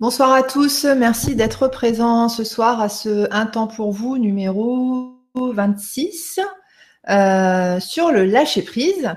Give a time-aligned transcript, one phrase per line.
[0.00, 5.14] Bonsoir à tous, merci d'être présents ce soir à ce Un temps pour vous numéro
[5.36, 6.40] 26
[7.08, 9.14] euh, sur le lâcher prise.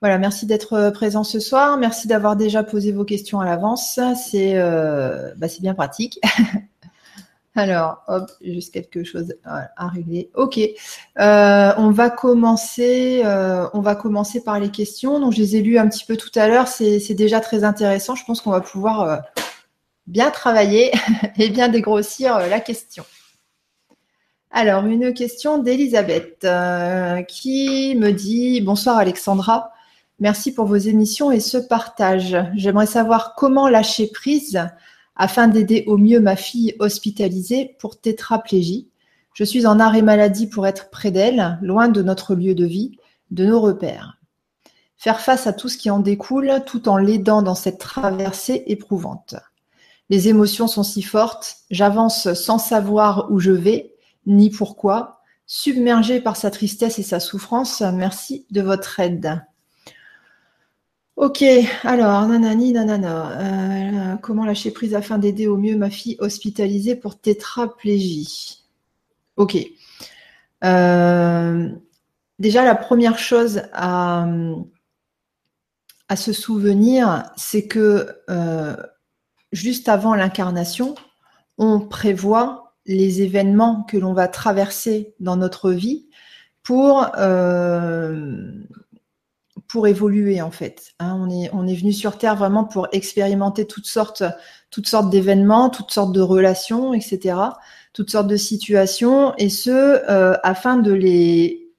[0.00, 4.00] Voilà, merci d'être présents ce soir, merci d'avoir déjà posé vos questions à l'avance,
[4.30, 6.18] c'est euh, bah, bien pratique.
[7.54, 10.30] Alors, hop, juste quelque chose à régler.
[10.34, 13.22] Ok, euh, on va commencer.
[13.74, 15.20] on va commencer par les questions.
[15.20, 16.68] Donc, je les ai lues un petit peu tout à l'heure.
[16.68, 18.14] C'est déjà très intéressant.
[18.14, 19.22] Je pense qu'on va pouvoir
[20.06, 20.92] bien travailler
[21.38, 23.04] et bien dégrossir euh, la question.
[24.50, 29.72] Alors, une question d'Elisabeth euh, qui me dit Bonsoir Alexandra,
[30.18, 32.36] merci pour vos émissions et ce partage.
[32.54, 34.60] J'aimerais savoir comment lâcher prise
[35.16, 38.88] afin d'aider au mieux ma fille hospitalisée pour tétraplégie.
[39.34, 42.96] Je suis en arrêt maladie pour être près d'elle, loin de notre lieu de vie,
[43.30, 44.18] de nos repères.
[44.96, 49.34] Faire face à tout ce qui en découle tout en l'aidant dans cette traversée éprouvante.
[50.08, 53.94] Les émotions sont si fortes, j'avance sans savoir où je vais,
[54.26, 57.80] ni pourquoi, submergée par sa tristesse et sa souffrance.
[57.80, 59.42] Merci de votre aide.
[61.16, 61.42] Ok,
[61.82, 64.12] alors, nanani, nanana.
[64.12, 68.64] Euh, comment lâcher prise afin d'aider au mieux ma fille hospitalisée pour tétraplégie?
[69.36, 69.56] Ok.
[70.62, 71.70] Euh,
[72.38, 74.26] déjà, la première chose à,
[76.08, 78.76] à se souvenir, c'est que euh,
[79.52, 80.94] juste avant l'incarnation,
[81.58, 86.08] on prévoit les événements que l'on va traverser dans notre vie
[86.62, 88.52] pour, euh,
[89.84, 90.94] évoluer en fait.
[91.00, 91.28] Hein.
[91.52, 94.22] on, est, venu sur Terre vraiment pour expérimenter toutes sortes,
[94.70, 97.36] toutes sortes d'événements, toutes sortes de relations, etc.,
[97.92, 101.74] toutes sortes de situations, et ce, euh, afin de les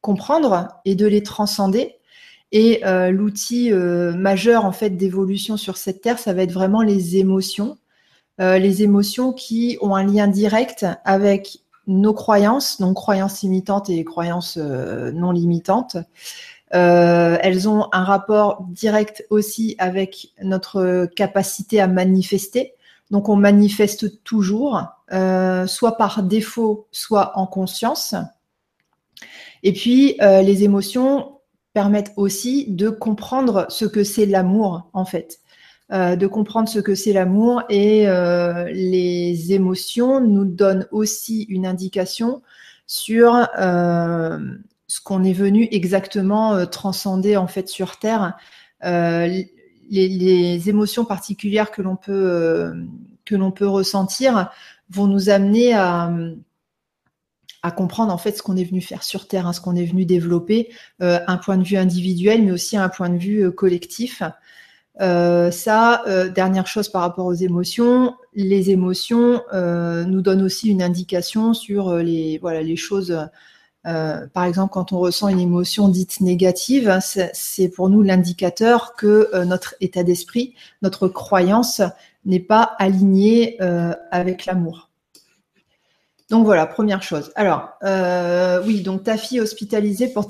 [0.00, 1.96] comprendre et de les transcender
[2.52, 6.82] et euh, l'outil euh, majeur en fait d'évolution sur cette terre, ça va être vraiment
[6.82, 7.78] les émotions,
[8.40, 14.04] euh, les émotions qui ont un lien direct avec nos croyances, donc croyances limitantes et
[14.04, 15.96] croyances non limitantes.
[16.70, 22.74] elles ont un rapport direct aussi avec notre capacité à manifester.
[23.10, 28.14] Donc on manifeste toujours, soit par défaut, soit en conscience.
[29.64, 31.31] Et puis les émotions,
[31.72, 35.40] permettent aussi de comprendre ce que c'est l'amour, en fait.
[35.92, 41.66] Euh, de comprendre ce que c'est l'amour et euh, les émotions nous donnent aussi une
[41.66, 42.40] indication
[42.86, 44.38] sur euh,
[44.86, 48.38] ce qu'on est venu exactement transcender en fait sur Terre.
[48.82, 49.50] Les,
[49.90, 52.72] les, émotions particulières que l'on peut
[53.26, 54.50] que l'on peut ressentir
[54.88, 56.10] vont nous amener à
[57.62, 59.84] à comprendre en fait ce qu'on est venu faire sur Terre, hein, ce qu'on est
[59.84, 63.50] venu développer, euh, un point de vue individuel, mais aussi un point de vue euh,
[63.50, 64.22] collectif.
[65.00, 71.54] Euh, ça, dernière chose par rapport aux émotions, les émotions nous donnent aussi une indication
[71.54, 73.16] sur les voilà les choses.
[73.84, 79.74] par exemple, quand on ressent une émotion dite négative, c'est pour nous l'indicateur que notre
[79.80, 81.80] état d'esprit, notre croyance
[82.26, 83.58] n'est pas aligné
[84.10, 84.91] avec l'amour.
[86.32, 87.30] Donc voilà, première chose.
[87.34, 90.26] Alors, euh, oui, donc ta fille hospitalisée pour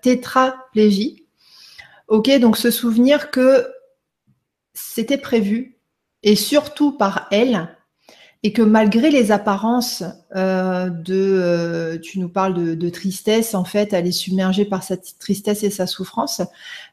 [0.00, 1.26] tétraplégie.
[2.06, 3.66] Ok, donc se souvenir que
[4.72, 5.80] c'était prévu,
[6.22, 7.76] et surtout par elle,
[8.44, 10.04] et que malgré les apparences
[10.36, 15.18] euh, de, euh, tu nous parles de, tristesse, en fait, elle est submergée par cette
[15.18, 16.40] tristesse et sa souffrance,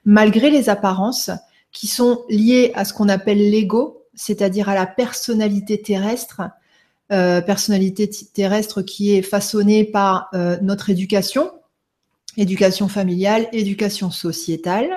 [0.05, 1.29] malgré les apparences
[1.71, 6.41] qui sont liées à ce qu'on appelle l'ego, c'est-à-dire à la personnalité terrestre,
[7.13, 11.51] euh, personnalité terrestre qui est façonnée par euh, notre éducation,
[12.37, 14.89] éducation familiale, éducation sociétale,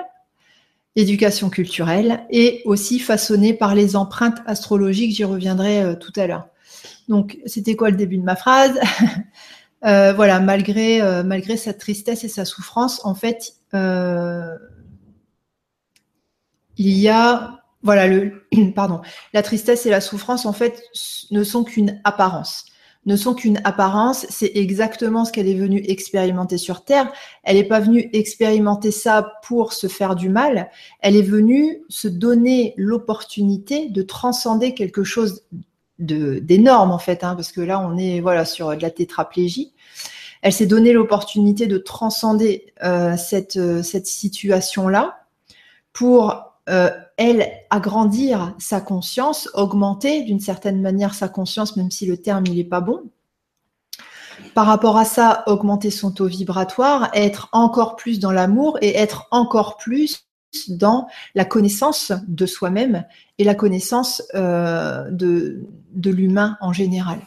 [0.95, 6.47] éducation culturelle, et aussi façonnée par les empreintes astrologiques, j'y reviendrai euh, tout à l'heure.
[7.07, 8.79] Donc, c'était quoi le début de ma phrase?
[9.83, 13.53] Voilà, malgré, malgré sa tristesse et sa souffrance, en fait,
[16.77, 18.43] il y a voilà, le,
[18.75, 18.99] pardon,
[19.33, 20.83] la tristesse et la souffrance, en fait,
[21.31, 22.65] ne sont qu'une apparence.
[23.05, 27.09] Ne sont qu'une apparence, c'est exactement ce qu'elle est venue expérimenter sur Terre.
[27.43, 30.69] Elle n'est pas venue expérimenter ça pour se faire du mal.
[30.99, 35.45] Elle est venue se donner l'opportunité de transcender quelque chose
[35.97, 39.73] d'énorme, en fait, hein, parce que là, on est voilà sur de la tétraplégie.
[40.41, 45.21] Elle s'est donné l'opportunité de transcender euh, cette, euh, cette situation-là
[45.93, 52.17] pour euh, elle, agrandir sa conscience, augmenter d'une certaine manière sa conscience, même si le
[52.17, 53.03] terme n'est pas bon.
[54.53, 59.27] Par rapport à ça, augmenter son taux vibratoire, être encore plus dans l'amour et être
[59.31, 60.27] encore plus
[60.69, 63.03] dans la connaissance de soi-même
[63.37, 65.59] et la connaissance euh, de
[66.09, 67.19] l'humain en général.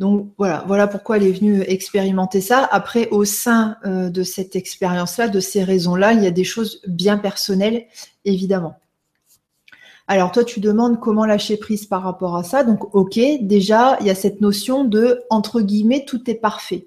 [0.00, 2.66] Donc voilà, voilà pourquoi elle est venue expérimenter ça.
[2.72, 6.80] Après, au sein euh, de cette expérience-là, de ces raisons-là, il y a des choses
[6.86, 7.84] bien personnelles,
[8.24, 8.76] évidemment.
[10.08, 12.64] Alors toi, tu demandes comment lâcher prise par rapport à ça.
[12.64, 16.86] Donc ok, déjà, il y a cette notion de entre guillemets tout est parfait.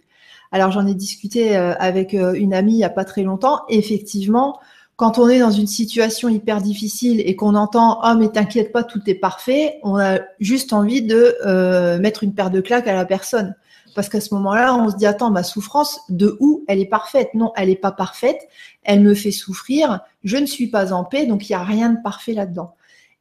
[0.51, 3.62] Alors j'en ai discuté euh, avec euh, une amie il n'y a pas très longtemps.
[3.69, 4.60] effectivement,
[4.95, 8.84] quand on est dans une situation hyper difficile et qu'on entend oh mais t'inquiète pas
[8.84, 12.94] tout est parfait, on a juste envie de euh, mettre une paire de claques à
[12.94, 13.56] la personne
[13.95, 17.30] parce qu'à ce moment-là on se dit attends ma souffrance de où elle est parfaite?
[17.34, 18.40] Non, elle n'est pas parfaite,
[18.84, 21.89] elle me fait souffrir, je ne suis pas en paix donc il n'y a rien
[21.89, 22.75] de parfait là-dedans.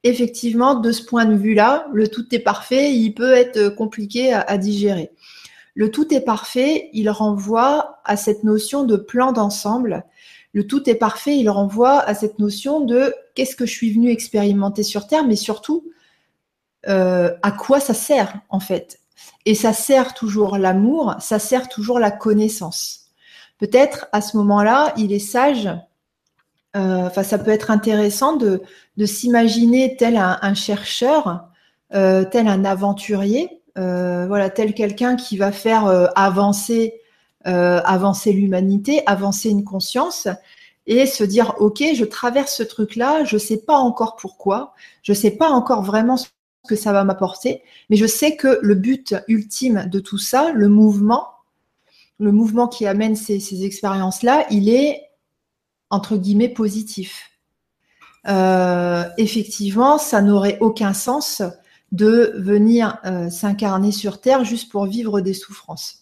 [0.05, 4.59] Effectivement, de ce point de vue-là, le tout est parfait, il peut être compliqué à
[4.59, 5.13] digérer.
[5.75, 10.05] Le tout est parfait, il renvoie à cette notion de plan d'ensemble
[10.53, 14.11] le tout est parfait, il renvoie à cette notion de qu'est-ce que je suis venu
[14.11, 15.91] expérimenter sur Terre, mais surtout
[16.89, 19.01] euh, à quoi ça sert en fait.
[19.47, 23.07] Et ça sert toujours l'amour, ça sert toujours la connaissance.
[23.59, 25.69] Peut-être à ce moment-là, il est sage,
[26.77, 28.63] euh, enfin ça peut être intéressant de,
[29.05, 31.49] s'imaginer tel un, chercheur,
[31.95, 37.02] euh, tel un aventurier, voilà, tel quelqu'un qui va faire avancer
[37.47, 40.29] euh, avancer l'humanité, avancer une conscience
[40.87, 45.31] et se dire ok, je traverse ce truc-là, je sais pas encore pourquoi, je sais
[45.33, 46.27] pas encore vraiment ce
[46.69, 50.69] que ça va m'apporter, mais je sais que le but ultime de tout ça, le
[50.69, 51.27] mouvement,
[52.19, 55.03] le mouvement qui amène ces, expériences-là, il est
[55.91, 57.31] entre guillemets positif.
[58.29, 61.43] Euh, effectivement, ça n'aurait aucun sens
[61.91, 66.02] de venir euh, s'incarner sur Terre juste pour vivre des souffrances.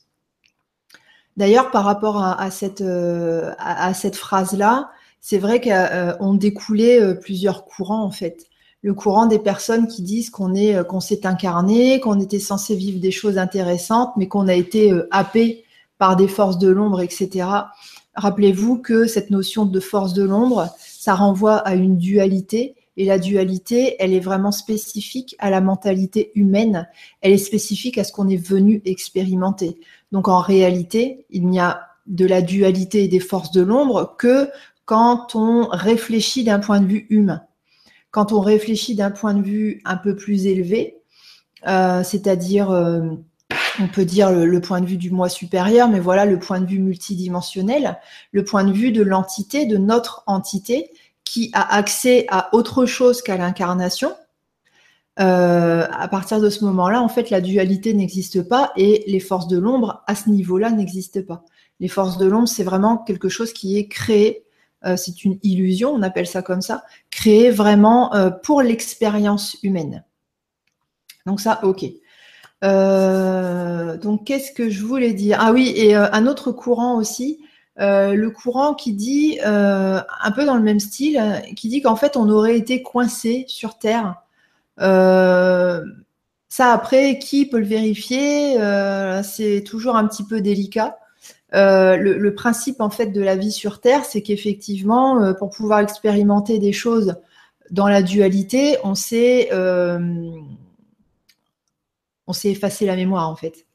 [1.36, 4.90] D'ailleurs, par rapport à, cette, euh, à, cette phrase-là,
[5.20, 8.46] c'est vrai qu'on euh, découlait euh, plusieurs courants en fait.
[8.82, 10.54] Le courant des personnes qui disent qu'on
[10.84, 15.64] qu'on s'est incarné, qu'on était censé vivre des choses intéressantes, mais qu'on a été happé
[15.98, 17.46] par des forces de l'ombre, etc.
[18.14, 23.18] Rappelez-vous que cette notion de force de l'ombre, ça renvoie à une dualité et la
[23.18, 26.86] dualité, elle est vraiment spécifique à la mentalité humaine.
[27.22, 29.78] Elle est spécifique à ce qu'on est venu expérimenter.
[30.12, 34.50] Donc en réalité, il n'y a de la dualité et des forces de l'ombre que
[34.84, 37.42] quand on réfléchit d'un point de vue humain.
[38.10, 41.00] Quand on réfléchit d'un point de vue un peu plus élevé,
[41.68, 43.02] euh, c'est-à-dire, euh,
[43.78, 46.66] on peut dire le, point de vue du moi supérieur, mais voilà le point de
[46.66, 47.98] vue multidimensionnel,
[48.32, 50.90] le point de vue de l'entité, de notre entité,
[51.22, 54.12] qui a accès à autre chose qu'à l'incarnation,
[55.20, 59.48] euh, à partir de ce moment-là, en fait, la dualité n'existe pas et les forces
[59.48, 61.44] de l'ombre, à ce niveau-là, n'existent pas.
[61.78, 64.44] Les forces de l'ombre, c'est vraiment quelque chose qui est créé,
[64.86, 70.04] euh, c'est une illusion, on appelle ça comme ça, créé vraiment euh, pour l'expérience humaine.
[71.26, 71.84] Donc ça, ok.
[72.62, 75.36] donc qu'est-ce que je voulais dire?
[75.38, 77.40] Ah oui, et un autre courant aussi,
[77.76, 82.30] le courant qui dit, un peu dans le même style, qui dit qu'en fait on
[82.30, 84.16] aurait été coincé sur Terre.
[84.80, 85.82] Euh,
[86.48, 88.56] ça après, qui peut le vérifier?
[89.22, 90.98] C'est toujours un petit peu délicat.
[91.52, 96.72] Le, principe en fait de la vie sur Terre, c'est qu'effectivement, pour pouvoir expérimenter des
[96.72, 97.16] choses
[97.70, 99.50] dans la dualité, on s'est
[102.30, 103.66] on s'est effacé la mémoire en fait.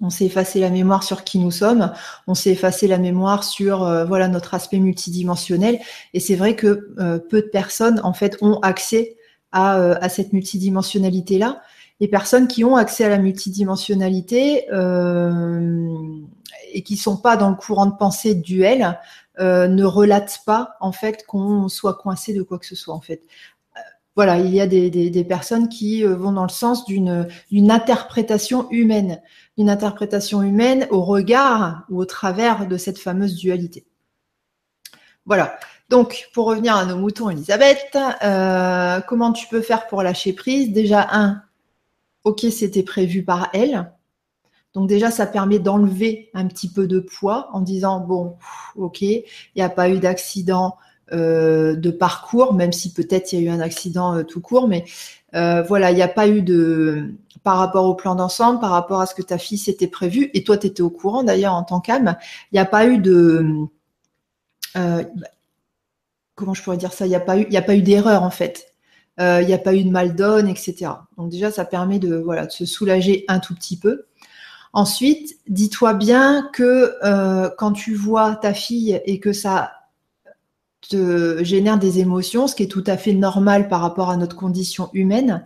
[0.00, 1.92] On s'est effacé la mémoire sur qui nous sommes,
[2.28, 5.80] on s'est effacé la mémoire sur euh, voilà notre aspect multidimensionnel.
[6.14, 9.16] Et c'est vrai que euh, peu de personnes en fait ont accès
[9.52, 11.62] à, euh, à cette multidimensionnalité là.
[12.00, 14.66] Les personnes qui ont accès à la multidimensionnalité
[16.72, 18.96] et qui sont pas dans le courant de pensée duel
[19.40, 23.22] ne relatent pas en fait qu'on soit coincé de quoi que ce soit en fait
[24.18, 29.22] voilà, il y a des, personnes qui euh, vont dans le sens d'une interprétation humaine,
[29.56, 33.86] une interprétation humaine au regard ou au travers de cette fameuse dualité.
[35.24, 35.56] Voilà.
[35.88, 40.72] Donc, pour revenir à nos moutons, Elisabeth, euh, comment tu peux faire pour lâcher prise?
[40.72, 41.42] Déjà, un,
[42.24, 43.90] ok, c'était prévu par elle.
[44.74, 48.36] Donc déjà, ça permet d'enlever un petit peu de poids en disant, bon,
[48.76, 49.24] ok, il
[49.56, 50.76] n'y a pas eu d'accident,
[51.12, 54.68] euh, de parcours, même si peut-être il y a eu un accident euh, tout court,
[54.68, 54.84] mais
[55.34, 59.00] euh, voilà, il n'y a pas eu de par rapport au plan d'ensemble, par rapport
[59.00, 61.62] à ce que ta fille s'était prévu, et toi tu étais au courant d'ailleurs en
[61.62, 62.16] tant qu'âme,
[62.52, 63.42] il n'y a pas eu de
[66.38, 68.74] comment je pourrais dire ça, il n'y a pas eu, d'erreur en fait.
[69.18, 70.92] Il n'y a pas eu de mal donne, etc.
[71.16, 74.06] Donc déjà, ça permet de voilà de se soulager un tout petit peu.
[74.72, 76.94] Ensuite, dis-toi bien que
[77.58, 79.72] quand tu vois ta fille et que ça
[80.88, 84.36] te génère des émotions, ce qui est tout à fait normal par rapport à notre
[84.36, 85.44] condition humaine.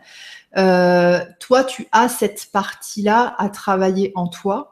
[0.56, 4.72] Euh, toi, tu as cette partie-là à travailler en toi.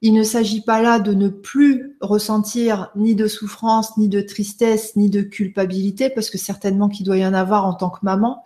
[0.00, 4.94] Il ne s'agit pas là de ne plus ressentir ni de souffrance, ni de tristesse,
[4.94, 8.42] ni de culpabilité, parce que certainement qu'il doit y en avoir en tant que maman,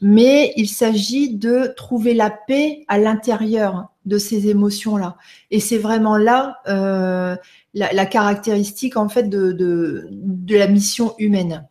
[0.00, 5.16] mais il s'agit de trouver la paix à l'intérieur de ces émotions-là.
[5.50, 7.36] Et c'est vraiment là euh,
[7.72, 10.08] la, caractéristique en fait de,
[10.48, 11.66] la mission humaine.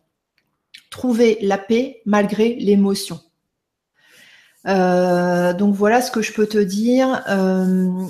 [0.90, 3.20] Trouver la paix malgré l'émotion.
[4.66, 7.22] Euh, donc voilà ce que je peux te dire.
[7.28, 8.06] Euh,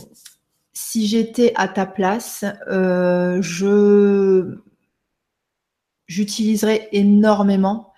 [0.95, 4.59] si j'étais à ta place, je
[6.07, 7.93] j'utiliserais énormément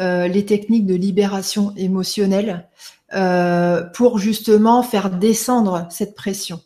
[0.00, 2.68] euh, les techniques de libération émotionnelle
[3.14, 6.60] euh, pour justement faire descendre cette pression.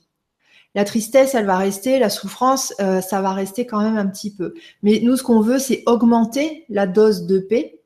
[0.74, 4.34] La tristesse, elle va rester, la souffrance, euh, ça va rester quand même un petit
[4.34, 4.54] peu.
[4.82, 7.82] Mais nous, ce qu'on veut, c'est augmenter la dose de paix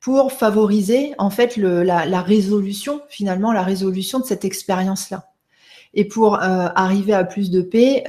[0.00, 5.35] pour favoriser en fait la, résolution, finalement, la résolution de cette expérience-là.
[5.96, 8.04] Et pour arriver à plus de paix,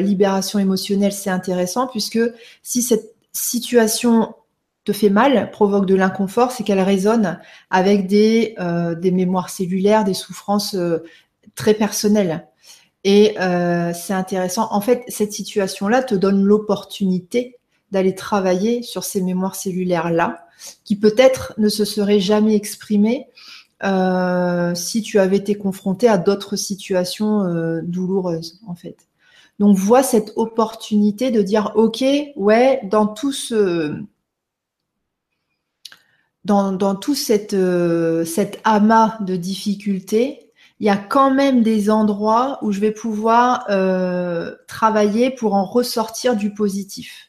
[0.00, 2.20] libération émotionnelle, c'est intéressant puisque
[2.62, 4.34] si cette situation
[4.84, 7.38] te fait mal, provoque de l'inconfort, c'est qu'elle résonne
[7.70, 11.04] avec des, euh, des mémoires cellulaires, des souffrances euh,
[11.54, 12.48] très personnelles.
[13.04, 14.68] Et euh, c'est intéressant.
[14.70, 17.58] En fait, cette situation-là te donne l'opportunité
[17.92, 20.46] d'aller travailler sur ces mémoires cellulaires-là,
[20.84, 23.28] qui peut-être ne se seraient jamais exprimées
[23.82, 27.44] si tu avais été confronté à d'autres situations
[27.82, 29.08] douloureuses, en fait.
[29.58, 32.04] Donc, vois cette opportunité de dire, OK,
[32.36, 34.02] ouais, dans tout ce
[36.44, 42.58] dans, tout cette, euh, cet amas de difficultés, il y a quand même des endroits
[42.62, 47.28] où je vais pouvoir euh, travailler pour en ressortir du positif.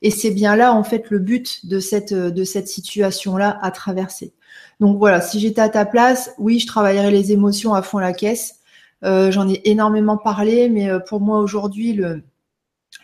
[0.00, 4.32] Et c'est bien là, en fait, le but de cette, de cette situation-là à traverser.
[4.80, 8.12] Donc voilà, si j'étais à ta place, oui, je travaillerais les émotions à fond la
[8.12, 8.60] caisse.
[9.04, 12.00] Euh, J'en ai énormément parlé, mais euh, pour moi aujourd'hui,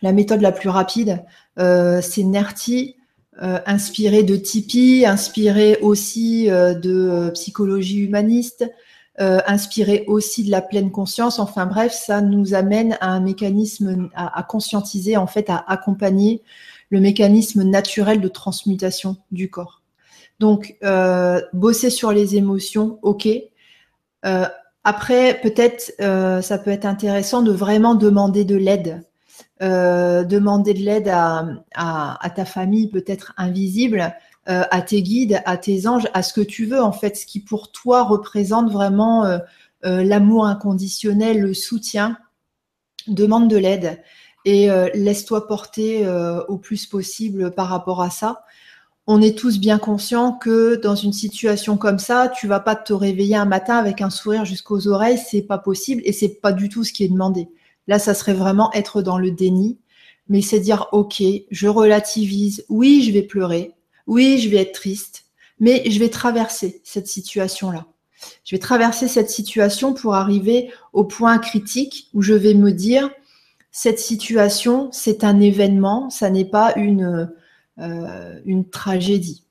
[0.03, 1.25] la méthode la plus rapide,
[1.59, 2.97] euh, c'est NERTI.
[3.43, 8.71] Euh, inspiré de Tipeee, inspiré aussi de psychologie humaniste,
[9.17, 11.39] inspiré aussi de la pleine conscience.
[11.39, 16.43] Enfin bref, ça nous amène à un mécanisme à, conscientiser, en fait, à accompagner
[16.91, 19.80] le mécanisme naturel de transmutation du corps.
[20.41, 20.77] Donc,
[21.53, 23.29] bosser sur les émotions, ok.
[24.83, 25.93] après, peut-être,
[26.43, 29.03] ça peut être intéressant de vraiment demander de l'aide
[29.63, 34.15] euh, demander de l'aide à, ta famille peut-être invisible,
[34.49, 37.27] euh, à tes guides, à tes anges, à ce que tu veux en fait, ce
[37.27, 39.39] qui pour toi représente vraiment euh,
[39.83, 42.17] l'amour inconditionnel, le soutien.
[43.07, 44.03] Demande de l'aide
[44.45, 46.07] et laisse-toi porter
[46.49, 48.45] au plus possible par rapport à ça.
[49.07, 52.93] On est tous bien conscients que dans une situation comme ça, tu vas pas te
[52.93, 56.69] réveiller un matin avec un sourire jusqu'aux oreilles, c'est pas possible et c'est pas du
[56.69, 57.49] tout ce qui est demandé.
[57.89, 59.79] Là, ça serait vraiment être dans le déni,
[60.29, 63.73] mais c'est dire, OK, je relativise, oui, je vais pleurer,
[64.07, 65.25] oui, je vais être triste,
[65.59, 67.87] mais je vais traverser cette situation-là.
[68.45, 73.11] Je vais traverser cette situation pour arriver au point critique où je vais me dire,
[73.73, 77.31] cette situation, c'est un événement, ça n'est pas une,
[77.79, 79.45] euh, une tragédie.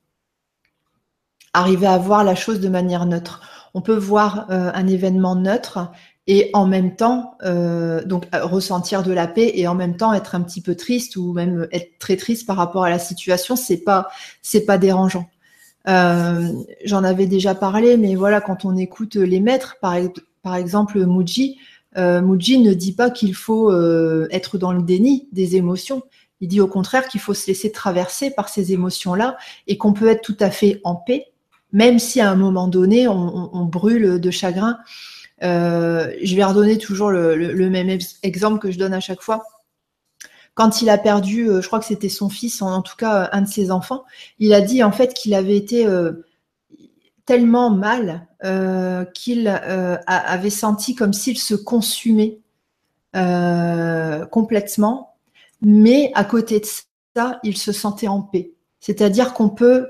[1.54, 3.42] Arriver à voir la chose de manière neutre.
[3.74, 5.92] On peut voir euh, un événement neutre
[6.30, 10.14] et en même temps euh, donc euh, ressentir de la paix et en même temps
[10.14, 13.56] être un petit peu triste ou même être très triste par rapport à la situation
[13.56, 14.10] c'est pas
[14.44, 15.28] c'est pas dérangeant
[15.88, 16.48] euh,
[16.86, 19.96] j'en avais déjà parlé mais voilà quand on écoute les maîtres par,
[20.56, 21.58] exemple Muji
[21.98, 23.74] Muji ne dit pas qu'il faut
[24.30, 26.04] être dans le déni des émotions
[26.42, 29.94] il dit au contraire qu'il faut se laisser traverser par ces émotions là et qu'on
[29.94, 31.28] peut être tout à fait en paix
[31.72, 34.78] même si à un moment donné on, on brûle de chagrin
[35.44, 39.44] euh, je vais redonner toujours le, même exemple que je donne à chaque fois.
[40.54, 43.28] Quand il a perdu, euh, je crois que c'était son fils, en, tout cas euh,
[43.32, 44.04] un de ses enfants,
[44.40, 45.88] il a dit en fait qu'il avait été
[47.26, 48.28] tellement mal
[49.14, 52.40] qu'il avait senti comme s'il se consumait
[53.14, 55.09] complètement,
[55.62, 58.52] mais à côté de ça, il se sentait en paix.
[58.80, 59.88] C'est-à-dire qu'on peut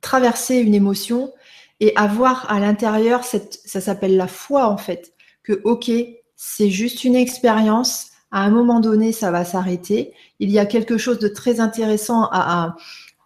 [0.00, 1.32] traverser une émotion
[1.80, 5.12] et avoir à l'intérieur cette, ça s'appelle la foi en fait,
[5.42, 5.90] que ok,
[6.36, 8.10] c'est juste une expérience.
[8.30, 10.12] À un moment donné, ça va s'arrêter.
[10.40, 12.76] Il y a quelque chose de très intéressant à,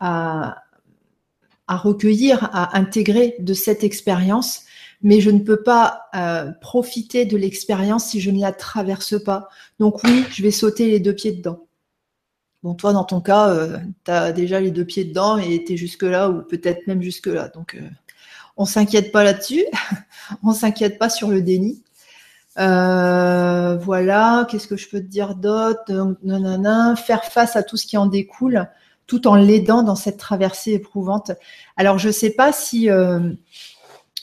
[0.01, 0.63] à,
[1.67, 4.65] à, recueillir, à intégrer de cette expérience,
[5.03, 9.49] mais je ne peux pas euh, profiter de l'expérience si je ne la traverse pas.
[9.79, 11.67] Donc oui, je vais sauter les deux pieds dedans.
[12.63, 13.57] Bon, toi, dans ton cas,
[14.05, 17.49] tu as déjà les deux pieds dedans et tu es jusque-là ou peut-être même jusque-là.
[17.49, 17.79] Donc,
[18.59, 19.65] on s'inquiète pas là-dessus.
[20.43, 21.83] on s'inquiète pas sur le déni.
[22.57, 25.85] voilà, qu'est-ce que je peux te dire d'autre?
[26.23, 28.69] Non, Faire face à tout ce qui en découle
[29.11, 31.33] tout en l'aidant dans cette traversée éprouvante.
[31.77, 32.89] Alors, je ne sais pas si,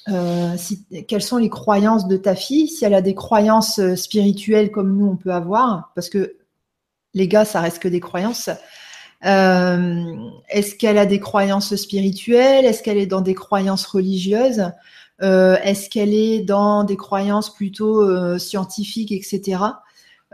[0.10, 0.56] euh,
[0.94, 4.72] euh, quelles sont les croyances de ta fille, si elle a des croyances euh, spirituelles
[4.72, 6.36] comme nous on peut avoir, parce que
[7.14, 8.50] les gars, ça reste que des croyances.
[9.24, 12.66] Est-ce qu'elle a des croyances spirituelles?
[12.66, 14.72] Est-ce qu'elle est dans des croyances religieuses?
[15.20, 19.58] Est-ce qu'elle est dans des croyances plutôt scientifiques, etc.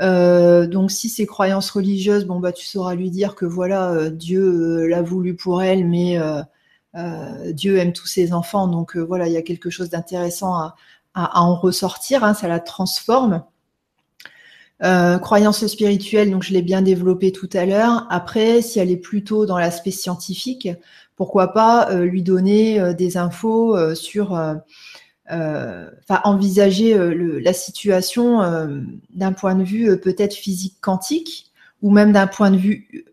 [0.01, 4.10] Euh, donc si c'est croyances religieuses, bon bah tu sauras lui dire que voilà euh,
[4.10, 6.18] Dieu euh, l'a voulu pour elle, mais
[7.51, 10.75] Dieu aime tous ses enfants, donc voilà il y a quelque chose d'intéressant à,
[11.15, 13.43] en ressortir, hein, ça la transforme.
[14.79, 18.05] croyance spirituelle, donc je l'ai bien développé tout à l'heure.
[18.12, 20.69] Après, si elle est plutôt dans l'aspect scientifique,
[21.15, 24.38] pourquoi pas lui donner des infos sur
[25.31, 28.81] euh, enfin envisager euh, la situation euh,
[29.12, 31.50] d'un point de vue peut-être physique quantique
[31.81, 33.05] ou même d'un point de vue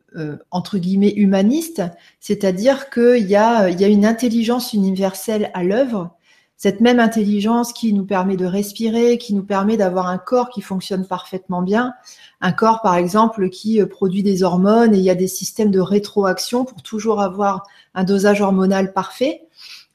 [0.51, 1.83] entre guillemets humaniste,
[2.19, 6.17] c'est-à-dire qu'il y a, y a une intelligence universelle à l'œuvre,
[6.61, 10.61] cette même intelligence qui nous permet de respirer, qui nous permet d'avoir un corps qui
[10.61, 11.95] fonctionne parfaitement bien,
[12.43, 15.81] un corps par exemple qui produit des hormones et il y a des systèmes de
[15.81, 19.49] rétroaction pour toujours avoir un dosage hormonal parfait.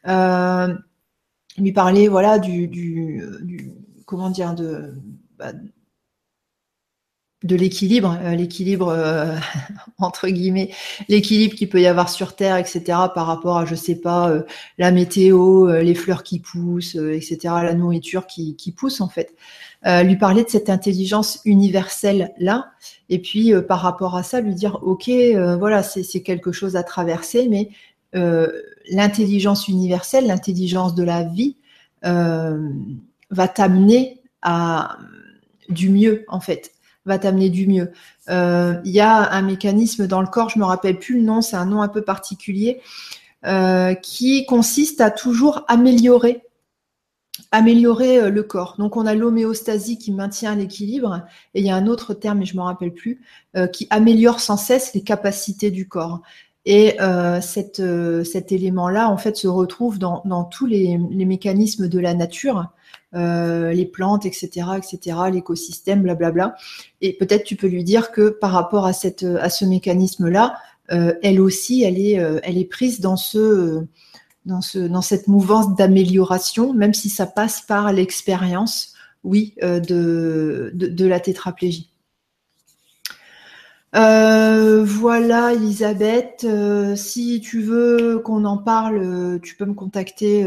[0.08, 0.74] Euh,
[1.60, 3.24] lui parler voilà du, du,
[4.08, 4.96] comment dire de
[5.38, 5.52] bah,
[7.46, 9.36] de l'équilibre, euh, l'équilibre euh,
[10.00, 10.72] entre guillemets,
[11.08, 12.82] l'équilibre qu'il peut y avoir sur Terre, etc.
[13.14, 14.42] Par rapport à je sais pas euh,
[14.78, 17.38] la météo, les fleurs qui poussent, etc.
[17.44, 19.36] La nourriture qui, qui pousse en fait.
[20.04, 22.72] lui parler de cette intelligence universelle là,
[23.10, 25.10] et puis par rapport à ça, lui dire ok,
[25.60, 27.70] voilà, c'est quelque chose à traverser, mais
[28.90, 31.58] l'intelligence universelle, l'intelligence de la vie,
[32.02, 34.98] va t'amener à
[35.70, 36.75] du mieux en fait
[37.06, 37.92] va t'amener du mieux.
[38.30, 41.42] Euh, il y a un mécanisme dans le corps, je me rappelle plus le nom,
[41.42, 42.82] c'est un nom un peu particulier,
[43.46, 46.42] euh, qui consiste à toujours améliorer,
[47.52, 48.76] améliorer le corps.
[48.80, 52.46] Donc on a l'homéostasie qui maintient l'équilibre, et il y a un autre terme, mais
[52.46, 53.22] je me rappelle plus,
[53.72, 56.22] qui améliore sans cesse les capacités du corps.
[56.66, 57.40] Et euh,
[57.80, 62.70] euh, cet élément-là, en fait, se retrouve dans, tous les, mécanismes de la nature,
[63.14, 66.56] euh, les plantes, etc., etc., l'écosystème, blablabla.
[67.02, 70.58] Et peut-être tu peux lui dire que par rapport à, cette, à ce mécanisme-là,
[70.92, 73.84] euh, elle aussi, elle est, euh, elle est prise dans ce,
[74.46, 80.88] dans ce, dans cette mouvance d'amélioration, même si ça passe par l'expérience, oui, de, de,
[80.88, 81.90] de la tétraplégie.
[83.96, 86.44] Euh, voilà, Elisabeth.
[86.44, 90.44] Euh, si tu veux qu'on en parle, euh, tu peux me contacter.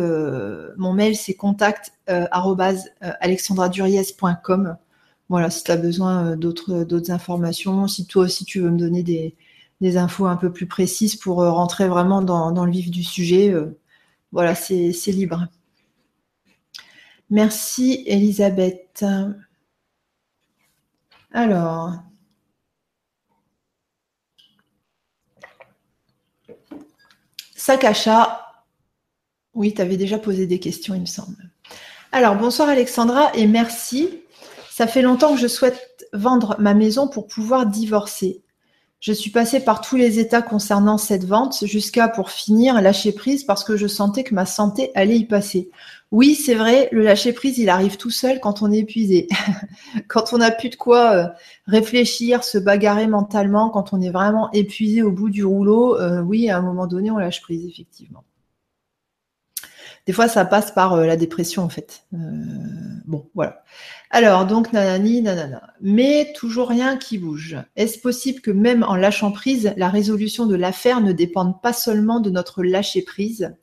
[0.76, 4.76] mon mail, c'est contact alexandraduriez.com.
[5.28, 9.34] Voilà, si tu as besoin d'autres informations, si toi aussi tu veux me donner des,
[9.96, 13.54] infos un peu plus précises pour rentrer vraiment dans, dans le vif du sujet,
[14.32, 15.48] voilà, c'est libre.
[17.30, 19.04] Merci, Elisabeth.
[21.32, 22.07] Alors.
[27.68, 28.46] Sakasha,
[29.52, 31.50] oui, tu avais déjà posé des questions, il me semble.
[32.12, 34.22] Alors, bonsoir Alexandra et merci.
[34.70, 38.42] Ça fait longtemps que je souhaite vendre ma maison pour pouvoir divorcer.
[39.00, 43.44] Je suis passée par tous les états concernant cette vente jusqu'à, pour finir, lâcher prise
[43.44, 45.68] parce que je sentais que ma santé allait y passer.
[46.10, 49.28] Oui, c'est vrai, le lâcher prise, il arrive tout seul quand on est épuisé.
[50.08, 51.26] quand on n'a plus de quoi euh,
[51.66, 56.48] réfléchir, se bagarrer mentalement, quand on est vraiment épuisé au bout du rouleau, euh, oui,
[56.48, 58.24] à un moment donné, on lâche prise, effectivement.
[60.06, 62.06] Des fois, ça passe par euh, la dépression, en fait.
[62.12, 63.62] bon, voilà.
[64.08, 65.74] Alors, donc, nanani, nanana.
[65.82, 67.58] Mais toujours rien qui bouge.
[67.76, 72.20] Est-ce possible que même en lâchant prise, la résolution de l'affaire ne dépende pas seulement
[72.20, 73.54] de notre lâcher prise?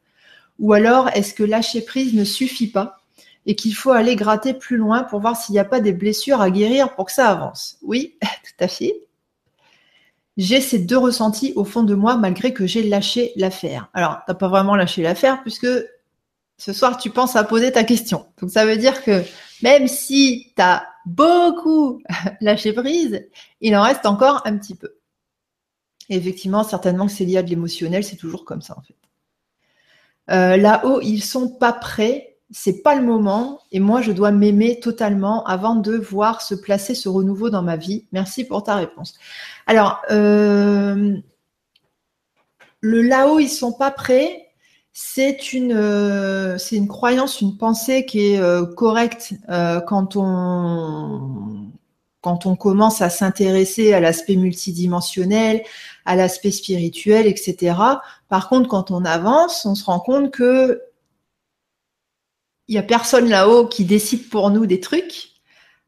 [0.60, 3.00] Ou alors, est-ce que lâcher prise ne suffit pas
[3.46, 6.42] et qu'il faut aller gratter plus loin pour voir s'il n'y a pas des blessures
[6.42, 7.78] à guérir pour que ça avance?
[7.82, 9.02] Oui, tout à fait.
[10.38, 13.90] J'ai ces deux ressentis au fond de moi malgré que j'ai lâché l'affaire.
[13.94, 15.68] Alors, tu n'as pas vraiment lâché l'affaire puisque
[16.58, 18.26] ce soir, tu penses à poser ta question.
[18.42, 19.24] Donc, ça veut dire que
[19.62, 22.02] même si tu as beaucoup
[22.42, 23.28] lâché prise,
[23.62, 24.96] il en reste encore un petit peu.
[26.10, 28.96] Et effectivement, certainement que c'est lié à de l'émotionnel, c'est toujours comme ça en fait.
[30.32, 34.80] Euh, là-haut, ils sont pas prêts c'est pas le moment et moi je dois m'aimer
[34.80, 38.06] totalement avant de voir se placer ce renouveau dans ma vie.
[38.12, 39.16] Merci pour ta réponse.
[39.66, 41.18] Alors, euh,
[42.82, 44.52] le là-haut, ils sont pas prêts.
[44.94, 46.58] C'est une, euh,
[46.88, 51.72] croyance, une pensée qui est correcte quand on
[52.56, 55.64] commence à s'intéresser à l'aspect multidimensionnel,
[56.06, 57.76] à l'aspect spirituel, etc.
[58.30, 60.82] Par contre, quand on avance, on se rend compte que
[62.68, 65.34] il y a personne là-haut qui décide pour nous des trucs,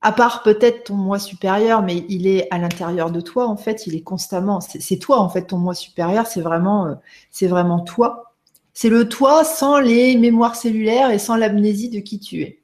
[0.02, 3.88] à part peut-être ton moi supérieur, mais il est à l'intérieur de toi en fait,
[3.88, 4.60] il est constamment.
[4.62, 6.96] C'est toi en fait ton moi supérieur, c'est vraiment, euh,
[7.32, 8.36] c'est vraiment toi.
[8.74, 12.62] C'est le toi sans les mémoires cellulaires et sans l'amnésie de qui tu es.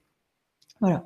[0.79, 1.05] Voilà.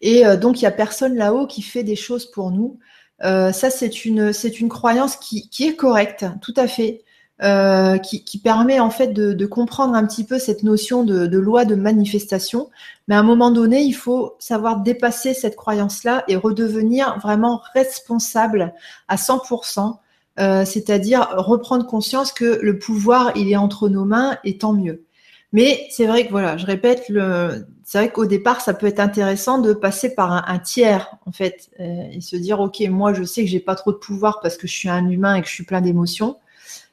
[0.00, 2.78] Et euh, donc, il n'y a personne là-haut qui fait des choses pour nous.
[3.24, 7.02] Euh, ça, c'est une, c'est une croyance qui, qui, est correcte, tout à fait,
[7.42, 11.26] euh, qui, qui, permet en fait de, de, comprendre un petit peu cette notion de,
[11.26, 12.70] de, loi de manifestation.
[13.06, 18.74] Mais à un moment donné, il faut savoir dépasser cette croyance-là et redevenir vraiment responsable
[19.08, 19.98] à 100%.
[20.38, 25.04] Euh, c'est-à-dire reprendre conscience que le pouvoir, il est entre nos mains et tant mieux.
[25.52, 29.00] Mais c'est vrai que voilà, je répète, le, c'est vrai qu'au départ, ça peut être
[29.00, 33.22] intéressant de passer par un, tiers, en fait, euh, et se dire, ok, moi, je
[33.22, 35.48] sais que j'ai pas trop de pouvoir parce que je suis un humain et que
[35.48, 36.36] je suis plein d'émotions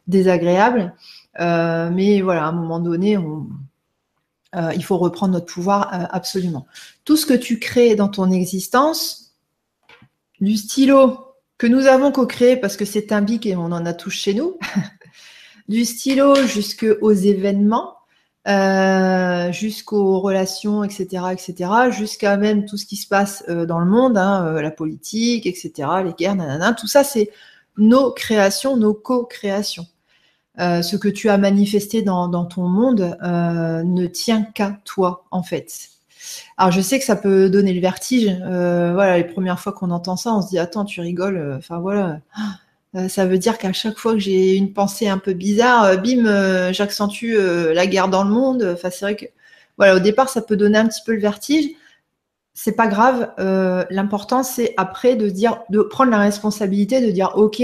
[0.07, 0.93] désagréables,
[1.41, 3.47] euh, mais voilà, à un moment donné, on,
[4.55, 6.65] euh, il faut reprendre notre pouvoir absolument.
[7.03, 9.33] Tout ce que tu crées dans ton existence,
[10.39, 11.19] du stylo
[11.57, 14.33] que nous avons co-créé parce que c'est un bic et on en a tous chez
[14.33, 14.57] nous,
[15.67, 17.94] du stylo jusqu'aux événements,
[18.47, 23.87] euh, jusqu'aux relations, etc., etc., jusqu'à même tout ce qui se passe euh, dans le
[23.87, 25.71] monde, hein, euh, la politique, etc.,
[26.03, 27.31] les guerres, nanana, tout ça, c'est
[27.77, 29.87] nos créations, nos co-créations.
[30.57, 35.89] ce que tu as manifesté dans, dans ton monde ne tient qu'à toi, en fait.
[36.57, 38.27] Alors, je sais que ça peut donner le vertige.
[38.39, 41.55] voilà, les premières fois qu'on entend ça, on se dit attends, tu rigoles.
[41.57, 42.19] Enfin voilà.
[42.95, 45.97] Euh, ça veut dire qu'à chaque fois que j'ai une pensée un peu bizarre, euh,
[45.97, 48.63] bim, euh, j'accentue la guerre dans le monde.
[48.73, 49.25] Enfin, c'est vrai que,
[49.77, 51.69] voilà, au départ, ça peut donner un petit peu le vertige.
[52.53, 53.33] C'est pas grave.
[53.89, 57.61] L'important, c'est après de dire, de prendre la responsabilité, de dire, ok,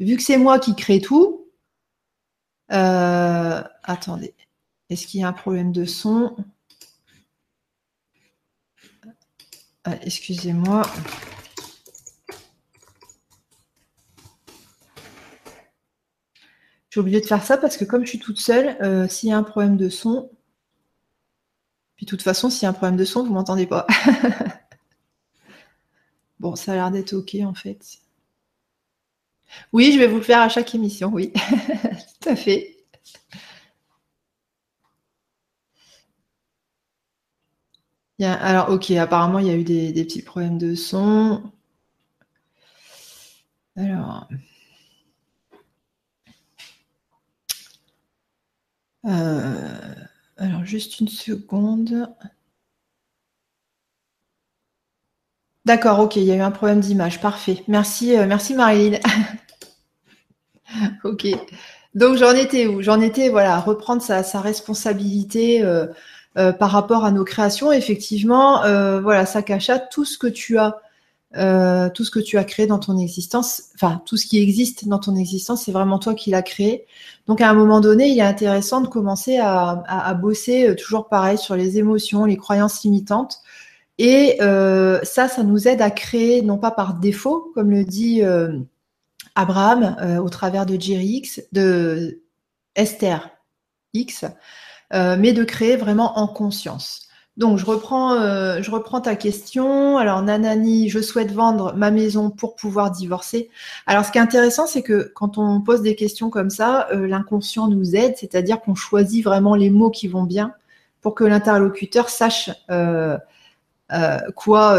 [0.00, 1.46] vu que c'est moi qui crée tout.
[2.68, 4.34] attendez,
[4.90, 6.36] est-ce qu'il y a un problème de son?
[10.02, 10.82] Excusez-moi.
[16.98, 19.38] Oublié de faire ça parce que comme je suis toute seule, euh, s'il y a
[19.38, 20.30] un problème de son,
[21.96, 23.86] puis de toute façon, s'il y a un problème de son, vous m'entendez pas.
[26.40, 28.00] bon, ça a l'air d'être OK en fait.
[29.72, 31.32] Oui, je vais vous le faire à chaque émission, oui.
[32.20, 32.74] Tout à fait.
[38.20, 41.42] alors, ok, apparemment, il y a eu des petits problèmes de son.
[43.76, 44.28] Alors.
[49.06, 49.94] Euh,
[50.36, 52.08] alors, juste une seconde.
[55.64, 57.20] D'accord, ok, il y a eu un problème d'image.
[57.20, 57.62] Parfait.
[57.68, 58.98] Merci, euh, merci Marilyn.
[61.04, 61.26] ok.
[61.94, 62.82] Donc j'en étais où?
[62.82, 65.86] J'en étais, voilà, reprendre sa, responsabilité euh,
[66.34, 67.72] par rapport à nos créations.
[67.72, 68.60] Effectivement,
[69.00, 70.80] voilà, Sakasha, tout ce que tu as
[71.36, 74.88] euh, tout ce que tu as créé dans ton existence, enfin tout ce qui existe
[74.88, 76.86] dans ton existence, c'est vraiment toi qui l'as créé.
[77.26, 81.36] Donc à un moment donné, il est intéressant de commencer à, bosser euh, toujours pareil
[81.36, 83.40] sur les émotions, les croyances limitantes.
[83.98, 88.22] Et euh, ça, ça nous aide à créer, non pas par défaut, comme le dit
[89.34, 92.22] Abraham au travers de Jerry X, de
[92.76, 93.28] Esther
[93.92, 94.24] X,
[94.92, 97.07] mais de créer vraiment en conscience.
[97.38, 99.96] Donc, je reprends, euh, je reprends ta question.
[99.96, 103.48] Alors, Nanani, je souhaite vendre ma maison pour pouvoir divorcer.
[103.86, 107.06] Alors, ce qui est intéressant, c'est que quand on pose des questions comme ça, euh,
[107.06, 110.52] l'inconscient nous aide, c'est-à-dire qu'on choisit vraiment les mots qui vont bien
[111.00, 113.16] pour que l'interlocuteur sache euh,
[114.34, 114.76] quoi,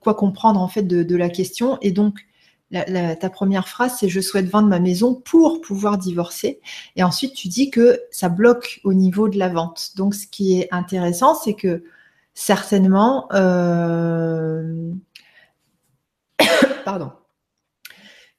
[0.00, 1.78] quoi comprendre en fait de, la question.
[1.80, 2.26] Et donc,
[2.72, 6.60] ta première phrase, c'est je souhaite vendre ma maison pour pouvoir divorcer.
[6.96, 9.92] Et ensuite, tu dis que ça bloque au niveau de la vente.
[9.96, 11.84] Donc, ce qui est intéressant, c'est que
[12.34, 14.92] certainement, euh.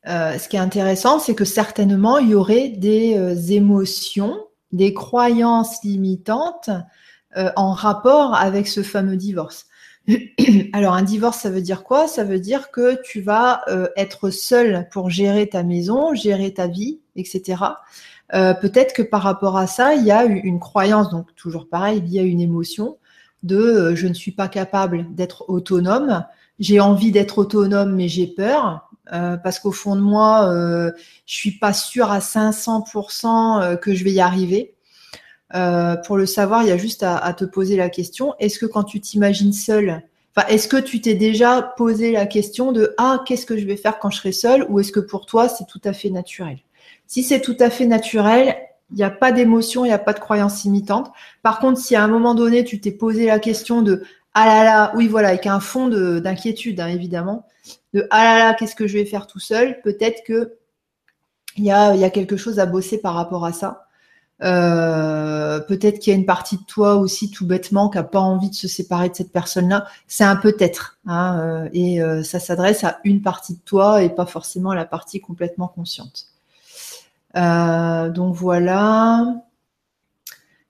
[0.08, 4.38] Euh, c'est que certainement, il y aurait des euh, émotions,
[4.72, 6.70] des croyances limitantes
[7.56, 9.66] en rapport avec ce fameux divorce.
[10.74, 12.08] Alors un divorce, ça veut dire quoi?
[12.08, 16.68] Ça veut dire que tu vas euh, être seul pour gérer ta maison, gérer ta
[16.68, 17.64] vie, etc.
[18.32, 22.14] peut-être que par rapport à ça, il y a une croyance, donc toujours pareil, il
[22.14, 22.98] y a une émotion
[23.44, 26.26] de je ne suis pas capable d'être autonome,
[26.60, 30.92] j'ai envie d'être autonome mais j'ai peur, parce qu'au fond de moi, euh,
[31.26, 34.75] je suis pas sûre à 500% que je vais y arriver.
[35.54, 38.66] Euh, pour le savoir, il y a juste à, te poser la question est-ce que
[38.66, 40.02] quand tu t'imagines seul,
[40.36, 43.78] enfin, est-ce que tu t'es déjà posé la question de ah, qu'est-ce que je vais
[43.78, 46.60] faire quand je serai seul ou est-ce que pour toi c'est tout à fait naturel?
[47.06, 48.56] Si c'est tout à fait naturel,
[48.92, 51.12] il n'y a pas d'émotion, il n'y a pas de croyance imitante.
[51.44, 54.04] Par contre, si à un moment donné tu t'es posé la question de
[54.34, 57.46] ah là là, oui voilà, avec un fond d'inquiétude hein, évidemment,
[57.94, 60.56] de ah là là, qu'est-ce que je vais faire tout seul, peut-être que
[61.58, 63.85] il y a, y a quelque chose à bosser par rapport à ça.
[64.44, 68.20] Euh, peut-être qu'il y a une partie de toi aussi tout bêtement qui n'a pas
[68.20, 69.88] envie de se séparer de cette personne-là.
[70.08, 70.98] C'est un peut-être.
[71.06, 74.76] Hein, euh, et euh, ça s'adresse à une partie de toi et pas forcément à
[74.76, 76.28] la partie complètement consciente.
[77.34, 79.42] donc voilà.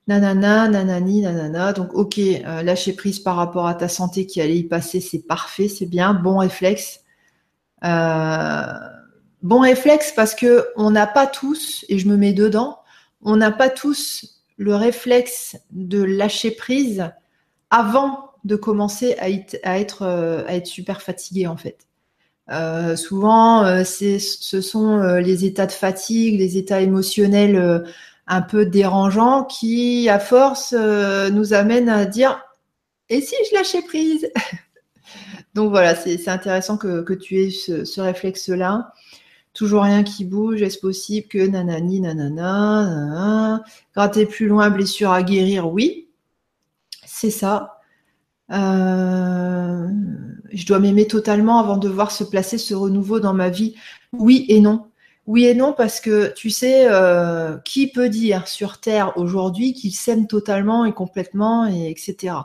[0.07, 1.73] Nanana, nanani, nanana.
[1.73, 2.19] Donc ok,
[2.63, 6.13] lâcher prise par rapport à ta santé qui allait y passer, c'est parfait, c'est bien.
[6.13, 7.01] Bon réflexe.
[7.81, 12.77] bon réflexe parce que on n'a pas tous, et je me mets dedans,
[13.25, 17.11] on n'a pas tous le réflexe de lâcher prise
[17.71, 19.29] avant de commencer à,
[19.79, 21.87] être, euh, super fatigué en fait.
[22.51, 27.83] Euh, souvent, euh, ce sont les états de fatigue, les états émotionnels
[28.27, 32.39] un peu dérangeants qui, à force, nous amènent à dire
[33.09, 34.29] et si je lâchais prise?
[35.55, 38.91] Donc voilà, c'est intéressant que, tu aies ce réflexe-là
[39.55, 43.63] toujours rien qui bouge, est-ce possible que nanani, nanana, nanana.
[43.95, 46.09] gratter plus loin, blessure à guérir, oui,
[47.05, 47.79] c'est ça.
[48.51, 49.87] Euh,
[50.51, 53.75] je dois m'aimer totalement avant de voir se placer ce renouveau dans ma vie,
[54.13, 54.87] oui et non.
[55.25, 59.95] Oui et non, parce que tu sais, euh, qui peut dire sur Terre aujourd'hui qu'il
[59.95, 62.35] s'aime totalement et complètement, et etc.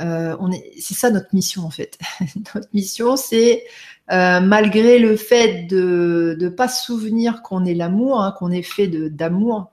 [0.00, 0.36] Euh,
[0.80, 1.98] c'est ça notre mission en fait.
[2.54, 3.64] notre mission, c'est
[4.12, 8.62] euh, malgré le fait de ne pas se souvenir qu'on est l'amour, hein, qu'on est
[8.62, 9.70] fait d'amour,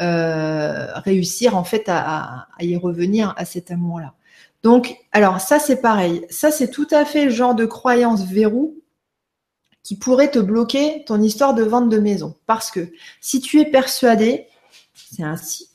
[0.00, 4.14] euh, réussir en fait à, y revenir à cet amour-là.
[4.64, 8.76] Donc, alors ça c'est pareil, ça c'est tout à fait le genre de croyance verrou
[9.84, 12.34] qui pourrait te bloquer ton histoire de vente de maison.
[12.46, 14.46] Parce que si tu es persuadé,
[14.94, 15.70] c'est ainsi,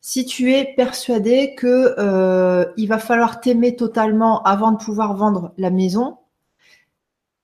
[0.00, 5.52] si tu es persuadé que euh, il va falloir t'aimer totalement avant de pouvoir vendre
[5.58, 6.18] la maison,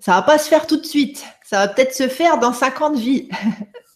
[0.02, 1.24] ça va pas se faire tout de suite.
[1.44, 3.28] Ça va peut-être se faire dans 50 vies.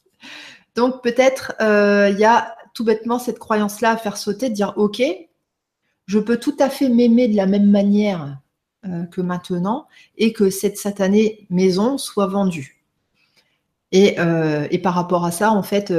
[0.76, 4.72] Donc peut-être euh, il y a tout bêtement cette croyance-là à faire sauter, de dire
[4.76, 5.02] ok,
[6.06, 8.38] je peux tout à fait m'aimer de la même manière
[8.86, 12.84] euh, que maintenant et que cette satanée maison soit vendue.
[13.94, 15.92] Euh, et, par rapport à ça, en fait,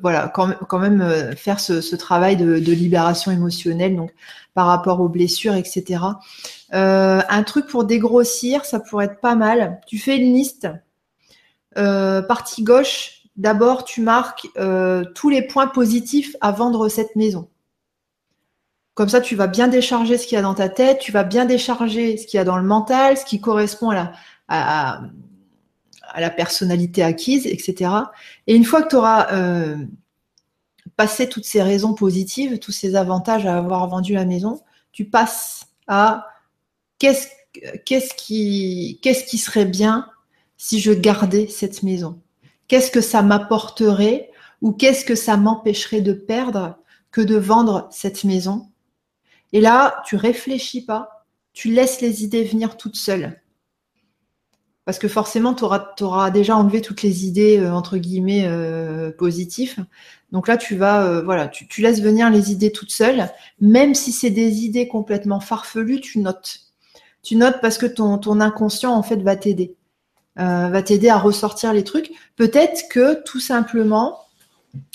[0.00, 4.10] voilà, quand, même faire ce, travail de, de, libération émotionnelle, donc
[4.54, 6.00] par rapport aux blessures, etc.
[6.74, 9.80] Euh, un truc pour dégrossir, ça pourrait être pas mal.
[9.86, 10.68] Tu fais une liste.
[11.78, 17.48] Euh, partie gauche, d'abord tu marques euh, tous les points positifs à vendre cette maison.
[18.94, 21.24] Comme ça, tu vas bien décharger ce qu'il y a dans ta tête, tu vas
[21.24, 24.12] bien décharger ce qu'il y a dans le mental, ce qui correspond à la,
[24.48, 27.90] à, la personnalité acquise, etc.
[28.46, 29.28] Et une fois que tu auras
[30.96, 34.60] passé toutes ces raisons positives, tous ces avantages à avoir vendu la maison,
[34.92, 36.31] tu passes à
[37.84, 40.08] qu'est-ce qui, serait bien
[40.56, 42.20] si je gardais cette maison?
[42.68, 46.78] Qu'est-ce que ça m'apporterait ou qu'est-ce que ça m'empêcherait de perdre
[47.10, 48.68] que de vendre cette maison?
[49.52, 53.38] Et là, tu réfléchis pas, tu laisses les idées venir toutes seules.
[54.84, 59.84] Parce que forcément, tu auras, déjà enlevé toutes les idées, euh, entre guillemets, euh, positives.
[60.32, 63.28] Donc là, tu vas, euh, voilà, tu, laisses venir les idées toutes seules.
[63.60, 66.71] Même si c'est des idées complètement farfelues, tu notes
[67.22, 69.76] tu notes parce que ton, inconscient, en fait, va t'aider.
[70.38, 72.10] Euh, va t'aider à ressortir les trucs.
[72.36, 74.18] Peut-être que tout simplement,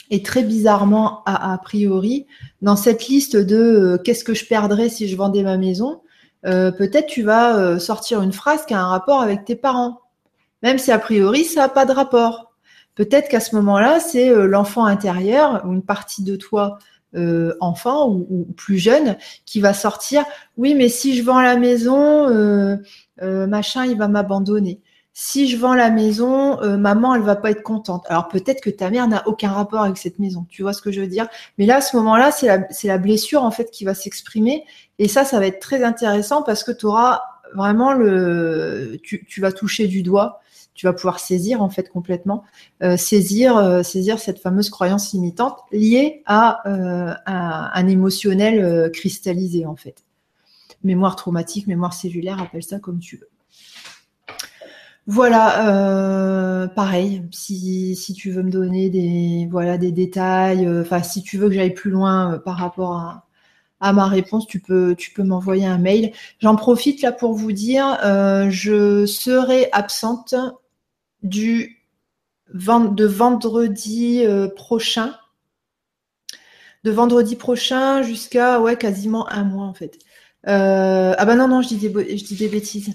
[0.10, 2.26] et très bizarrement, a, priori,
[2.62, 6.02] dans cette liste de euh, qu'est-ce que je perdrais si je vendais ma maison,
[6.46, 10.02] euh, peut-être tu vas sortir une phrase qui a un rapport avec tes parents.
[10.64, 12.54] Même si a priori, ça n'a pas de rapport.
[12.96, 16.80] Peut-être qu'à ce moment-là, c'est l'enfant intérieur ou une partie de toi
[17.16, 19.16] euh, enfant ou, plus jeune
[19.46, 20.26] qui va sortir
[20.58, 22.76] oui mais si je vends la maison euh,
[23.22, 24.82] euh, machin il va m'abandonner.
[25.14, 28.90] Si je vends la maison maman elle va pas être contente alors peut-être que ta
[28.90, 31.28] mère n'a aucun rapport avec cette maison tu vois ce que je veux dire?
[31.58, 34.66] Mais là à ce moment-là c'est la, la blessure en fait qui va s'exprimer.
[35.00, 37.22] Et ça ça va être très intéressant parce que tu auras
[37.56, 40.42] vraiment le tu, tu vas toucher du doigt
[40.78, 42.44] tu vas pouvoir saisir en fait complètement,
[42.96, 46.62] saisir, saisir cette fameuse croyance limitante liée à,
[47.26, 50.06] à un émotionnel cristallisé en fait.
[50.84, 53.30] Mémoire traumatique, mémoire cellulaire, appelle ça comme tu veux.
[55.10, 61.02] Voilà, euh, pareil, si, si, tu veux me donner des, voilà, des détails, euh, enfin
[61.02, 63.26] si tu veux que j'aille plus loin euh, par rapport à,
[63.80, 66.12] à, ma réponse, tu peux, tu peux m'envoyer un mail.
[66.42, 67.98] J'en profite là pour vous dire,
[68.50, 70.36] je serai absente
[71.24, 71.84] du
[72.54, 74.24] de vendredi
[74.56, 75.16] prochain,
[76.84, 80.00] de vendredi prochain jusqu'à ouais quasiment un mois en fait.
[80.44, 82.94] ah bah non non, je dis des, je dis des bêtises.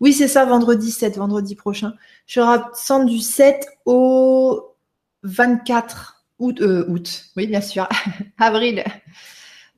[0.00, 1.94] Oui, c'est ça, vendredi 7, vendredi prochain.
[2.26, 4.74] Je serai absente du 7 au
[5.22, 6.60] 24 août.
[6.60, 7.26] Euh, août.
[7.36, 7.88] Oui, bien sûr.
[8.38, 8.84] Avril.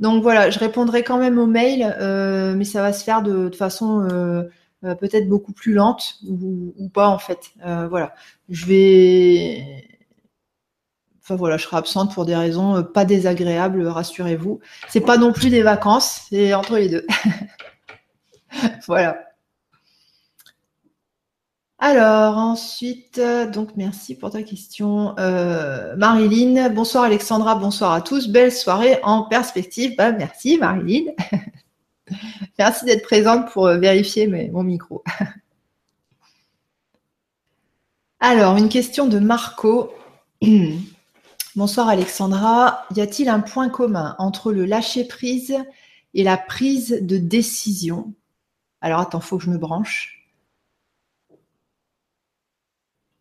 [0.01, 3.51] Donc voilà, je répondrai quand même aux mails, euh, mais ça va se faire de,
[3.51, 4.09] façon
[4.85, 7.53] euh, peut-être beaucoup plus lente ou, pas en fait.
[7.63, 8.15] voilà,
[8.49, 9.85] je vais.
[11.23, 14.61] Enfin voilà, je serai absente pour des raisons pas désagréables, rassurez-vous.
[14.89, 17.07] C'est pas non plus des vacances, c'est entre les deux.
[18.87, 19.27] voilà.
[21.79, 23.21] Alors ensuite,
[23.53, 25.15] donc merci pour ta question.
[25.19, 28.29] Euh, Marilyn, bonsoir Alexandra, bonsoir à tous.
[28.29, 29.95] Belle soirée en perspective.
[29.97, 31.13] Bah, merci Marilyn.
[32.59, 35.03] merci d'être présente pour euh, vérifier mon micro.
[38.21, 39.93] Alors, une question de Marco.
[41.57, 42.87] bonsoir Alexandra.
[42.95, 45.57] Y a-t-il un point commun entre le lâcher-prise
[46.15, 48.15] et la prise de décision?
[48.81, 50.13] Alors attends, faut que je me branche.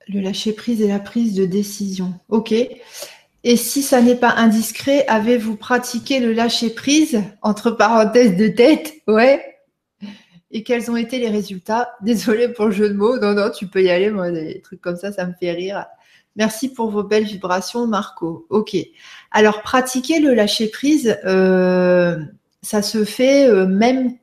[0.07, 2.13] Le lâcher prise et la prise de décision.
[2.29, 2.53] Ok.
[3.47, 8.95] Et si ça n'est pas indiscret, avez-vous pratiqué le lâcher prise entre parenthèses de tête?
[9.07, 9.39] Ouais.
[10.49, 11.91] Et quels ont été les résultats?
[12.01, 13.19] Désolée pour le jeu de mots.
[13.19, 14.09] Non, non, tu peux y aller.
[14.09, 15.85] Moi, des trucs comme ça, ça me fait rire.
[16.35, 18.47] Merci pour vos belles vibrations, Marco.
[18.49, 18.75] Ok.
[19.29, 22.17] Alors, pratiquer le lâcher prise, euh,
[22.63, 24.17] ça se fait euh, même,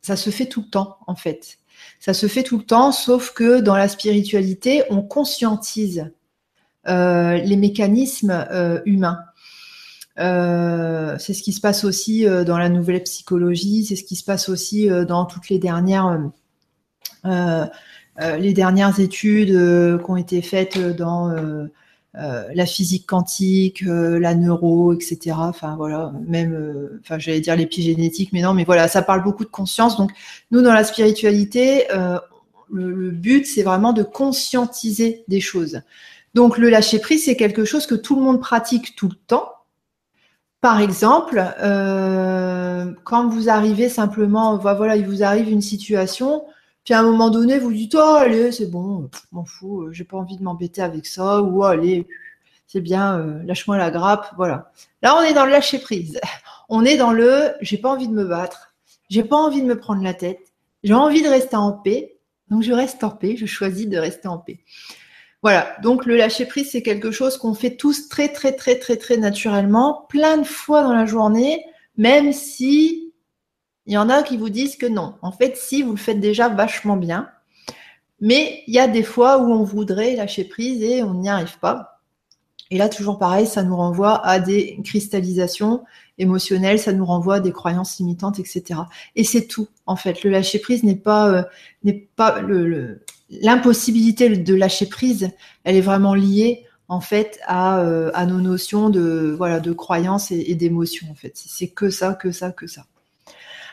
[0.00, 1.58] ça se fait tout le temps, en fait.
[2.00, 6.10] Ça se fait tout le temps, sauf que dans la spiritualité, on conscientise
[6.86, 9.20] les mécanismes euh, humains.
[10.18, 14.24] Euh, c'est ce qui se passe aussi dans la nouvelle psychologie, c'est ce qui se
[14.24, 16.20] passe aussi dans toutes les dernières,
[17.24, 19.48] les dernières études
[20.04, 21.30] qui ont été faites dans
[22.18, 25.34] euh, la physique quantique, euh, la neuro, etc.
[25.38, 29.44] Enfin voilà, même, euh, enfin j'allais dire l'épigénétique, mais non, mais voilà, ça parle beaucoup
[29.44, 29.96] de conscience.
[29.96, 30.10] Donc
[30.50, 31.86] nous dans la spiritualité,
[32.70, 35.80] le, but c'est vraiment de conscientiser des choses.
[36.34, 39.52] Donc le lâcher prise c'est quelque chose que tout le monde pratique tout le temps.
[40.60, 41.42] Par exemple,
[43.04, 46.44] quand vous arrivez simplement, voilà, il vous arrive une situation,
[46.84, 50.04] puis à un moment donné, vous dites, oh, allez, c'est bon, m'en fous, euh, j'ai
[50.04, 52.08] pas envie de m'embêter avec ça, ou allez,
[52.66, 54.72] c'est bien, euh, lâche-moi la grappe, voilà.
[55.00, 56.20] Là, on est dans le lâcher prise.
[56.74, 58.74] On est dans le, j'ai pas envie de me battre,
[59.10, 60.40] j'ai pas envie de me prendre la tête,
[60.82, 62.16] j'ai envie de rester en paix,
[62.48, 64.60] donc je reste en paix, je choisis de rester en paix.
[65.42, 68.96] Voilà, donc le lâcher prise, c'est quelque chose qu'on fait tous très, très, très, très,
[68.96, 71.64] très naturellement, plein de fois dans la journée,
[71.96, 73.12] même si
[73.86, 75.14] il y en a qui vous disent que non.
[75.22, 77.28] En fait, si, vous le faites déjà vachement bien.
[78.20, 81.58] Mais il y a des fois où on voudrait lâcher prise et on n'y arrive
[81.58, 82.00] pas.
[82.70, 85.82] Et là, toujours pareil, ça nous renvoie à des cristallisations
[86.18, 88.80] émotionnelles, ça nous renvoie à des croyances limitantes, etc.
[89.16, 90.22] Et c'est tout, en fait.
[90.22, 91.42] Le lâcher prise n'est pas, euh,
[91.82, 93.04] n'est pas le,
[93.40, 95.30] l'impossibilité de lâcher prise.
[95.64, 100.44] Elle est vraiment liée, en fait, à, euh, nos notions de, voilà, de croyances et,
[100.48, 101.32] et d'émotions, en fait.
[101.34, 102.86] C'est que ça, que ça, que ça.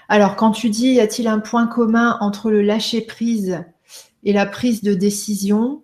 [0.07, 3.63] Alors, quand tu dis y a-t-il un point commun entre le lâcher prise
[4.23, 5.83] et la prise de décision?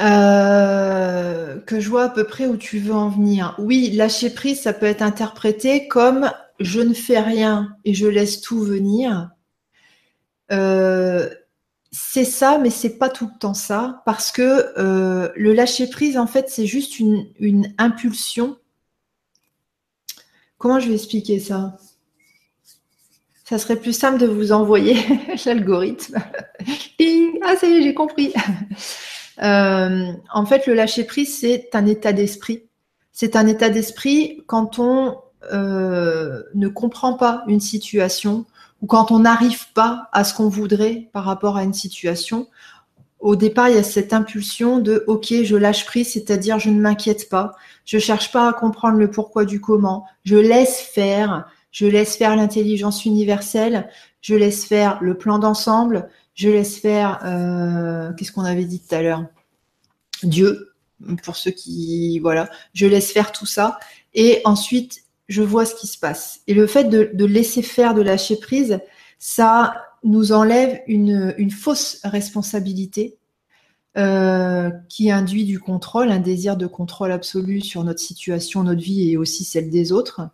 [0.00, 3.54] Euh, que je vois à peu près où tu veux en venir.
[3.58, 8.40] Oui, lâcher prise, ça peut être interprété comme je ne fais rien et je laisse
[8.40, 9.30] tout venir.
[10.52, 11.28] Euh,
[11.92, 16.16] c'est ça, mais c'est pas tout le temps ça, parce que euh, le lâcher prise,
[16.16, 18.56] en fait, c'est juste une impulsion
[20.60, 21.78] Comment je vais expliquer ça?
[23.44, 24.94] Ça serait plus simple de vous envoyer
[25.46, 26.16] l'algorithme.
[27.42, 28.32] ah, ça y est, j'ai compris.
[29.42, 32.64] Euh, en fait, le lâcher prise, c'est un état d'esprit.
[33.10, 35.16] C'est un état d'esprit quand on
[35.50, 38.44] ne comprend pas une situation
[38.80, 42.48] ou quand on n'arrive pas à ce qu'on voudrait par rapport à une situation.
[43.18, 46.80] Au départ, il y a cette impulsion de OK, je lâche prise, c'est-à-dire je ne
[46.80, 47.54] m'inquiète pas,
[47.84, 50.06] je cherche pas à comprendre le pourquoi du comment.
[50.24, 51.46] Je laisse faire.
[51.70, 53.88] Je laisse faire l'intelligence universelle.
[54.20, 58.94] je laisse faire le plan d'ensemble, je laisse faire, euh, qu'est-ce qu'on avait dit tout
[58.94, 59.24] à l'heure?
[60.22, 60.74] Dieu,
[61.22, 63.78] pour ceux qui, voilà, je laisse faire tout ça.
[64.14, 66.40] Et ensuite, je vois ce qui se passe.
[66.48, 68.80] Et le fait de, laisser faire, de lâcher prise,
[69.18, 73.16] ça nous enlève une, fausse responsabilité
[73.96, 79.12] euh, qui induit du contrôle, un désir de contrôle absolu sur notre situation, notre vie
[79.12, 80.28] et aussi celle des autres.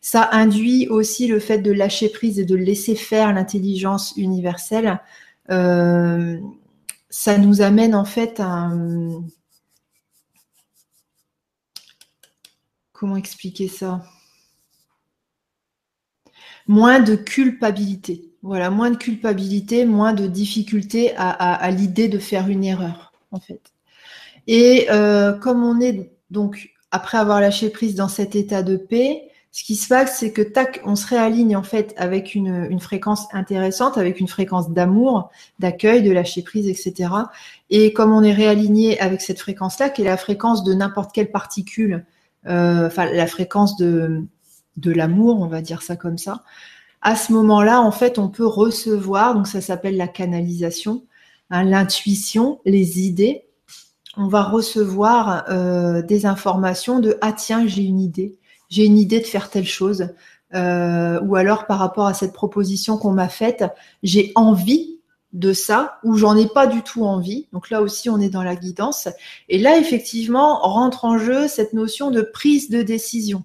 [0.00, 5.00] Ça induit aussi le fait de lâcher prise et de laisser faire l'intelligence universelle.
[5.50, 6.36] Euh,
[7.10, 8.72] ça nous amène en fait à...
[12.92, 14.02] Comment expliquer ça?
[16.72, 18.30] Moins de culpabilité.
[18.42, 23.60] Voilà, moins de culpabilité, moins de difficulté à, l'idée de faire une erreur, en fait.
[24.46, 29.22] Et euh, comme on est donc après avoir lâché prise dans cet état de paix,
[29.50, 33.26] ce qui se passe, c'est que tac, on se réaligne en fait avec une, fréquence
[33.34, 37.10] intéressante, avec une fréquence d'amour, d'accueil, de lâcher prise, etc.
[37.68, 41.30] Et comme on est réaligné avec cette fréquence-là, qui est la fréquence de n'importe quelle
[41.30, 42.06] particule,
[42.46, 44.24] euh, enfin la fréquence de,
[44.76, 46.42] de l'amour, on va dire ça comme ça,
[47.02, 51.02] à ce moment-là, en fait, on peut recevoir, donc ça s'appelle la canalisation,
[51.50, 53.44] hein, l'intuition, les idées.
[54.16, 59.20] On va recevoir euh, des informations de ah tiens j'ai une idée, j'ai une idée
[59.20, 60.10] de faire telle chose,
[60.54, 63.64] euh, ou alors par rapport à cette proposition qu'on m'a faite,
[64.02, 64.98] j'ai envie
[65.32, 67.48] de ça ou j'en ai pas du tout envie.
[67.52, 69.08] Donc là aussi, on est dans la guidance.
[69.48, 73.44] Et là, effectivement, rentre en jeu cette notion de prise de décision.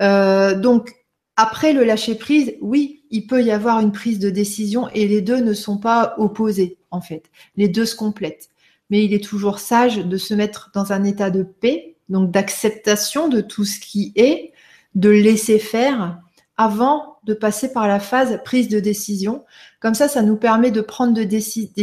[0.00, 0.94] Euh, donc,
[1.36, 5.20] après le lâcher prise, oui, il peut y avoir une prise de décision et les
[5.20, 7.30] deux ne sont pas opposés, en fait.
[7.56, 8.50] Les deux se complètent.
[8.90, 13.28] Mais il est toujours sage de se mettre dans un état de paix, donc d'acceptation
[13.28, 14.52] de tout ce qui est,
[14.94, 16.20] de laisser faire
[16.56, 19.44] avant de passer par la phase prise de décision.
[19.80, 21.26] Comme ça, ça nous permet de prendre des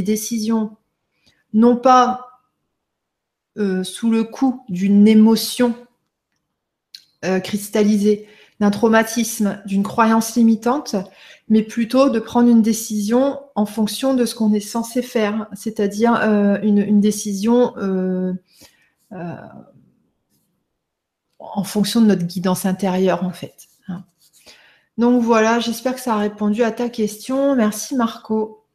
[0.01, 0.75] décisions
[1.53, 2.41] non pas
[3.57, 5.73] euh, sous le coup d'une émotion
[7.27, 7.39] euh,
[8.59, 10.95] d'un traumatisme, d'une croyance limitante,
[11.49, 16.15] mais plutôt de prendre une décision en fonction de ce qu'on est censé faire, c'est-à-dire
[16.15, 18.33] euh, une, décision euh,
[19.13, 19.35] euh,
[21.39, 23.67] en fonction de notre guidance intérieure en fait.
[23.87, 24.03] Hein.
[24.97, 27.55] Donc voilà, j'espère que ça a répondu à ta question.
[27.55, 28.65] Merci Marco.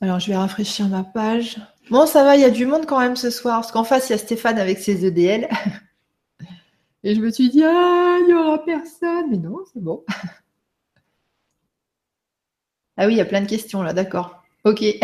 [0.00, 1.58] Alors je vais rafraîchir ma page.
[1.90, 4.08] Bon, ça va, il y a du monde quand même ce soir, parce qu'en face,
[4.08, 5.48] il y a Stéphane avec ses EDL.
[7.04, 9.30] Et je me suis dit, ah, il n'y aura personne.
[9.30, 10.04] Mais non, c'est bon.
[12.96, 14.42] ah oui, il y a plein de questions là, d'accord.
[14.64, 14.84] Ok.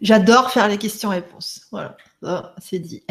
[0.00, 1.66] J'adore faire les questions-réponses.
[1.72, 1.96] Voilà,
[2.58, 3.04] c'est dit.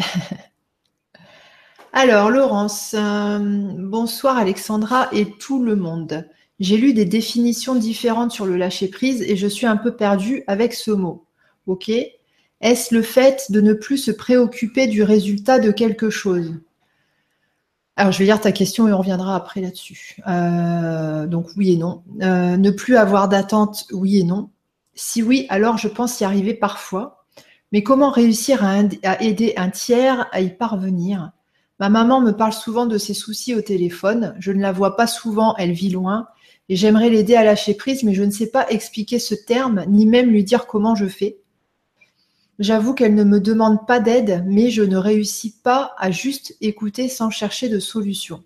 [1.92, 3.38] Alors, Laurence, euh,
[3.76, 6.26] bonsoir Alexandra et tout le monde.
[6.60, 10.74] J'ai lu des définitions différentes sur le lâcher-prise et je suis un peu perdue avec
[10.74, 11.26] ce mot.
[11.66, 11.90] Ok
[12.62, 16.54] est-ce le fait de ne plus se préoccuper du résultat de quelque chose?
[17.96, 20.16] Alors, je vais lire ta question et on reviendra après là-dessus.
[20.28, 22.04] Euh, donc, oui et non.
[22.22, 24.48] Euh, ne plus avoir d'attente, oui et non.
[24.94, 27.24] Si oui, alors je pense y arriver parfois.
[27.72, 31.32] Mais comment réussir à, à aider un tiers à y parvenir?
[31.80, 34.36] Ma maman me parle souvent de ses soucis au téléphone.
[34.38, 36.28] Je ne la vois pas souvent, elle vit loin.
[36.76, 40.30] J'aimerais l'aider à lâcher prise, mais je ne sais pas expliquer ce terme, ni même
[40.30, 41.38] lui dire comment je fais.
[42.58, 47.08] J'avoue qu'elle ne me demande pas d'aide, mais je ne réussis pas à juste écouter
[47.08, 48.42] sans chercher de solution.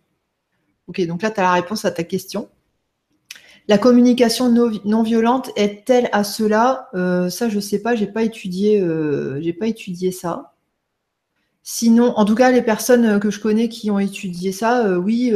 [0.88, 2.48] Ok, donc là, tu as la réponse à ta question.
[3.68, 4.48] La communication
[4.84, 6.88] non violente est-elle à cela?
[6.94, 10.55] Euh, Ça, je ne sais pas, j'ai pas étudié, euh, pas étudié ça.
[11.68, 15.32] Sinon, en tout cas, les personnes que je connais qui ont étudié ça, euh, oui,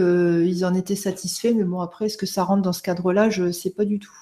[0.47, 3.31] ils en étaient satisfaits, mais bon, après, est-ce que ça rentre dans ce cadre-là?
[3.31, 4.14] Je ne sais pas du tout.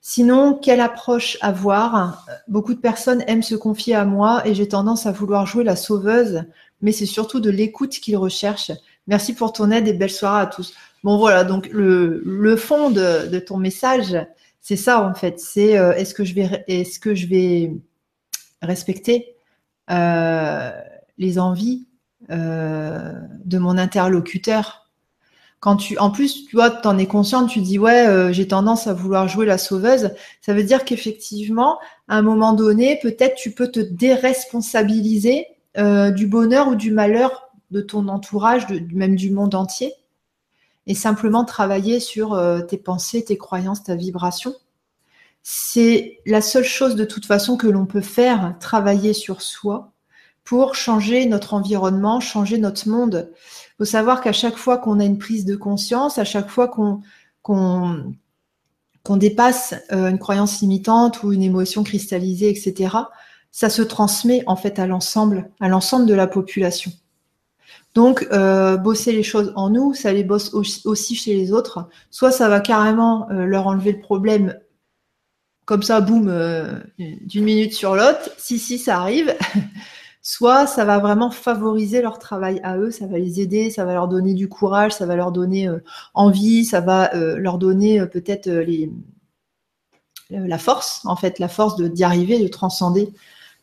[0.00, 2.26] Sinon, quelle approche avoir?
[2.48, 5.76] Beaucoup de personnes aiment se confier à moi et j'ai tendance à vouloir jouer la
[5.76, 6.44] sauveuse,
[6.80, 8.72] mais c'est surtout de l'écoute qu'ils recherchent.
[9.06, 10.72] Merci pour ton aide et belle soirée à tous.
[11.04, 14.16] Bon voilà, donc le, fond de, ton message,
[14.62, 15.38] c'est ça en fait.
[15.40, 17.74] C'est euh, est-ce que je vais est-ce que je vais
[18.62, 19.36] respecter
[19.90, 20.70] euh,
[21.22, 21.86] les envies
[22.30, 23.12] euh,
[23.44, 24.90] de mon interlocuteur
[25.60, 28.48] quand tu, en plus, tu vois, tu en es consciente, tu dis ouais, euh, j'ai
[28.48, 30.10] tendance à vouloir jouer la sauveuse.
[30.40, 35.46] Ça veut dire qu'effectivement, à un moment donné, peut-être tu peux te déresponsabiliser
[35.78, 39.92] euh, du bonheur ou du malheur de ton entourage, même du monde entier,
[40.88, 42.36] et simplement travailler sur
[42.68, 44.52] tes pensées, tes croyances, ta vibration.
[45.44, 49.91] C'est la seule chose de toute façon que l'on peut faire, travailler sur soi
[50.44, 53.30] pour changer notre environnement, changer notre monde.
[53.34, 56.68] Il faut savoir qu'à chaque fois qu'on a une prise de conscience, à chaque fois
[56.68, 57.02] qu'on
[59.16, 62.96] dépasse euh, une croyance limitante ou une émotion cristallisée, etc.,
[63.50, 66.90] ça se transmet en fait à l'ensemble, à l'ensemble de la population.
[67.94, 71.90] Donc, euh, bosser les choses en nous, ça les bosse aussi chez les autres.
[72.10, 74.58] Soit ça va carrément euh, leur enlever le problème
[75.66, 76.26] comme ça, boum,
[76.98, 78.30] d'une minute sur l'autre.
[78.36, 79.32] Si, si, ça arrive.
[80.24, 83.94] Soit ça va vraiment favoriser leur travail à eux, ça va les aider, ça va
[83.94, 85.78] leur donner du courage, ça va leur donner euh,
[86.14, 88.48] envie, ça va euh, leur donner euh, peut-être
[90.30, 93.12] la force, en fait, la force d'y arriver, de transcender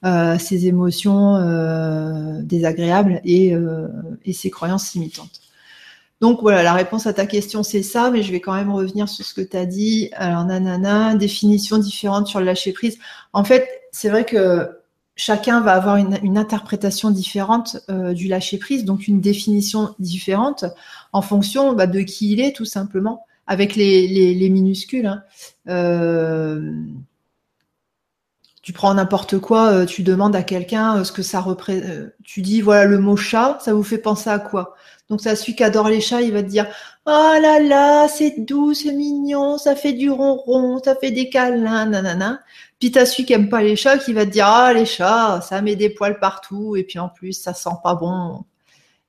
[0.04, 1.34] ces émotions
[2.44, 3.56] désagréables et,
[4.24, 5.42] et ces croyances limitantes.
[6.22, 9.10] Donc voilà, la réponse à ta question, c'est ça, mais je vais quand même revenir
[9.10, 10.12] sur ce que tu as dit.
[10.14, 13.00] Alors, nanana, définition différente sur le lâcher prise.
[13.34, 14.79] En fait, c'est vrai que
[15.20, 20.64] chacun va avoir une, interprétation différente euh, du lâcher prise, donc une définition différente
[21.12, 25.08] en fonction bah, de qui il est, tout simplement, avec les, minuscules.
[25.08, 25.24] Hein.
[25.68, 26.72] Euh,
[28.62, 32.12] tu prends n'importe quoi, euh, tu demandes à quelqu'un ce que ça représente.
[32.24, 34.76] tu dis voilà le mot chat, ça vous fait penser à quoi?
[35.10, 36.68] Donc ça celui qui adore les chats, il va te dire
[37.08, 41.88] oh là là, c'est doux, c'est mignon, ça fait du ronron, ça fait des câlins,
[41.88, 42.42] nanana.
[42.80, 45.42] Puis t'as celui qui aime pas les chats qui va te dire ah les chats
[45.42, 48.44] ça met des poils partout et puis en plus ça sent pas bon.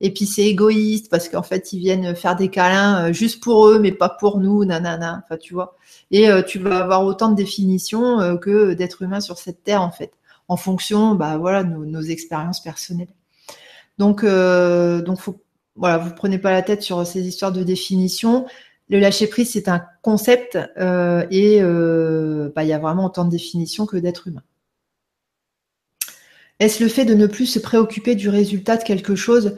[0.01, 3.69] Et puis c'est égoïste parce qu'en fait ils viennent faire des câlins euh, juste pour
[3.69, 5.23] eux mais pas pour nous nanana.
[5.25, 5.77] Enfin tu vois.
[6.11, 9.83] Et euh, tu vas avoir autant de définitions euh, que d'êtres humains sur cette terre
[9.83, 10.13] en fait
[10.49, 13.15] en fonction bah voilà nos, expériences personnelles.
[13.99, 15.37] Donc donc faut
[15.77, 18.47] voilà vous prenez pas la tête sur ces histoires de définition.
[18.91, 23.25] Le lâcher prise, c'est un concept euh, et euh, bah, il y a vraiment autant
[23.25, 24.43] de définitions que d'être humain.
[26.59, 29.57] Est-ce le fait de ne plus se préoccuper du résultat de quelque chose?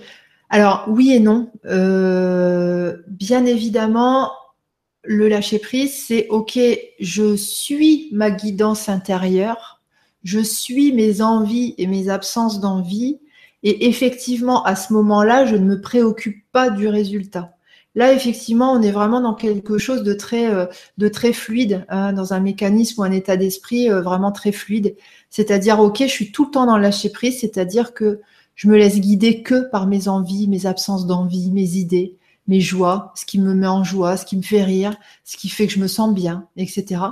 [0.50, 1.50] Alors oui et non.
[1.64, 4.32] Euh, bien évidemment,
[5.02, 6.58] le lâcher prise, c'est OK,
[7.00, 9.80] je suis ma guidance intérieure,
[10.24, 13.18] je suis mes envies et mes absences d'envie,
[13.62, 17.56] et effectivement, à ce moment-là, je ne me préoccupe pas du résultat.
[17.94, 22.12] Là, effectivement, on est vraiment dans quelque chose de très, euh, de très fluide, hein,
[22.14, 24.96] dans un mécanisme ou un état d'esprit euh, vraiment très fluide.
[25.28, 28.20] C'est-à-dire, ok, je suis tout le temps dans le lâcher prise, c'est-à-dire que
[28.54, 32.16] je me laisse guider que par mes envies, mes absences d'envie, mes idées,
[32.48, 35.48] mes joies, ce qui me met en joie, ce qui me fait rire, ce qui
[35.48, 37.02] fait que je me sens bien, etc.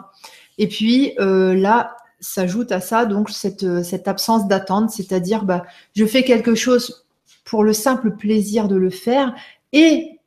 [0.59, 5.65] Et puis euh, là, s'ajoute à ça donc cette, cette absence d'attente, c'est-à-dire bah,
[5.95, 7.07] je fais quelque chose
[7.45, 9.35] pour le simple plaisir de le faire
[9.73, 10.21] et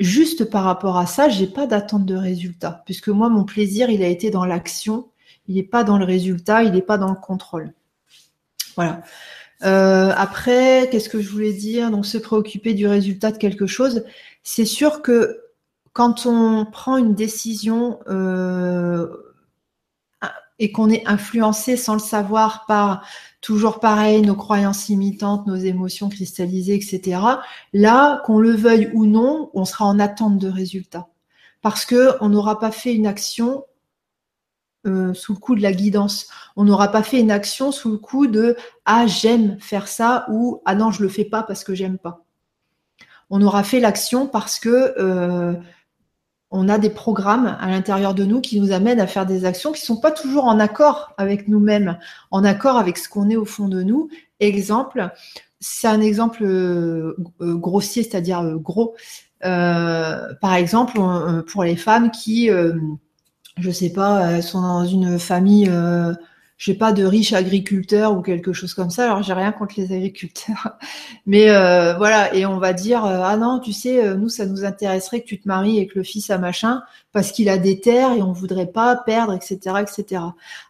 [0.00, 4.02] juste par rapport à ça, j'ai pas d'attente de résultat, puisque moi, mon plaisir, il
[4.02, 5.08] a été dans l'action,
[5.48, 7.72] il n'est pas dans le résultat, il n'est pas dans le contrôle.
[8.76, 9.02] Voilà.
[9.64, 11.90] Euh, après, qu'est-ce que je voulais dire?
[11.90, 14.04] Donc, se préoccuper du résultat de quelque chose,
[14.42, 15.40] c'est sûr que
[15.92, 19.08] quand on prend une décision euh,
[20.58, 23.04] et qu'on est influencé sans le savoir par
[23.40, 27.20] toujours pareil, nos croyances imitantes, nos émotions cristallisées, etc.
[27.72, 31.08] Là, qu'on le veuille ou non, on sera en attente de résultats.
[31.62, 33.64] Parce que on n'aura pas fait une action
[34.86, 36.28] euh, sous le coup de la guidance.
[36.56, 40.62] On n'aura pas fait une action sous le coup de ah j'aime faire ça ou
[40.64, 42.24] ah non je le fais pas parce que j'aime pas.
[43.30, 45.54] On aura fait l'action parce que euh,
[46.50, 49.72] on a des programmes à l'intérieur de nous qui nous amènent à faire des actions
[49.72, 51.98] qui ne sont pas toujours en accord avec nous-mêmes,
[52.30, 54.08] en accord avec ce qu'on est au fond de nous.
[54.40, 55.10] Exemple,
[55.60, 58.94] c'est un exemple euh, euh, grossier, c'est-à-dire euh, gros.
[59.40, 61.00] par exemple,
[61.48, 62.50] pour les femmes qui,
[63.56, 65.70] je sais pas, sont dans une famille
[66.64, 69.04] sais pas, de riches agriculteurs ou quelque chose comme ça.
[69.04, 70.76] Alors j'ai rien contre les agriculteurs,
[71.26, 72.34] mais euh, voilà.
[72.34, 75.26] Et on va dire euh, ah non, tu sais, euh, nous ça nous intéresserait que
[75.26, 76.82] tu te maries avec le fils à machin
[77.12, 80.22] parce qu'il a des terres et on voudrait pas perdre, etc., etc.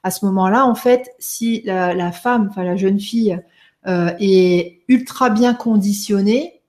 [0.03, 3.39] À ce moment-là, en fait, si la, la femme, enfin la jeune fille
[3.87, 6.61] est ultra bien conditionnée,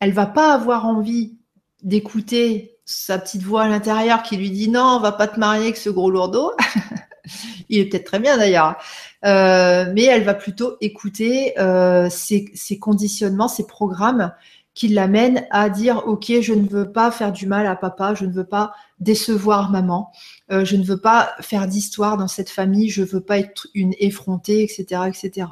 [0.00, 1.36] elle va pas avoir envie
[1.82, 5.64] d'écouter sa petite voix à l'intérieur qui lui dit non, on va pas te marier
[5.64, 6.52] avec ce gros lourdeau.
[7.68, 8.76] il est peut-être très bien d'ailleurs,
[9.24, 14.32] euh, mais elle va plutôt écouter euh, ses, conditionnements, ses programmes
[14.74, 18.26] qui l'amènent à dire ok, je ne veux pas faire du mal à papa, je
[18.26, 20.12] ne veux pas décevoir maman,
[20.52, 23.94] euh, je ne veux pas faire d'histoire dans cette famille, je veux pas être une
[23.98, 25.48] effrontée, etc., etc.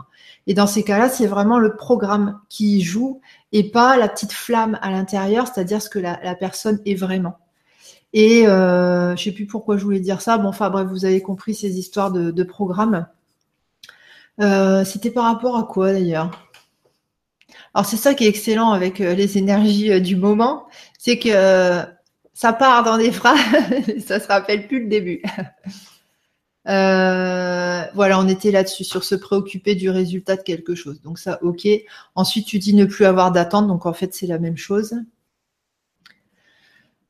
[0.46, 3.20] Et dans ces cas-là, c'est vraiment le programme qui joue
[3.52, 7.38] et pas la petite flamme à l'intérieur, c'est-à-dire ce que la personne est vraiment.
[8.14, 10.38] Et euh, je sais plus pourquoi je voulais dire ça.
[10.38, 13.08] Bon, enfin bref, vous avez compris ces histoires de, de programmes.
[14.40, 16.30] Euh, c'était par rapport à quoi d'ailleurs?
[17.74, 21.30] Alors c'est ça qui est excellent avec euh, les énergies du moment, c'est que
[22.32, 23.38] ça part dans des phrases,
[24.06, 25.22] ça se rappelle plus le début.
[26.64, 31.02] voilà, on était là-dessus, sur se préoccuper du résultat de quelque chose.
[31.02, 31.66] Donc ça, ok.
[32.14, 34.94] Ensuite, tu dis ne plus avoir d'attente, donc en fait, c'est la même chose.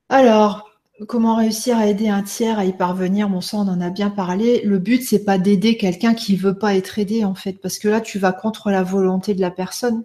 [0.09, 0.74] Alors,
[1.09, 4.11] Comment réussir à aider un tiers à y parvenir Bon, ça, on en a bien
[4.11, 4.63] parlé.
[4.63, 7.89] Le but, c'est pas d'aider quelqu'un qui veut pas être aidé, en fait, parce que
[7.89, 10.05] là, tu vas contre la volonté de la personne.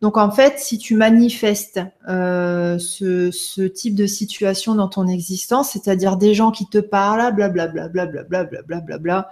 [0.00, 6.16] Donc, en fait, si tu manifestes euh, ce, type de situation dans ton existence, c'est-à-dire
[6.16, 9.30] des gens qui te parlent, blablabla, blablabla, blablabla,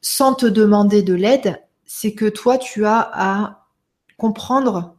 [0.00, 3.66] sans te demander de l'aide, c'est que toi, tu as à
[4.16, 4.96] comprendre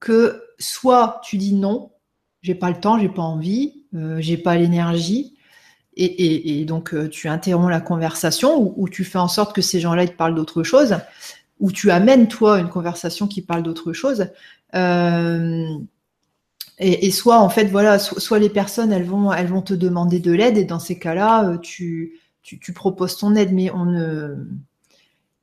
[0.00, 1.92] que soit tu dis non,
[2.40, 5.34] j'ai pas le temps, j'ai pas envie, euh, j'ai pas l'énergie.
[6.00, 10.06] Et, donc euh, tu interromps la conversation ou, tu fais en sorte que ces gens-là
[10.06, 10.96] te parlent d'autre chose,
[11.58, 14.28] ou tu amènes toi une conversation qui parle d'autre chose.
[14.76, 15.66] Euh,
[16.78, 20.30] et, soit en fait voilà, soit, les personnes elles vont elles vont te demander de
[20.30, 22.12] l'aide et dans ces cas-là tu
[22.72, 24.36] proposes ton aide, mais on ne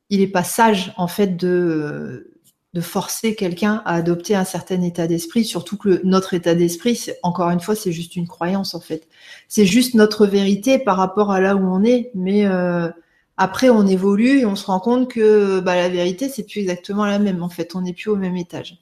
[0.09, 2.34] il n'est pas sage en fait de
[2.75, 7.49] de forcer quelqu'un à adopter un certain état d'esprit, surtout que notre état d'esprit, encore
[7.49, 9.07] une fois, c'est juste une croyance en fait.
[9.47, 12.89] C'est juste notre vérité par rapport à là où on est, mais euh,
[13.37, 17.05] après on évolue et on se rend compte que bah, la vérité c'est plus exactement
[17.05, 18.77] la même en fait, on n'est plus au même étage.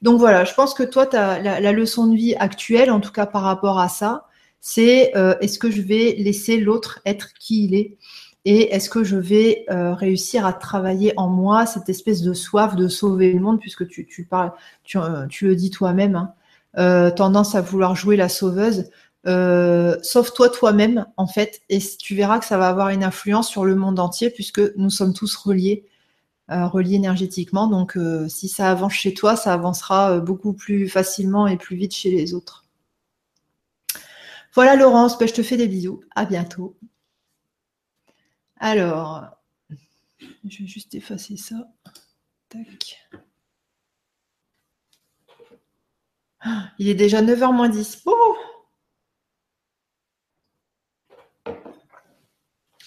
[0.00, 3.42] Donc voilà, je pense que toi, la, leçon de vie actuelle, en tout cas par
[3.42, 4.26] rapport à ça,
[4.62, 7.98] c'est euh, est-ce que je vais laisser l'autre être qui il est?
[8.44, 12.76] Et est-ce que je vais euh, réussir à travailler en moi cette espèce de soif
[12.76, 16.34] de sauver le monde, puisque tu, parles, tu, euh, tu le dis toi-même, hein,
[16.76, 18.90] euh, tendance à vouloir jouer la sauveuse.
[19.24, 23.74] Sauve-toi toi-même, en fait, et tu verras que ça va avoir une influence sur le
[23.74, 25.86] monde entier, puisque nous sommes tous reliés,
[26.48, 27.66] reliés énergétiquement.
[27.68, 32.10] Donc, si ça avance chez toi, ça avancera beaucoup plus facilement et plus vite chez
[32.10, 32.66] les autres.
[34.54, 36.00] Voilà, Laurence, ben, je te fais des bisous.
[36.14, 36.76] À bientôt.
[38.66, 39.26] Alors,
[40.48, 41.68] je vais juste effacer ça.
[46.78, 48.02] Il est déjà 9h moins 10.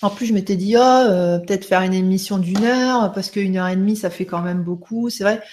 [0.02, 3.58] en plus, je m'étais dit, oh, euh, peut-être faire une émission d'une heure, parce qu'une
[3.58, 5.12] heure et demie, ça fait quand même beaucoup.
[5.12, 5.44] C'est vrai,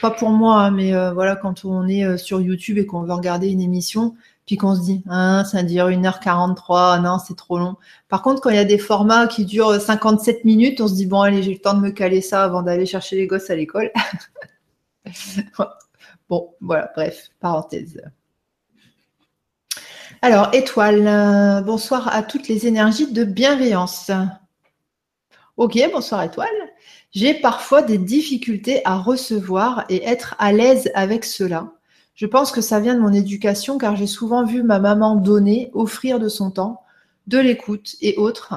[0.00, 3.02] pas pour moi, hein, mais euh, voilà, quand on est euh, sur YouTube et qu'on
[3.02, 4.14] veut regarder une émission,
[4.46, 7.76] puis qu'on se dit, hein, ça dure 1h43, non, c'est trop long.
[8.08, 11.06] Par contre, quand il y a des formats qui durent 57 minutes, on se dit,
[11.06, 13.56] bon, allez, j'ai le temps de me caler ça avant d'aller chercher les gosses à
[13.56, 13.90] l'école.
[16.28, 18.02] bon, voilà, bref, parenthèse.
[20.20, 24.10] Alors, étoile, bonsoir à toutes les énergies de bienveillance.
[25.56, 26.48] Ok, bonsoir étoile.
[27.12, 31.72] J'ai parfois des difficultés à recevoir et être à l'aise avec cela.
[32.14, 35.70] Je pense que ça vient de mon éducation car j'ai souvent vu ma maman donner,
[35.74, 36.82] offrir de son temps,
[37.26, 38.54] de l'écoute et autres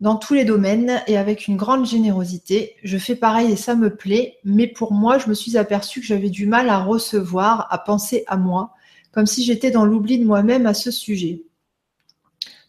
[0.00, 2.76] dans tous les domaines et avec une grande générosité.
[2.82, 6.06] Je fais pareil et ça me plaît, mais pour moi, je me suis aperçue que
[6.06, 8.74] j'avais du mal à recevoir, à penser à moi,
[9.12, 11.42] comme si j'étais dans l'oubli de moi-même à ce sujet.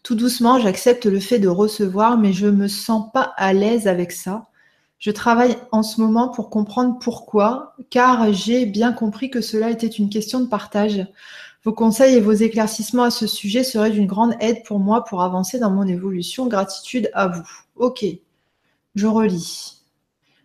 [0.02, 3.86] Tout doucement, j'accepte le fait de recevoir, mais je ne me sens pas à l'aise
[3.86, 4.48] avec ça.
[4.98, 9.86] Je travaille en ce moment pour comprendre pourquoi, car j'ai bien compris que cela était
[9.86, 11.06] une question de partage.
[11.64, 15.22] Vos conseils et vos éclaircissements à ce sujet seraient d'une grande aide pour moi pour
[15.22, 16.46] avancer dans mon évolution.
[16.46, 17.48] Gratitude à vous.
[17.74, 18.04] Ok,
[18.94, 19.82] je relis.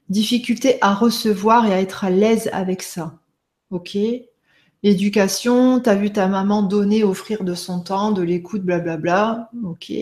[0.09, 3.13] Difficulté à recevoir et à être à l'aise avec ça.
[3.69, 3.97] Ok.
[4.83, 9.49] Éducation, t'as vu ta maman donner, offrir de son temps, de l'écoute, blablabla.
[9.63, 9.93] Ok.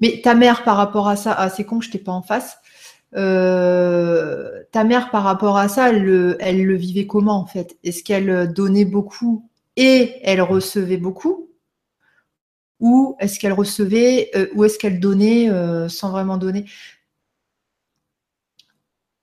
[0.00, 2.56] Mais ta mère par rapport à ça, ah c'est con, je t'ai pas en face.
[3.14, 7.76] Euh, ta mère, par rapport à ça, elle le, vivait comment en fait?
[7.84, 11.50] Est-ce qu'elle donnait beaucoup et elle recevait beaucoup?
[12.80, 16.64] Ou est-ce qu'elle recevait euh, ou est-ce qu'elle donnait euh, sans vraiment donner?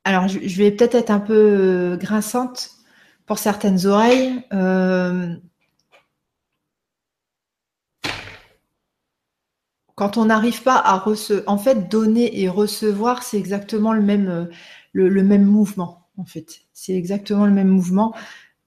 [0.06, 2.72] Alors, je, je vais peut-être être un peu grinçante
[3.26, 4.44] pour certaines oreilles.
[10.00, 14.30] Quand on n'arrive pas à recevoir, en fait, donner et recevoir, c'est exactement le même,
[14.30, 14.46] euh,
[14.94, 16.62] le, même mouvement, en fait.
[16.72, 18.16] C'est exactement le même mouvement.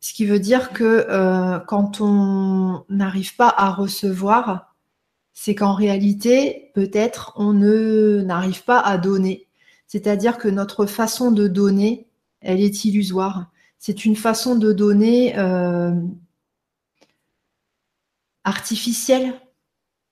[0.01, 4.77] Ce qui veut dire que euh, quand on n'arrive pas à recevoir,
[5.33, 9.49] c'est qu'en réalité, peut-être, on n'arrive pas à donner.
[9.87, 12.09] C'est-à-dire que notre façon de donner,
[12.43, 13.47] elle est illusoire.
[13.79, 15.95] C'est une façon de donner euh,
[18.45, 19.33] artificielle,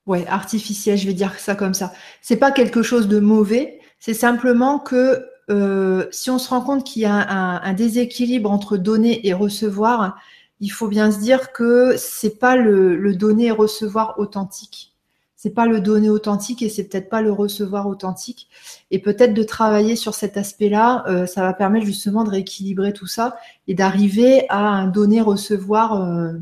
[0.06, 1.92] ouais, artificiel, je vais dire ça comme ça.
[2.22, 6.84] C'est pas quelque chose de mauvais, C'est simplement que euh, si on se rend compte
[6.84, 10.16] qu'il y a un, déséquilibre entre donner et recevoir,
[10.60, 14.94] il faut bien se dire que c'est pas le, donner et recevoir authentique.
[15.36, 18.48] C'est pas le donner authentique et c'est peut-être pas le recevoir authentique.
[18.90, 23.06] Et peut-être de travailler sur cet aspect-là, euh, ça va permettre justement de rééquilibrer tout
[23.06, 23.36] ça
[23.66, 26.02] et d'arriver à un donner-recevoir.
[26.02, 26.32] Euh,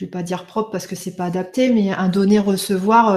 [0.00, 3.14] je vais pas dire propre parce que c'est pas adapté, mais un donner-recevoir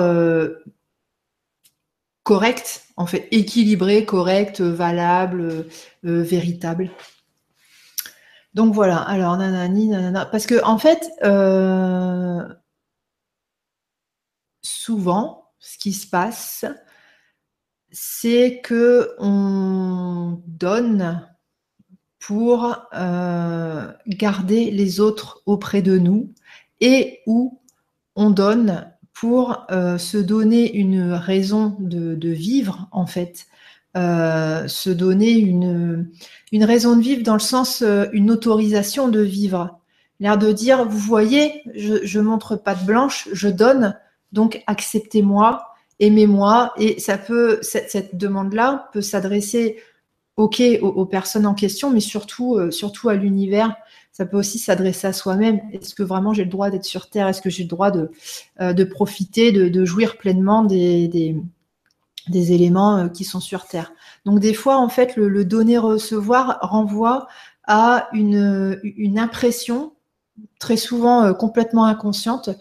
[2.23, 5.67] correct, en fait, équilibré, correct, valable,
[6.05, 6.91] euh, véritable.
[8.53, 10.25] Donc voilà, alors nanani, nanana.
[10.25, 12.43] Parce que en fait, euh,
[14.61, 16.65] souvent, ce qui se passe,
[17.91, 21.25] c'est que on donne
[22.19, 26.33] pour euh, garder les autres auprès de nous
[26.81, 27.59] et où
[28.15, 33.45] on donne pour euh, se donner une raison de, vivre, en fait,
[33.95, 36.09] euh, se donner une,
[36.51, 39.79] raison de vivre dans le sens, euh, une autorisation de vivre.
[40.19, 43.95] L'air de dire, vous voyez, je, montre pas de blanche, je donne,
[44.31, 45.63] donc acceptez-moi,
[45.99, 47.19] aimez-moi, et ça
[47.61, 49.77] cette, demande-là peut s'adresser,
[50.37, 52.57] ok, aux, aux, personnes en question, mais surtout
[53.09, 53.75] à l'univers
[54.13, 55.59] ça peut aussi s'adresser à soi-même.
[55.73, 57.27] Est-ce que vraiment j'ai le droit d'être sur Terre?
[57.27, 58.11] Est-ce que j'ai le droit de,
[58.61, 61.41] euh, profiter, de, jouir pleinement des,
[62.31, 63.91] éléments euh, qui sont sur Terre?
[64.25, 67.27] Donc des fois, en fait, le, donner-recevoir renvoie
[67.65, 69.93] à une, impression,
[70.59, 72.51] très souvent euh, complètement inconsciente,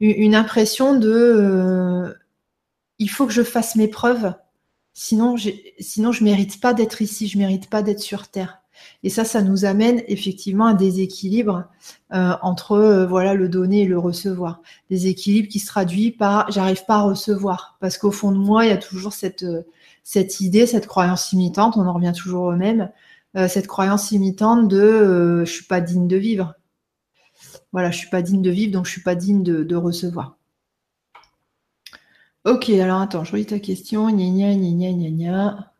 [0.00, 2.16] une, impression de
[2.98, 4.32] il faut que je fasse mes preuves,
[4.94, 8.61] sinon, je mérite pas d'être ici, je mérite pas d'être sur Terre.
[9.02, 11.64] Et ça, ça nous amène effectivement à un déséquilibre
[12.12, 14.60] euh, entre euh, voilà le donner et le recevoir.
[14.90, 18.68] Déséquilibre qui se traduit par j'arrive pas à recevoir parce qu'au fond de moi, il
[18.68, 19.62] y a toujours cette euh,
[20.04, 21.76] cette idée, cette croyance imitante.
[21.76, 22.90] On en revient toujours au même.
[23.48, 26.54] cette croyance imitante de je suis pas digne de vivre.
[27.72, 30.36] Voilà, je suis pas digne de vivre, donc je suis pas digne de, de recevoir.
[32.44, 34.08] Ok, alors attends, je relis ta question.
[34.10, 35.71] Gna gna gna gna gna.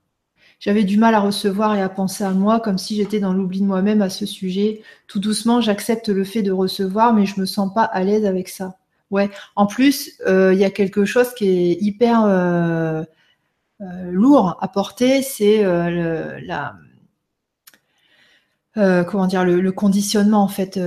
[0.62, 3.60] J'avais du mal à recevoir et à penser à moi, comme si j'étais dans l'oubli
[3.60, 4.82] de moi-même à ce sujet.
[5.08, 8.48] Tout doucement, j'accepte le fait de recevoir, mais je me sens pas à l'aise avec
[8.48, 8.76] ça.
[9.10, 9.28] Ouais.
[9.56, 13.02] En plus, euh, il y a quelque chose qui est hyper euh,
[13.80, 15.64] euh, lourd à porter, c'est
[18.76, 20.78] comment dire le, conditionnement en fait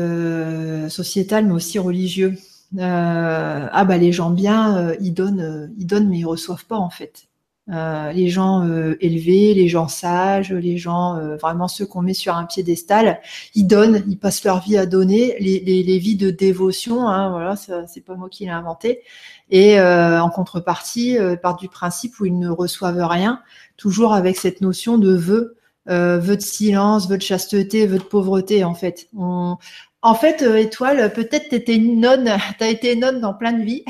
[0.89, 2.37] sociétal, mais aussi religieux.
[2.79, 7.27] ah bah les gens bien, ils donnent, ils donnent, mais ils reçoivent pas en fait.
[7.71, 12.13] Euh, les gens euh, élevés, les gens sages, les gens euh, vraiment ceux qu'on met
[12.13, 13.19] sur un piédestal,
[13.55, 17.55] ils donnent, ils passent leur vie à donner, les, vies de dévotion, hein, voilà,
[17.87, 19.01] c'est pas moi qui l'ai inventé.
[19.49, 23.41] Et en contrepartie, part du principe où ils ne reçoivent rien,
[23.77, 25.57] toujours avec cette notion de vœu,
[25.87, 29.07] vœu de silence, vœu de chasteté, vœu de pauvreté, en fait.
[29.13, 33.85] En fait, étoile, peut-être t'étais une nonne, t'as été nonne dans plein de vies.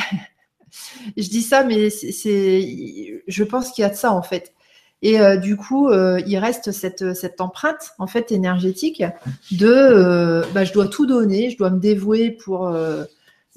[1.18, 4.56] Je dis ça, mais je pense qu'il y a de ça en fait.
[5.02, 9.04] Et euh, du coup, euh, il reste cette, cette, empreinte en fait énergétique
[9.52, 12.76] de, euh, bah, je dois tout donner, je dois me dévouer pour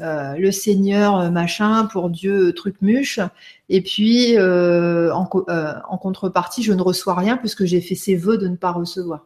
[0.00, 3.20] le Seigneur machin, pour Dieu truc muche.
[3.68, 8.56] Et puis en, contrepartie, je ne reçois rien puisque j'ai fait ses vœux de ne
[8.56, 9.24] pas recevoir.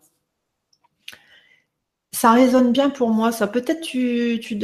[2.15, 3.33] Ça résonne bien pour moi.
[3.33, 4.57] Ça peut-être tu, tu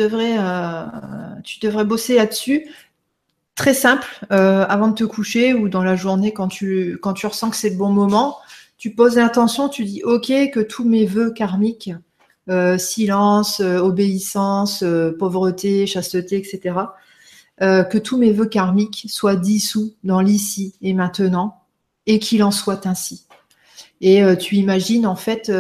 [1.45, 2.69] tu devrais bosser là-dessus
[3.59, 7.57] très simple euh, avant de te coucher ou dans la journée quand tu, ressens que
[7.57, 8.39] c'est le bon moment.
[8.79, 11.91] Tu poses l'intention, tu dis OK, que tous mes vœux karmiques,
[12.49, 14.85] euh, silence, euh, obéissance,
[15.19, 16.77] pauvreté, chasteté, etc.,
[17.61, 21.65] que tous mes vœux karmiques soient dissous dans l'ici et maintenant
[22.07, 23.27] et qu'il en soit ainsi.
[24.01, 25.51] Et tu imagines en fait,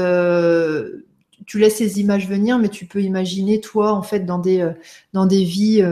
[1.47, 5.83] tu laisses ces images venir, mais tu peux imaginer toi en fait dans des vies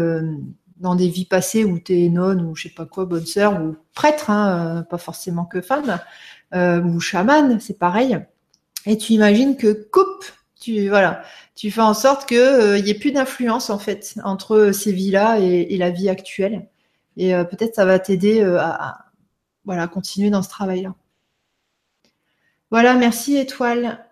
[0.79, 3.61] dans des vies passées où tu es nonne ou je sais pas quoi, bonne sœur
[3.61, 5.99] ou prêtre, hein, euh, pas forcément que femme,
[6.55, 8.18] euh, ou chamane, c'est pareil.
[8.85, 10.24] Et tu imagines que coupe,
[10.61, 11.22] tu voilà,
[11.55, 15.39] tu fais en sorte qu'il euh, n'y ait plus d'influence en fait entre ces vies-là
[15.41, 16.68] et, la vie actuelle.
[17.16, 19.07] Et peut-être ça va t'aider à,
[19.64, 20.95] voilà continuer dans ce travail-là.
[22.70, 24.05] Voilà, merci Étoile.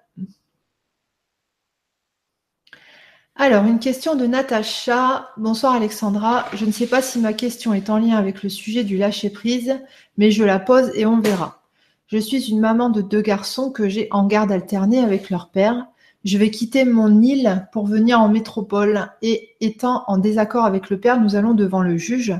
[3.36, 5.30] Alors, une question de Natacha.
[5.36, 6.46] Bonsoir Alexandra.
[6.54, 9.80] Je ne sais pas si ma question est en lien avec le sujet du lâcher-prise,
[10.16, 11.60] mais je la pose et on verra.
[12.06, 15.88] Je suis une maman de deux garçons que j'ai en garde alternée avec leur père.
[16.24, 21.00] Je vais quitter mon île pour venir en métropole et étant en désaccord avec le
[21.00, 22.34] père, nous allons devant le juge.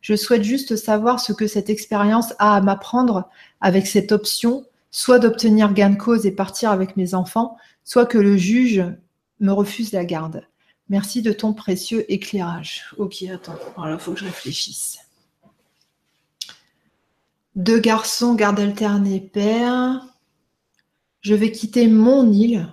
[0.00, 3.28] Je souhaite juste savoir ce que cette expérience a à m'apprendre
[3.60, 8.18] avec cette option, soit d'obtenir gain de cause et partir avec mes enfants, soit que
[8.18, 8.84] le juge
[9.40, 10.42] me refuse la garde.
[10.88, 12.84] Merci de ton précieux éclairage.
[12.96, 14.98] Ok, attends, il faut que je réfléchisse.
[17.56, 20.02] Deux garçons, garde alternée, père.
[21.22, 22.68] Je vais quitter mon île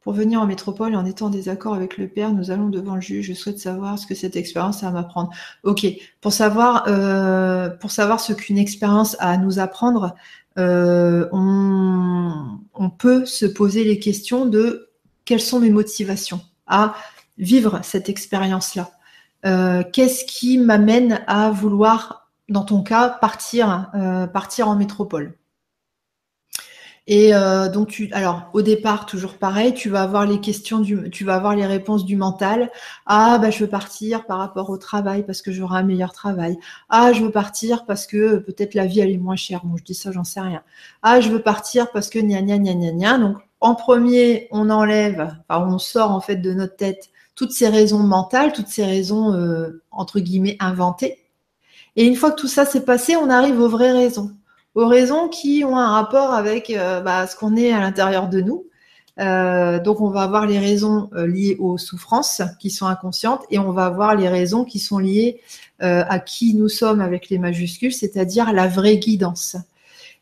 [0.00, 2.32] pour venir en métropole en étant en désaccord avec le père.
[2.32, 3.26] Nous allons devant le juge.
[3.26, 5.30] Je souhaite savoir ce que cette expérience a à m'apprendre.
[5.62, 5.86] Ok,
[6.20, 10.14] pour savoir, euh, pour savoir ce qu'une expérience a à nous apprendre,
[10.58, 14.91] euh, on peut se poser les questions de
[15.24, 16.94] quelles sont mes motivations à
[17.38, 18.90] vivre cette expérience-là.
[19.44, 25.36] Euh, qu'est-ce qui m'amène à vouloir dans ton cas, partir, euh, partir en métropole?
[27.08, 31.24] Et euh, donc alors au départ toujours pareil, tu vas avoir les questions du, tu
[31.24, 32.70] vas avoir les réponses du mental.
[33.06, 36.58] Ah bah je veux partir par rapport au travail parce que j'aurai un meilleur travail.
[36.88, 39.64] Ah je veux partir parce que peut-être la vie elle est moins chère.
[39.64, 40.62] Moi je dis ça, j'en sais rien.
[41.02, 43.34] Ah je veux partir parce que gna gna gna gna gna.
[43.62, 48.00] En premier on enlève, enfin on sort en fait de notre tête toutes ces raisons
[48.00, 51.18] mentales, toutes ces raisons euh, entre guillemets inventées.
[51.96, 54.32] Et une fois que tout ça s'est passé, on arrive aux vraies raisons.
[54.74, 58.40] Aux raisons qui ont un rapport avec euh, bah, ce qu'on est à l'intérieur de
[58.40, 58.66] nous.
[59.20, 63.70] Euh, donc on va avoir les raisons liées aux souffrances qui sont inconscientes et on
[63.70, 65.40] va avoir les raisons qui sont liées
[65.80, 69.56] à qui nous sommes avec les majuscules, c'est-à-dire la vraie guidance.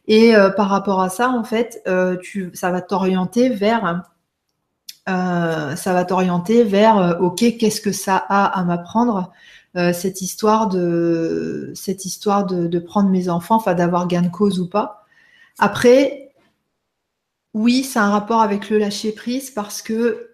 [0.06, 1.82] Et par rapport à ça, en fait,
[2.22, 4.02] tu, ça va t'orienter vers
[5.06, 9.32] ça va t'orienter vers ok qu'est-ce que ça a à m'apprendre
[9.76, 14.58] euh, cette histoire de cette histoire de, prendre mes enfants, enfin d'avoir gain de cause
[14.58, 15.06] ou pas.
[15.58, 16.32] Après,
[17.54, 20.29] oui, c'est un rapport avec le lâcher prise parce que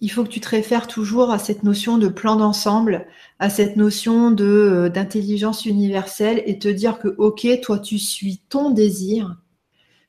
[0.00, 3.06] il faut que tu te réfères toujours à cette notion de plan d'ensemble,
[3.38, 8.70] à cette notion euh, d'intelligence universelle et te dire que ok, toi tu suis ton
[8.70, 9.36] désir,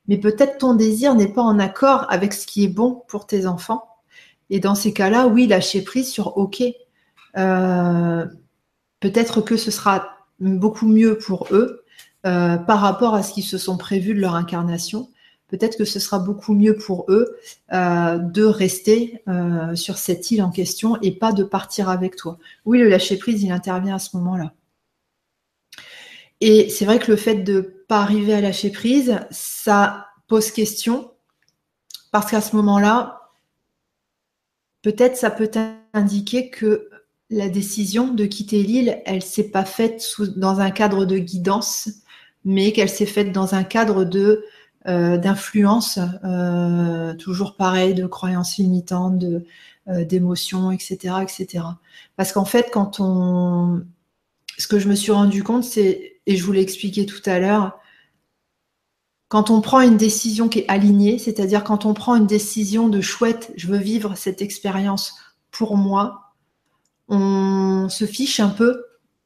[0.08, 3.46] mais peut-être ton désir n'est pas en accord avec ce qui est bon pour tes
[3.46, 3.84] enfants.
[4.50, 6.62] Et dans ces cas-là, oui, lâcher prise sur ok.
[7.36, 8.26] Euh,
[9.00, 10.08] peut-être que ce sera
[10.40, 11.84] beaucoup mieux pour eux
[12.26, 15.08] euh, par rapport à ce qu'ils se sont prévus de leur incarnation.
[15.52, 17.36] Peut-être que ce sera beaucoup mieux pour eux
[17.72, 19.22] euh, de rester
[19.74, 22.38] sur cette île en question et pas de partir avec toi.
[22.64, 24.52] Oui, le lâcher prise, il intervient à ce moment-là.
[26.40, 30.50] Et c'est vrai que le fait de ne pas arriver à lâcher prise, ça pose
[30.50, 31.12] question
[32.10, 33.30] parce qu'à ce moment-là,
[34.82, 35.50] peut-être ça peut
[35.92, 36.90] indiquer que
[37.30, 40.04] la décision de quitter l'île, elle s'est pas faite
[40.36, 41.88] dans un cadre de guidance,
[42.44, 44.44] mais qu'elle s'est faite dans un cadre de
[44.88, 49.44] euh, d'influence, euh, toujours pareil, de croyances limitantes, de
[49.88, 51.64] euh, d'émotions, etc., etc.
[52.16, 53.82] Parce qu'en fait, quand on,
[54.58, 57.38] ce que je me suis rendu compte, c'est, et je vous l'ai expliqué tout à
[57.38, 57.78] l'heure,
[59.28, 63.00] quand on prend une décision qui est alignée, c'est-à-dire quand on prend une décision de
[63.00, 65.14] chouette, je veux vivre cette expérience
[65.50, 66.34] pour moi,
[67.08, 68.84] on se fiche un peu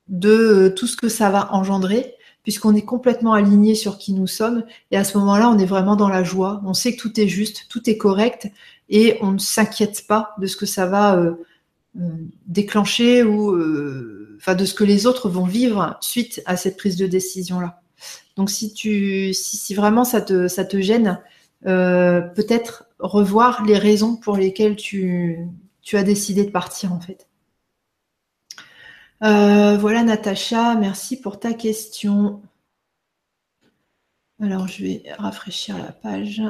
[0.09, 2.16] de tout ce que ça va engendrer,
[2.47, 4.63] puisqu'on est complètement aligné sur qui nous sommes.
[4.93, 6.63] Et à ce moment-là, on est vraiment dans la joie.
[6.65, 8.49] On sait que tout est juste, tout est correct,
[8.89, 11.33] et on ne s'inquiète pas de ce que ça va euh,
[12.01, 12.09] euh,
[12.47, 13.51] déclencher ou
[14.37, 17.83] enfin de ce que les autres vont vivre suite à cette prise de décision là.
[18.37, 21.19] Donc si tu si, vraiment ça te ça te gêne,
[21.65, 25.49] peut-être revoir les raisons pour lesquelles tu
[25.83, 27.26] tu as décidé de partir en fait.
[29.23, 32.43] Euh, voilà Natacha, merci pour ta question.
[34.41, 36.43] Alors je vais rafraîchir la page.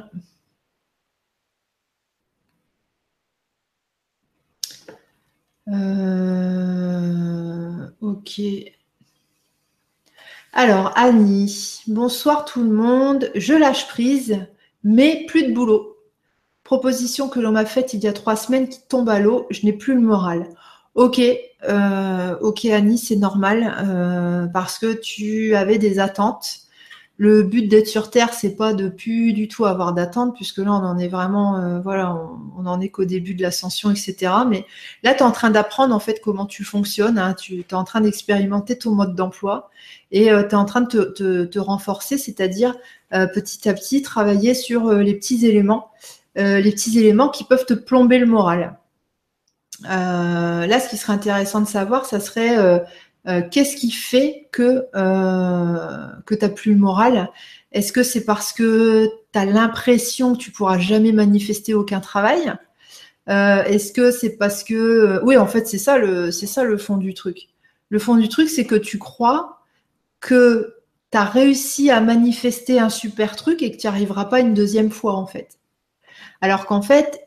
[5.68, 8.40] Euh, ok.
[10.52, 13.30] Alors Annie, bonsoir tout le monde.
[13.34, 14.46] Je lâche prise,
[14.82, 15.96] mais plus de boulot.
[16.64, 19.46] Proposition que l'on m'a faite il y a trois semaines qui tombe à l'eau.
[19.50, 20.48] Je n'ai plus le moral.
[20.96, 21.20] Ok,
[21.68, 26.60] euh, ok Annie, c'est normal euh, parce que tu avais des attentes.
[27.18, 30.72] Le but d'être sur Terre, c'est pas de plus du tout avoir d'attentes, puisque là,
[30.72, 32.16] on en est vraiment, euh, voilà,
[32.56, 34.32] on, en est qu'au début de l'ascension, etc.
[34.48, 34.64] Mais
[35.02, 37.18] là, tu es en train d'apprendre en fait comment tu fonctionnes.
[37.18, 39.70] Hein, tu es en train d'expérimenter ton mode d'emploi
[40.12, 42.74] et tu es en train de te, te, te renforcer, c'est-à-dire
[43.10, 45.90] petit à petit travailler sur les petits éléments,
[46.36, 48.76] les petits éléments qui peuvent te plomber le moral.
[49.84, 52.78] Euh, là, ce qui serait intéressant de savoir, ça serait euh,
[53.28, 54.86] euh, qu'est-ce qui fait que,
[56.24, 57.30] que tu n'as plus le moral?
[57.72, 62.54] Est-ce que c'est parce que tu as l'impression que tu pourras jamais manifester aucun travail?
[63.28, 65.20] Est-ce que c'est parce que...
[65.24, 67.48] oui, en fait, c'est ça, le, c'est ça le fond du truc.
[67.88, 69.60] Le fond du truc, c'est que tu crois
[70.20, 70.76] que
[71.12, 74.54] tu as réussi à manifester un super truc et que tu n'y arriveras pas une
[74.54, 75.58] deuxième fois, en fait.
[76.40, 77.25] Alors qu'en fait,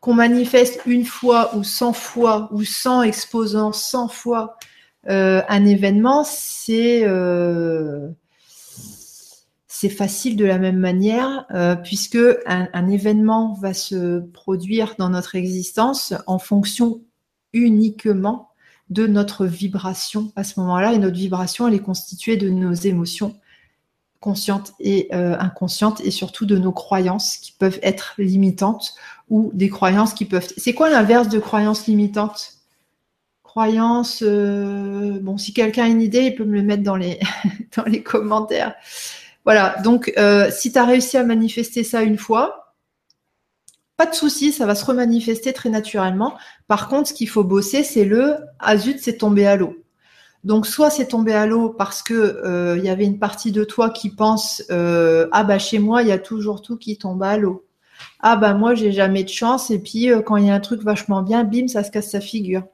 [0.00, 4.56] qu'on manifeste une fois ou cent fois ou cent exposants cent fois
[5.08, 8.08] euh, un événement, c'est euh,
[9.68, 15.34] c'est facile de la même manière euh, puisque un, événement va se produire dans notre
[15.34, 17.02] existence en fonction
[17.52, 18.48] uniquement
[18.88, 23.36] de notre vibration à ce moment-là et notre vibration elle est constituée de nos émotions
[24.24, 28.94] conscientes et inconscientes et surtout de nos croyances qui peuvent être limitantes
[29.28, 30.48] ou des croyances qui peuvent.
[30.56, 32.54] C'est quoi l'inverse de croyances limitantes?
[33.42, 34.22] Croyance.
[34.22, 37.18] Euh, bon, si quelqu'un a une idée, il peut me le mettre dans les,
[38.04, 38.74] commentaires.
[39.44, 42.74] Voilà, donc euh, si tu as réussi à manifester ça une fois,
[43.96, 46.36] pas de souci, ça va se remanifester très naturellement.
[46.66, 49.76] Par contre, ce qu'il faut bosser, c'est le ah c'est tombé à l'eau.
[50.44, 53.64] Donc soit c'est tombé à l'eau parce que euh, il y avait une partie de
[53.64, 57.36] toi qui pense ah bah chez moi il y a toujours tout qui tombe à
[57.36, 57.64] l'eau.
[58.20, 60.82] Ah bah moi j'ai jamais de chance et puis quand il y a un truc
[60.82, 62.64] vachement bien, bim ça se casse sa figure.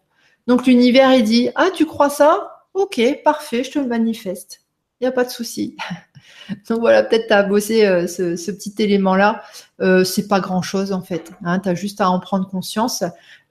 [0.46, 2.64] Donc l'univers, il dit, ah, tu crois ça?
[2.74, 4.62] Ok, parfait, je te manifeste.
[5.00, 5.76] Il n'y a pas de souci.
[6.68, 9.42] Donc voilà, peut-être tu as bossé euh, ce, petit élément-là.
[9.80, 11.30] Euh, c'est pas grand-chose en fait.
[11.44, 11.60] Hein.
[11.60, 13.04] tu as juste à en prendre conscience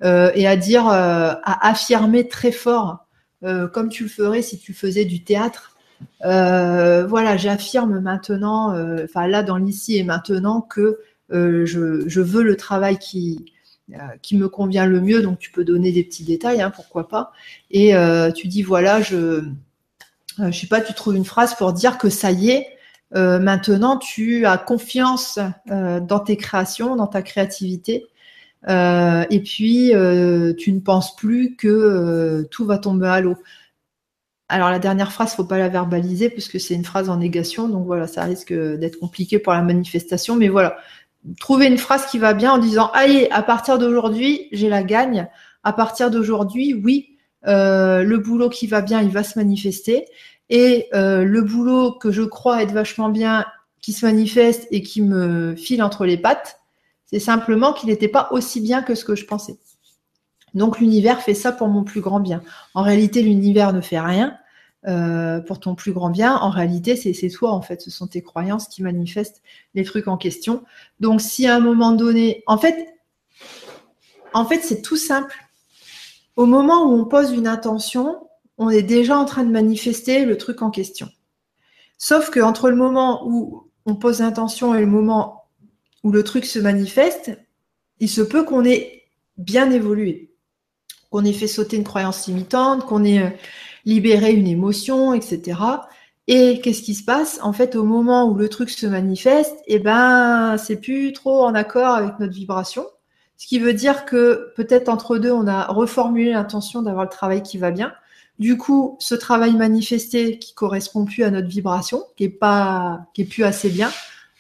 [0.03, 3.05] euh, et à dire, euh, à affirmer très fort,
[3.42, 5.78] comme tu le ferais si tu faisais du théâtre.
[6.22, 13.46] voilà, j'affirme maintenant, enfin là dans l'ici et maintenant, que je, veux le travail qui,
[13.94, 15.24] euh, qui me convient le mieux.
[15.24, 17.32] Donc tu peux donner des petits détails, hein, pourquoi pas.
[17.72, 19.52] Et euh, tu dis voilà, je, euh,
[20.38, 22.68] je sais pas, tu trouves une phrase pour dire que ça y est,
[23.16, 28.06] maintenant tu as confiance dans tes créations, dans ta créativité.
[28.68, 29.91] Et puis
[30.57, 33.38] tu ne penses plus que tout va tomber à l'eau.
[34.51, 37.70] Alors la dernière phrase, faut pas la verbaliser parce que c'est une phrase en négation,
[37.70, 40.36] donc voilà, ça risque d'être compliqué pour la manifestation.
[40.36, 40.78] Mais voilà,
[41.39, 45.28] trouver une phrase qui va bien en disant allez à partir d'aujourd'hui j'ai la gagne
[45.64, 50.05] à partir d'aujourd'hui oui euh, le boulot qui va bien il va se manifester
[50.49, 53.45] et euh, le boulot que je crois être vachement bien
[53.82, 56.59] qui se manifeste et qui me file entre les pattes
[57.10, 59.57] c'est simplement qu'il n'était pas aussi bien que ce que je pensais
[60.53, 62.41] donc l'univers fait ça pour mon plus grand bien
[62.74, 64.38] en réalité l'univers ne fait rien
[64.88, 67.82] euh, pour ton plus grand bien, en réalité, c'est toi, en fait.
[67.82, 69.41] Ce sont tes croyances qui manifestent
[69.74, 70.64] les trucs en question.
[71.01, 72.88] Donc, si à un moment donné, en fait,
[74.34, 75.36] en fait, c'est tout simple.
[76.38, 80.38] Au moment où on pose une intention, on est déjà en train de manifester le
[80.38, 81.10] truc en question.
[81.97, 85.39] Sauf que entre le moment où on pose l'intention et le moment
[86.04, 87.32] où le truc se manifeste,
[88.00, 89.04] il se peut qu'on ait
[89.38, 90.34] bien évolué,
[91.10, 93.30] qu'on ait fait sauter une croyance limitante, qu'on ait euh,
[93.86, 95.60] libérer une émotion, etc.
[96.28, 97.39] Et qu'est-ce qui se passe?
[97.41, 101.56] En fait, au moment où le truc se manifeste, eh ben, c'est plus trop en
[101.56, 102.86] accord avec notre vibration.
[103.36, 107.41] Ce qui veut dire que peut-être entre deux, on a reformulé l'intention d'avoir le travail
[107.41, 107.93] qui va bien.
[108.38, 113.26] Du coup, ce travail manifesté qui correspond plus à notre vibration, qui est pas, qui
[113.26, 113.89] plus assez bien,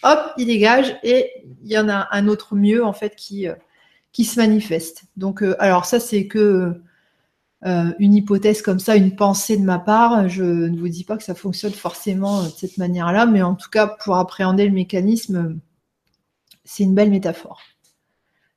[0.03, 3.55] hop, il dégage et il y en a un autre mieux en fait qui, euh,
[4.11, 5.03] qui se manifeste.
[5.17, 6.81] Donc, euh, alors ça c'est que
[7.65, 10.29] euh, une hypothèse comme ça, une pensée de ma part.
[10.29, 13.69] Je ne vous dis pas que ça fonctionne forcément de cette manière-là, mais en tout
[13.69, 15.59] cas, pour appréhender le mécanisme,
[16.63, 17.61] c'est une belle métaphore.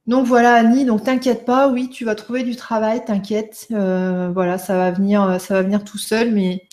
[0.06, 3.66] Donc voilà, Annie, donc t'inquiète pas, oui, tu vas trouver du travail, t'inquiète.
[3.70, 6.68] Voilà, ça va venir, ça va venir tout seul, mais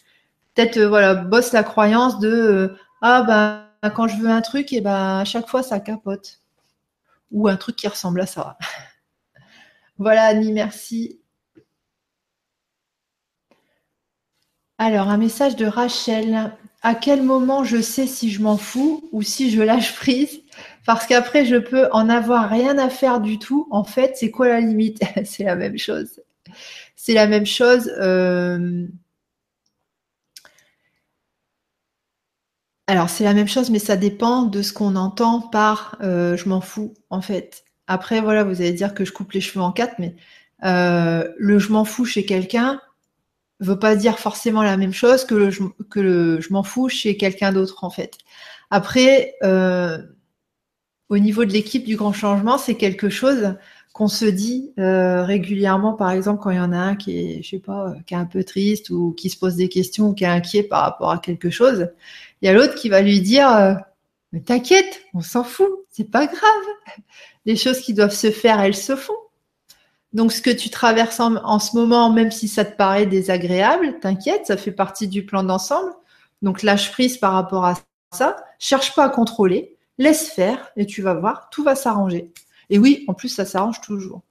[0.54, 5.20] peut-être voilà, bosse la croyance de ah ben quand je veux un truc, et ben
[5.20, 6.40] à chaque fois ça capote.
[7.32, 8.58] Ou un truc qui ressemble à ça.
[9.98, 11.20] voilà, Annie, merci.
[14.80, 16.54] Alors, un message de Rachel.
[16.82, 20.42] À quel moment je sais si je m'en fous ou si je lâche prise?
[20.86, 23.68] Parce qu'après, je peux en avoir rien à faire du tout.
[23.72, 25.02] En fait, c'est quoi la limite?
[25.26, 26.22] C'est la même chose.
[26.96, 27.92] C'est la même chose.
[28.00, 28.88] Euh,
[32.90, 36.50] alors, c'est la même chose, mais ça dépend de ce qu'on entend par euh, je
[36.50, 37.64] m'en fous, en fait.
[37.86, 40.16] Après, voilà, vous allez dire que je coupe les cheveux en quatre, mais
[40.64, 42.82] euh, le je m'en fous chez quelqu'un,
[43.60, 47.84] veut pas dire forcément la même chose que le, je m'en fous chez quelqu'un d'autre
[47.84, 48.18] en fait.
[48.72, 50.00] Après, euh,
[51.10, 53.54] au niveau de l'équipe du grand changement, c'est quelque chose
[53.94, 57.50] qu'on se dit régulièrement, par exemple, quand il y en a un qui est, je
[57.50, 60.24] sais pas, qui est un peu triste ou qui se pose des questions ou qui
[60.24, 61.90] est inquiet par rapport à quelque chose,
[62.42, 63.74] il y a l'autre qui va lui dire euh,
[64.32, 66.66] Mais t'inquiète, on s'en fout, c'est pas grave.
[67.46, 69.18] Les choses qui doivent se faire, elles se font.
[70.14, 74.48] Donc, ce que tu traverses en, ce moment, même si ça te paraît désagréable, t'inquiète,
[74.48, 75.92] ça fait partie du plan d'ensemble.
[76.42, 77.76] Donc, lâche prise par rapport à
[78.12, 78.36] ça.
[78.58, 79.78] Cherche pas à contrôler.
[80.00, 82.32] Laisse faire et tu vas voir, tout va s'arranger.
[82.70, 84.22] Et oui, en plus, ça s'arrange toujours.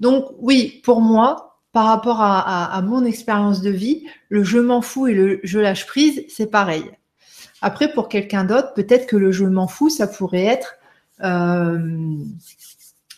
[0.00, 5.06] Donc, oui, pour moi, par rapport à, mon expérience de vie, le je m'en fous
[5.06, 6.90] et le je lâche prise, c'est pareil.
[7.62, 10.76] Après, pour quelqu'un d'autre, peut-être que le je m'en fous, ça pourrait être,
[11.22, 12.16] euh,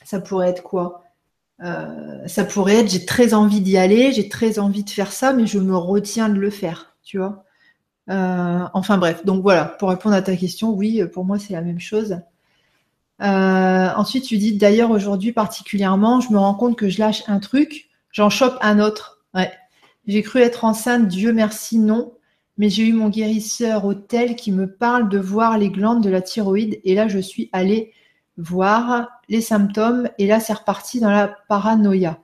[0.05, 1.05] ça pourrait être quoi?
[1.63, 5.33] Euh, ça pourrait être j'ai très envie d'y aller, j'ai très envie de faire ça,
[5.35, 7.45] mais je me retiens de le faire, tu vois?
[8.11, 11.63] Euh, enfin bref, donc voilà, pour répondre à ta question, oui, pour moi c'est la
[11.63, 12.19] même chose.
[13.21, 17.91] Ensuite, tu dis d'ailleurs aujourd'hui particulièrement, je me rends compte que je lâche un truc,
[18.13, 19.21] j'en chope un autre.
[20.07, 22.13] J'ai cru être enceinte, Dieu merci, non.
[22.61, 26.11] Mais j'ai eu mon guérisseur au tel qui me parle de voir les glandes de
[26.11, 27.95] la thyroïde et là je suis allée
[28.37, 32.23] voir les symptômes, et là c'est reparti dans la paranoïa.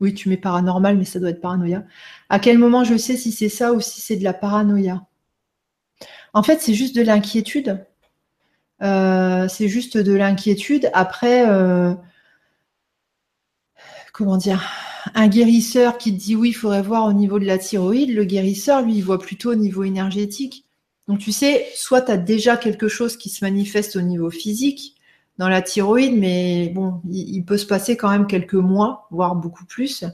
[0.00, 1.84] Oui, tu mets paranormal, mais ça doit être paranoïa.
[2.30, 5.06] À quel moment je sais si c'est ça ou si c'est de la paranoïa?
[6.34, 7.86] En fait, c'est juste de l'inquiétude.
[8.82, 10.90] Euh, c'est juste de l'inquiétude.
[10.94, 11.94] Après, euh,
[14.12, 14.68] comment dire?
[15.14, 18.14] Un guérisseur qui te dit oui, il faudrait voir au niveau de la thyroïde.
[18.14, 20.64] Le guérisseur, lui, il voit plutôt au niveau énergétique.
[21.08, 24.96] Donc tu sais, soit tu as déjà quelque chose qui se manifeste au niveau physique
[25.38, 29.64] dans la thyroïde, mais bon, il, peut se passer quand même quelques mois, voire beaucoup
[29.64, 30.04] plus,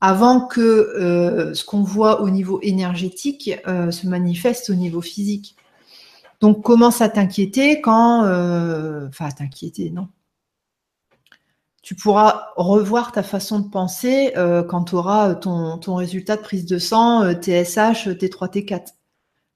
[0.00, 5.56] avant que euh, ce qu'on voit au niveau énergétique euh, se manifeste au niveau physique.
[6.40, 8.24] Donc commence à t'inquiéter quand...
[8.24, 10.08] Euh, enfin, t'inquiéter, non.
[11.88, 14.34] Tu pourras revoir ta façon de penser
[14.68, 18.88] quand tu auras ton, ton, résultat de prise de sang, TSH, T3, T4.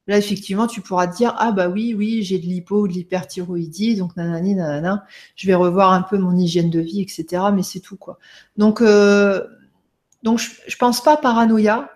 [0.09, 2.93] Là, effectivement, tu pourras te dire Ah, bah oui, oui, j'ai de l'hypo ou de
[2.93, 5.05] l'hyperthyroïdie, donc nanani, nanana.
[5.37, 7.45] Je vais revoir un peu mon hygiène de vie, etc.
[7.55, 8.19] Mais c'est tout, quoi.
[8.57, 9.47] Donc, euh,
[10.23, 11.91] donc je, ne pense pas paranoïa.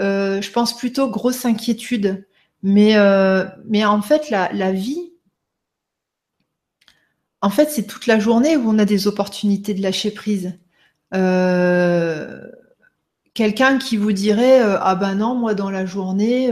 [0.00, 2.26] Euh, je pense plutôt grosse inquiétude.
[2.62, 5.11] Mais, euh, mais en fait, la, la vie,
[7.42, 10.58] en fait, c'est toute la journée où on a des opportunités de lâcher prise.
[13.34, 16.50] Quelqu'un qui vous dirait Ah, ben non, moi, dans la journée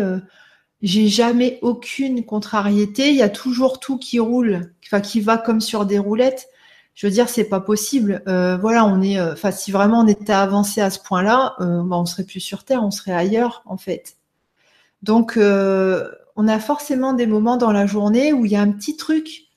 [0.82, 3.10] j'ai jamais aucune contrariété.
[3.10, 6.48] Il y a toujours tout qui roule, enfin qui va comme sur des roulettes.
[6.94, 8.22] Je veux dire, c'est pas possible.
[8.28, 9.18] Euh, voilà, on est.
[9.18, 12.40] Euh, enfin, si vraiment on était avancé à ce point-là, euh, bah, on serait plus
[12.40, 14.16] sur Terre, on serait ailleurs en fait.
[15.02, 18.96] Donc, on a forcément des moments dans la journée où il y a un petit
[18.96, 19.49] truc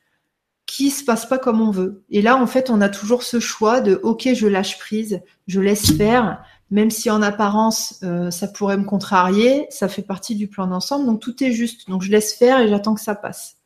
[0.66, 2.03] qui se passe pas comme on veut.
[2.09, 5.59] Et là, en fait, on a toujours ce choix de OK, je lâche prise, je
[5.59, 6.41] laisse faire
[6.74, 11.05] même si en apparence euh, ça pourrait me contrarier, ça fait partie du plan d'ensemble,
[11.05, 11.88] donc tout est juste.
[11.88, 13.57] Donc je laisse faire et j'attends que ça passe.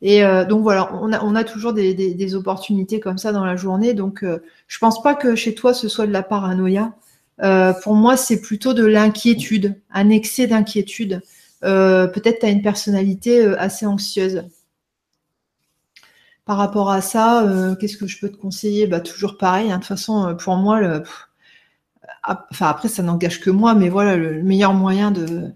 [0.00, 3.94] Et euh, donc voilà, on a, toujours des, opportunités comme ça dans la journée.
[3.94, 6.92] Donc euh, je pense pas que chez toi ce soit de la paranoïa.
[7.82, 11.22] pour moi, c'est plutôt de l'inquiétude, un excès d'inquiétude.
[11.62, 14.44] Peut-être tu as une personnalité assez anxieuse.
[16.44, 17.46] Par rapport à ça,
[17.80, 18.86] qu'est-ce que je peux te conseiller?
[18.86, 19.76] Bah, Toujours pareil, hein.
[19.76, 21.02] de toute façon, pour moi, le,
[22.22, 25.52] après ça n'engage que moi, mais voilà, le meilleur moyen de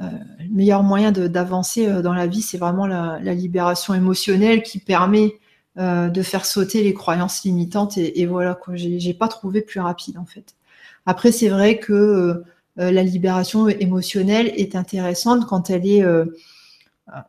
[0.00, 0.04] euh,
[0.40, 5.34] le meilleur moyen d'avancer euh, dans la vie, c'est vraiment la, libération émotionnelle qui permet
[5.78, 7.96] euh, de faire sauter les croyances limitantes.
[7.96, 8.74] Et, voilà, quoi.
[8.76, 10.54] J'ai pas trouvé plus rapide en fait.
[11.06, 12.42] Après, c'est vrai que
[12.76, 16.02] la libération émotionnelle est intéressante quand elle est,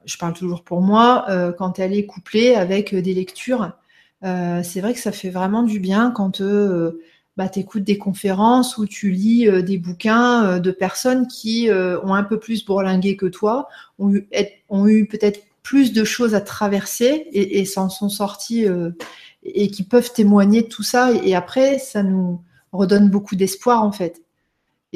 [0.06, 1.26] je parle toujours pour moi,
[1.58, 3.72] quand elle est couplée avec des lectures.
[4.22, 6.42] c'est vrai que ça fait vraiment du bien quand
[7.38, 11.70] bah, tu écoutes des conférences ou tu lis euh, des bouquins euh, de personnes qui
[11.70, 13.68] euh, ont un peu plus bourlingué que toi,
[14.00, 18.66] ont eu, peut-être plus de choses à traverser et, et s'en sont sortis
[19.44, 21.12] et qui peuvent témoigner de tout ça.
[21.12, 22.40] Et, après, ça nous
[22.72, 24.22] redonne beaucoup d'espoir en fait.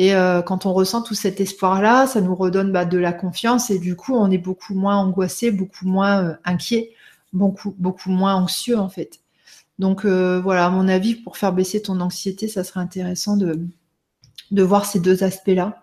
[0.01, 0.13] Et
[0.45, 3.97] quand on ressent tout cet espoir-là, ça nous redonne bah, de la confiance et du
[3.97, 6.93] coup, on est beaucoup moins angoissé, beaucoup moins inquiet,
[7.33, 9.19] beaucoup, beaucoup moins anxieux en fait.
[9.79, 13.61] Donc euh, voilà, à mon avis, pour faire baisser ton anxiété, ça serait intéressant de,
[14.51, 15.81] de voir ces deux aspects-là.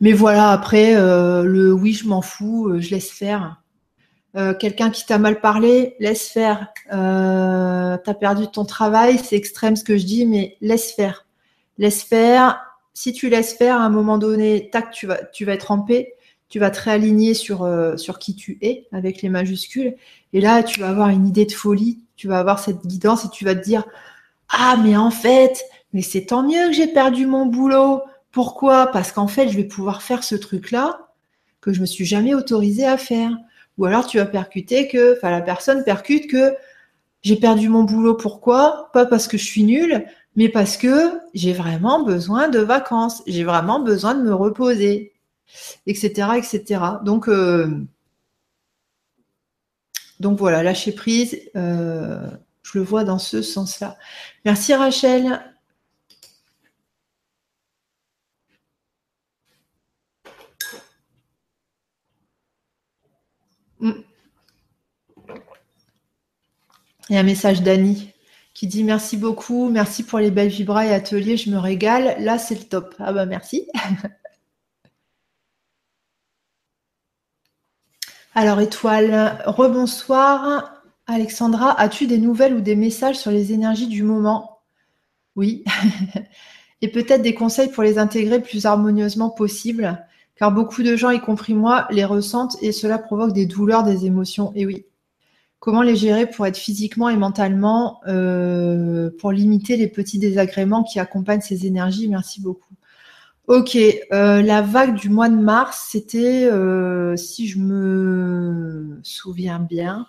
[0.00, 3.62] Mais voilà, après, euh, le oui, je m'en fous, euh, je laisse faire.
[4.60, 6.68] Quelqu'un qui t'a mal parlé, laisse faire.
[6.88, 11.26] T'as perdu ton travail, c'est extrême ce que je dis, mais laisse faire.
[11.76, 12.60] Laisse faire.
[12.98, 16.14] Si tu laisses faire, à un moment donné, tac, tu vas, tu être en paix
[16.50, 17.68] tu vas te réaligner sur,
[17.98, 19.96] sur qui tu es avec les majuscules.
[20.32, 23.30] Et là, tu vas avoir une idée de folie tu vas avoir cette guidance et
[23.30, 23.84] tu vas te dire
[24.50, 25.64] Ah, mais en fait,
[25.94, 28.02] mais c'est tant mieux que j'ai perdu mon boulot.
[28.32, 28.88] Pourquoi?
[28.88, 31.08] Parce qu'en fait, je vais pouvoir faire ce truc-là
[31.60, 33.30] que je me suis jamais autorisé à faire.
[33.78, 36.54] Ou alors tu vas percuter que, enfin la personne percute que
[37.22, 38.14] j'ai perdu mon boulot.
[38.14, 38.90] Pourquoi?
[38.92, 40.04] Pas parce que je suis nulle,
[40.36, 45.12] mais parce que j'ai vraiment besoin de vacances, j'ai vraiment besoin de me reposer,
[45.86, 46.80] etc., etc.
[47.04, 47.84] Donc, euh,
[50.20, 52.30] donc voilà, lâcher prise, euh,
[52.62, 53.96] je le vois dans ce sens-là.
[54.44, 55.40] Merci Rachel.
[63.80, 63.92] Mm.
[67.08, 68.12] Il y a un message d'Annie
[68.58, 72.16] qui dit merci beaucoup, merci pour les belles vibras et ateliers, je me régale.
[72.18, 72.92] Là, c'est le top.
[72.98, 73.68] Ah bah merci.
[78.34, 80.82] Alors, étoile, rebonsoir.
[81.06, 84.58] Alexandra, as-tu des nouvelles ou des messages sur les énergies du moment?
[85.36, 85.62] Oui.
[86.82, 90.04] et peut-être des conseils pour les intégrer plus harmonieusement possible,
[90.34, 94.04] car beaucoup de gens, y compris moi, les ressentent et cela provoque des douleurs, des
[94.04, 94.50] émotions.
[94.56, 94.84] Et oui.
[95.60, 101.00] Comment les gérer pour être physiquement et mentalement, euh, pour limiter les petits désagréments qui
[101.00, 102.74] accompagnent ces énergies Merci beaucoup.
[103.48, 110.06] Ok, euh, la vague du mois de mars, c'était, euh, si je me souviens bien,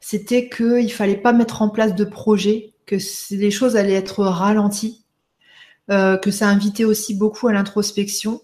[0.00, 2.96] c'était qu'il ne fallait pas mettre en place de projet, que
[3.30, 5.04] les choses allaient être ralenties,
[5.88, 8.40] que ça invitait aussi beaucoup à l'introspection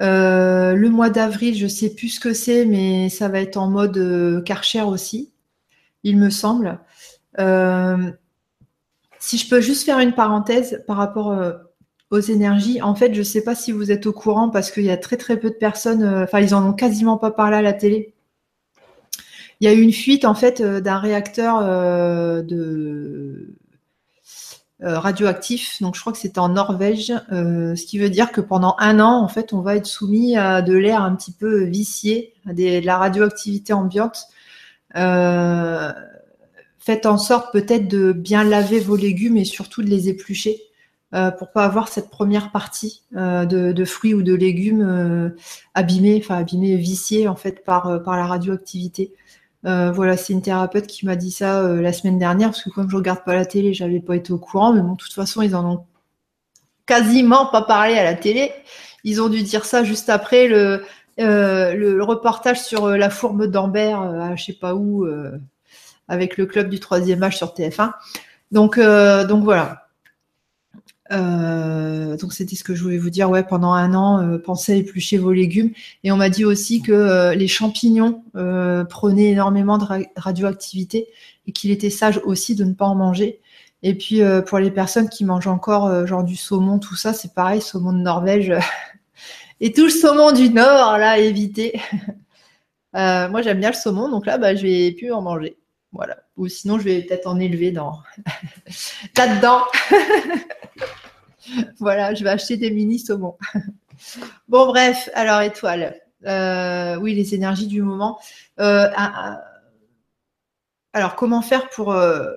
[0.00, 3.68] euh, le mois d'avril, je sais plus ce que c'est, mais ça va être en
[3.68, 5.32] mode euh, Karcher aussi,
[6.02, 6.80] il me semble.
[7.38, 8.10] Euh,
[9.18, 11.36] si je peux juste faire une parenthèse par rapport
[12.10, 14.84] aux énergies, en fait, je ne sais pas si vous êtes au courant parce qu'il
[14.84, 17.62] y a très très peu de personnes, enfin, ils en ont quasiment pas parlé à
[17.62, 18.14] la télé.
[19.60, 21.60] Il y a eu une fuite en fait d'un réacteur
[22.42, 23.54] de euh,
[24.82, 25.80] radioactif.
[25.80, 29.00] Donc je crois que c'était en Norvège, euh, ce qui veut dire que pendant un
[29.00, 32.52] an, en fait, on va être soumis à de l'air un petit peu vicié, à
[32.52, 34.26] de la radioactivité ambiante.
[34.96, 35.92] Euh,
[36.78, 40.60] faites en sorte peut-être de bien laver vos légumes et surtout de les éplucher
[41.14, 45.32] euh, pour pas avoir cette première partie de, fruits ou de légumes
[45.74, 49.12] abîmés, enfin abîmés, viciés en fait par la radioactivité.
[49.64, 52.70] Euh, voilà, c'est une thérapeute qui m'a dit ça euh, la semaine dernière, parce que
[52.70, 55.12] comme je regarde pas la télé, j'avais pas été au courant, mais bon, de toute
[55.12, 55.84] façon, ils en ont
[56.86, 58.52] quasiment pas parlé à la télé.
[59.04, 60.84] Ils ont dû dire ça juste après le,
[61.20, 65.06] euh, reportage sur la fourbe d'Ambert, à je sais pas où,
[66.08, 67.92] avec le club du troisième âge sur TF1.
[68.50, 69.81] Donc, donc voilà.
[71.12, 73.30] Euh, donc c'était ce que je voulais vous dire.
[73.30, 75.72] Ouais, pendant un an, euh, pensez à éplucher vos légumes.
[76.04, 78.24] Et on m'a dit aussi que euh, les champignons
[78.88, 79.86] prenaient énormément de
[80.16, 81.08] radioactivité
[81.46, 83.40] et qu'il était sage aussi de ne pas en manger.
[83.82, 87.60] Et puis pour les personnes qui mangent encore genre du saumon, tout ça, c'est pareil,
[87.60, 88.52] saumon de Norvège
[89.60, 91.80] et tout le saumon du Nord là, éviter.
[92.94, 95.56] moi j'aime bien le saumon, donc là bah, je vais plus en manger.
[95.92, 96.16] Voilà.
[96.36, 97.98] Ou sinon je vais peut-être en élever dans
[99.16, 99.62] là-dedans.
[101.78, 103.36] voilà, je vais acheter des mini saumons.
[104.48, 106.00] bon, bref, alors étoile.
[106.26, 108.18] Euh, oui, les énergies du moment.
[108.60, 108.88] Euh,
[110.92, 112.30] alors, comment faire pour, euh,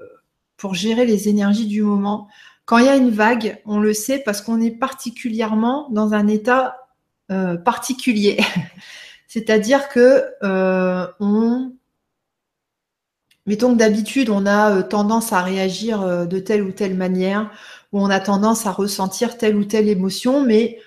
[0.58, 2.28] pour gérer les énergies du moment?
[2.66, 6.28] Quand il y a une vague, on le sait parce qu'on est particulièrement dans un
[6.28, 6.78] état
[7.64, 8.40] particulier.
[9.28, 10.24] C'est-à-dire que
[11.20, 11.74] on
[13.46, 17.52] mettons que d'habitude, on a tendance à réagir de telle ou telle manière
[17.96, 20.80] où on a tendance à ressentir telle ou telle émotion, mais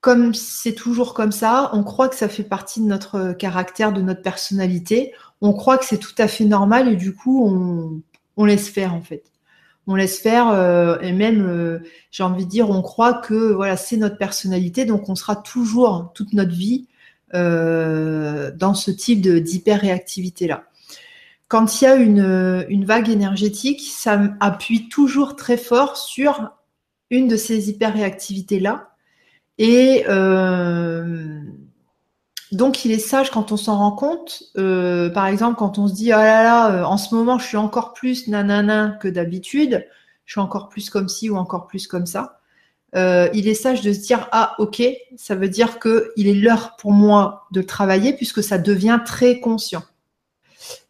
[0.00, 4.00] comme c'est toujours comme ça, on croit que ça fait partie de notre caractère, de
[4.02, 7.44] notre personnalité, on croit que c'est tout à fait normal et du coup,
[8.36, 9.24] on, laisse faire en fait.
[9.88, 11.80] On laisse faire euh, et même, euh,
[12.12, 16.12] j'ai envie de dire, on croit que voilà, c'est notre personnalité, donc on sera toujours
[16.14, 16.86] toute notre vie
[17.34, 20.67] euh, dans ce type d'hyper-réactivité là
[21.48, 26.50] quand il y a une, vague énergétique, ça appuie toujours très fort sur
[27.10, 28.90] une de ces hyperréactivités-là.
[29.56, 31.40] Et euh,
[32.52, 34.42] donc, il est sage quand on s'en rend compte.
[34.58, 37.46] Euh, par exemple, quand on se dit, ah là là, euh, en ce moment, je
[37.46, 39.86] suis encore plus nanana que d'habitude,
[40.26, 42.40] je suis encore plus comme ci ou encore plus comme ça.
[42.94, 44.82] il est sage de se dire, ah ok,
[45.16, 49.82] ça veut dire qu'il est l'heure pour moi de travailler puisque ça devient très conscient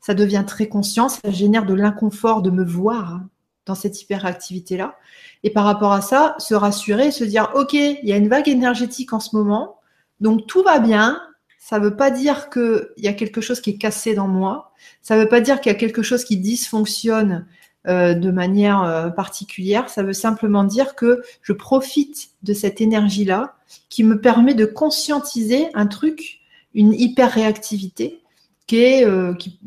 [0.09, 3.21] ça devient très conscient, ça génère de l'inconfort de me voir
[3.67, 4.97] dans cette hyperactivité-là.
[5.43, 8.49] Et par rapport à ça, se rassurer, se dire, OK, il y a une vague
[8.49, 9.77] énergétique en ce moment,
[10.21, 11.21] donc tout va bien.
[11.59, 14.73] Ça ne veut pas dire qu'il y a quelque chose qui est cassé dans moi.
[15.03, 17.45] Ça ne veut pas dire qu'il y a quelque chose qui dysfonctionne
[17.87, 19.91] euh, de manière euh, particulière.
[19.91, 23.57] Ça veut simplement dire que je profite de cette énergie-là
[23.91, 26.41] qui me permet de conscientiser un truc,
[26.73, 28.23] une hyper-réactivité
[28.67, 29.59] qui est, euh, qui,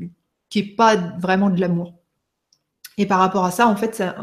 [0.52, 1.96] qui n'est pas vraiment de l'amour.
[2.98, 4.16] Et par rapport à ça, en fait, ça,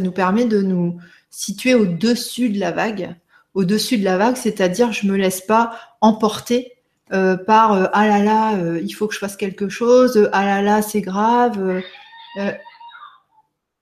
[0.00, 1.00] nous permet de nous
[1.30, 3.16] situer au-dessus de la vague.
[3.54, 6.74] Au-dessus de la vague, c'est-à-dire je me laisse pas emporter
[7.12, 10.44] euh, par euh, ah là là, euh, il faut que je fasse quelque chose, ah
[10.44, 11.82] là là, c'est grave.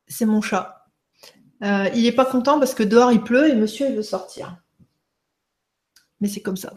[0.07, 0.87] c'est mon chat.
[1.61, 4.57] il n'est pas content parce que dehors il pleut et monsieur il veut sortir.
[6.21, 6.73] Mais c'est comme ça.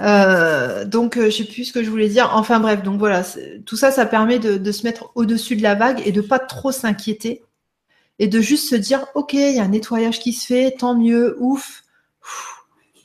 [0.00, 2.30] Euh, donc, euh, je sais plus ce que je voulais dire.
[2.34, 3.22] Enfin bref, donc voilà,
[3.64, 6.72] tout ça, ça permet de, se mettre au-dessus de la vague et de pas trop
[6.72, 7.42] s'inquiéter
[8.18, 10.96] et de juste se dire, ok, il y a un nettoyage qui se fait, tant
[10.96, 11.82] mieux, ouf.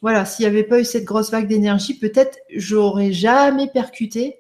[0.01, 4.39] Voilà, s'il n'y avait pas eu cette grosse vague d'énergie, peut-être j'aurais jamais percuté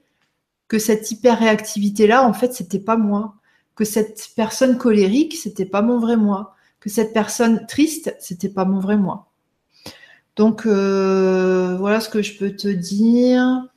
[0.67, 3.35] que cette hyper réactivité là, en fait, c'était pas moi.
[3.75, 6.55] Que cette personne colérique, c'était pas mon vrai moi.
[6.79, 9.28] Que cette personne triste, c'était pas mon vrai moi.
[10.35, 13.67] Donc euh, voilà ce que je peux te dire.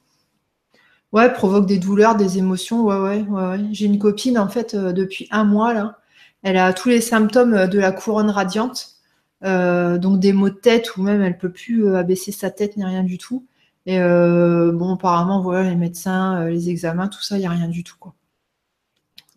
[1.13, 2.85] Ouais, provoque des douleurs, des émotions.
[2.85, 3.59] Ouais, ouais, ouais.
[3.73, 5.99] J'ai une copine en fait euh, depuis un mois là.
[6.43, 8.97] Elle a tous les symptômes de la couronne radiante,
[9.45, 12.85] euh, donc des maux de tête ou même elle peut plus abaisser sa tête ni
[12.85, 13.47] rien du tout.
[13.87, 17.85] Et bon, apparemment voilà les médecins, les examens, tout ça, il y a rien du
[17.85, 17.97] tout.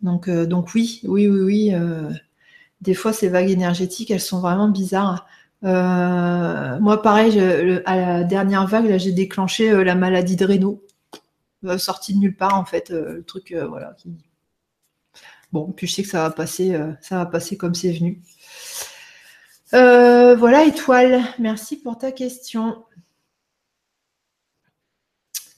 [0.02, 1.74] Donc donc oui, oui, oui, oui.
[2.80, 5.26] des fois ces vagues énergétiques, elles sont vraiment bizarres.
[5.64, 7.40] Euh, moi, pareil,
[7.86, 10.82] à la dernière vague, j'ai déclenché euh, la maladie de Raynaud,
[11.64, 13.96] euh, sortie de nulle part, en fait, le truc, voilà.
[15.52, 18.20] Bon, puis je sais que ça va passer, ça va passer comme c'est venu.
[19.72, 21.22] voilà, étoile.
[21.38, 22.84] Merci pour ta question.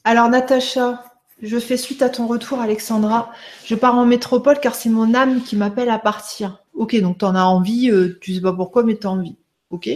[0.04, 1.04] Alors, Natacha,
[1.42, 3.32] je fais suite à ton retour, Alexandra.
[3.64, 6.62] Je pars en métropole car c'est mon âme qui m'appelle à partir.
[6.74, 9.36] Ok, donc tu en as envie, tu sais pas pourquoi, mais tu as envie
[9.70, 9.90] ok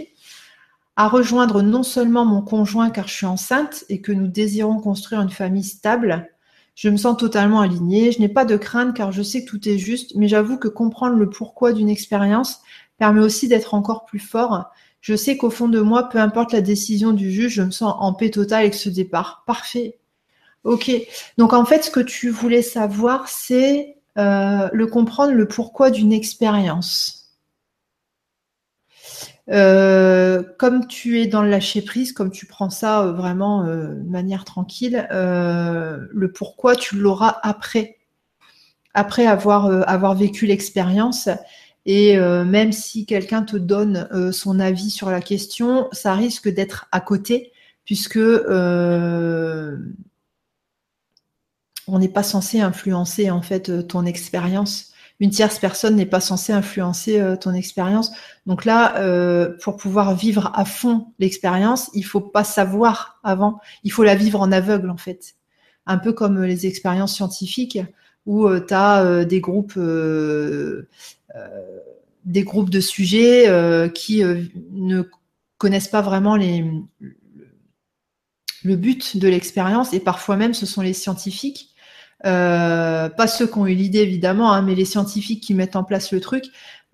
[0.96, 5.22] à rejoindre non seulement mon conjoint car je suis enceinte et que nous désirons construire
[5.22, 6.28] une famille stable.
[6.74, 9.68] Je me sens totalement alignée, je n'ai pas de crainte car je sais que tout
[9.68, 12.60] est juste, mais j'avoue que comprendre le pourquoi d'une expérience
[12.98, 14.70] permet aussi d'être encore plus fort.
[15.00, 17.94] Je sais qu'au fond de moi, peu importe la décision du juge, je me sens
[17.98, 19.42] en paix totale avec ce départ.
[19.46, 19.98] Parfait.
[20.64, 20.90] Ok.
[21.38, 26.12] Donc en fait, ce que tu voulais savoir, c'est euh, le comprendre le pourquoi d'une
[26.12, 27.21] expérience.
[29.52, 33.88] Euh, comme tu es dans le lâcher prise, comme tu prends ça euh, vraiment euh,
[33.88, 37.98] de manière tranquille, le pourquoi tu l'auras après,
[38.94, 41.28] après avoir, avoir vécu l'expérience.
[41.84, 47.00] Et même si quelqu'un te donne son avis sur la question, ça risque d'être à
[47.00, 47.50] côté,
[47.84, 48.78] puisque on
[51.88, 57.20] n'est pas censé influencer en fait ton expérience une tierce personne n'est pas censée influencer
[57.20, 58.12] euh, ton expérience.
[58.46, 63.92] Donc là, euh, pour pouvoir vivre à fond l'expérience, il faut pas savoir avant, il
[63.92, 65.34] faut la vivre en aveugle en fait.
[65.86, 67.78] Un peu comme les expériences scientifiques
[68.26, 70.86] où euh, tu as des groupes de
[72.80, 75.02] sujets qui ne
[75.58, 76.84] connaissent pas vraiment le
[78.76, 81.71] but de l'expérience et parfois même ce sont les scientifiques
[82.24, 85.84] euh, pas ceux qui ont eu l'idée évidemment, hein, mais les scientifiques qui mettent en
[85.84, 86.46] place le truc,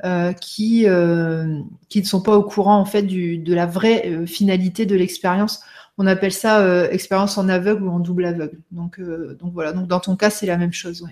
[0.04, 4.86] euh, qui euh, qui ne sont pas au courant en fait de la vraie finalité
[4.86, 5.62] de l'expérience.
[5.98, 8.60] On appelle ça expérience en aveugle ou en double aveugle.
[8.70, 9.72] Donc donc voilà.
[9.72, 11.06] Donc dans ton cas c'est la même chose.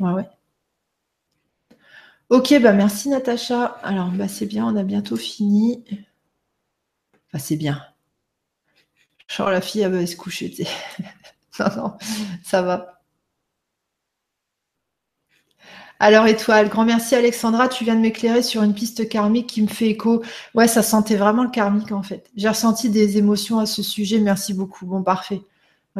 [0.00, 0.28] Ouais ouais.
[2.30, 3.78] Ok, bah merci Natacha.
[3.82, 5.84] Alors bah c'est bien, on a bientôt fini.
[7.28, 7.82] Enfin c'est bien.
[9.28, 10.54] Genre la fille elle va se coucher.
[11.76, 11.96] non,
[12.42, 12.94] ça va.
[16.00, 19.68] Alors, étoile, grand merci Alexandra, tu viens de m'éclairer sur une piste karmique qui me
[19.68, 20.22] fait écho.
[20.54, 22.30] Ouais, ça sentait vraiment le karmique en fait.
[22.36, 24.86] J'ai ressenti des émotions à ce sujet, merci beaucoup.
[24.86, 25.40] Bon, parfait.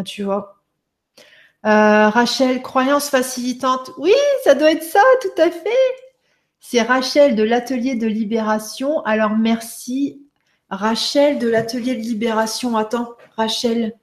[0.05, 0.62] Tu vois.
[1.64, 3.93] Euh, Rachel, croyance facilitante.
[3.97, 4.12] Oui,
[4.43, 5.70] ça doit être ça, tout à fait.
[6.60, 9.02] C'est Rachel de l'atelier de libération.
[9.05, 10.20] Alors, merci.
[10.70, 12.76] Rachel de l'atelier de libération.
[12.76, 13.94] Attends, Rachel.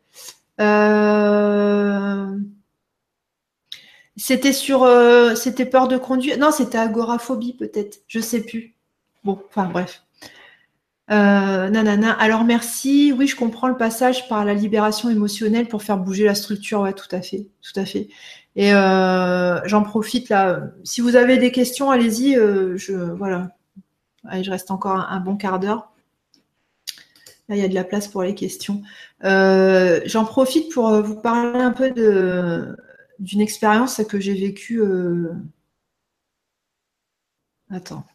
[0.62, 2.38] Euh,
[4.16, 6.38] c'était sur, euh, c'était peur de conduire.
[6.38, 8.00] Non, c'était agoraphobie peut-être.
[8.08, 8.76] Je sais plus.
[9.24, 10.04] Bon, enfin bref.
[11.10, 12.12] Euh, nanana.
[12.14, 13.14] Alors merci.
[13.18, 16.82] Oui, je comprends le passage par la libération émotionnelle pour faire bouger la structure.
[16.82, 18.10] Ouais, tout à fait, tout à fait.
[18.56, 20.62] Et j'en profite là.
[20.84, 22.36] Si vous avez des questions, allez-y.
[22.36, 23.52] je voilà.
[24.28, 25.91] Allez, je reste encore un bon quart d'heure
[27.56, 28.82] il y a de la place pour les questions.
[29.24, 31.92] Euh, j'en profite pour euh, vous parler un peu
[33.20, 34.82] d'une expérience que j'ai vécue.
[34.82, 35.34] Euh,
[37.70, 38.06] attends.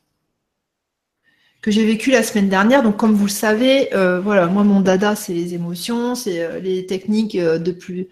[1.62, 2.82] Que j'ai vécue la semaine dernière.
[2.82, 7.36] Donc, comme vous le savez, voilà, moi, mon dada, c'est les émotions, c'est les techniques
[7.36, 8.08] de plus,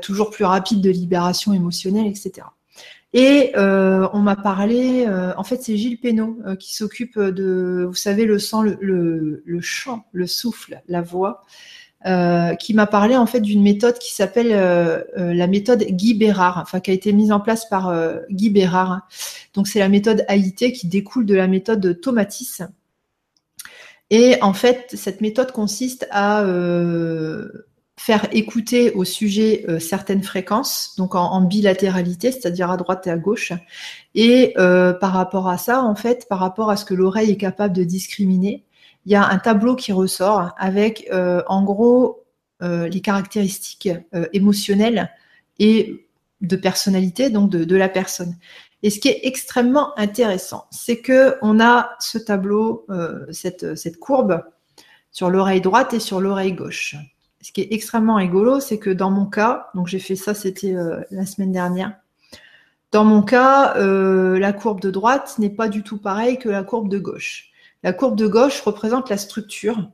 [0.00, 2.46] toujours plus rapides de libération émotionnelle, etc.
[3.16, 7.84] Et euh, on m'a parlé, euh, en fait, c'est Gilles Pénaud euh, qui s'occupe de,
[7.86, 11.44] vous savez, le sang, le, le, chant, le souffle, la voix,
[12.60, 14.50] qui m'a parlé en fait d'une méthode qui s'appelle
[15.16, 17.94] la méthode Guy Bérard, enfin qui a été mise en place par
[18.30, 19.08] Guy Bérard.
[19.54, 22.60] Donc c'est la méthode AIT qui découle de la méthode Tomatis.
[24.10, 26.44] Et en fait, cette méthode consiste à
[27.96, 33.16] faire écouter au sujet euh, certaines fréquences, donc en, bilatéralité, c'est-à-dire à droite et à
[33.16, 33.52] gauche.
[34.14, 37.36] Et euh, par rapport à ça, en fait, par rapport à ce que l'oreille est
[37.36, 38.64] capable de discriminer,
[39.06, 42.20] il y a un tableau qui ressort avec, euh, en gros,
[42.60, 43.90] les caractéristiques
[44.32, 45.10] émotionnelles
[45.58, 46.06] et
[46.40, 48.38] de personnalité, donc de, de, la personne.
[48.82, 52.86] Et ce qui est extrêmement intéressant, c'est que on a ce tableau,
[53.32, 54.42] cette, cette courbe
[55.12, 56.96] sur l'oreille droite et sur l'oreille gauche
[57.44, 60.74] ce qui est extrêmement rigolo, c'est que dans mon cas, donc j'ai fait ça, c'était
[60.74, 61.94] euh, la semaine dernière.
[62.90, 66.62] Dans mon cas, euh, la courbe de droite n'est pas du tout pareille que la
[66.62, 67.50] courbe de gauche.
[67.82, 69.90] La courbe de gauche représente la structure.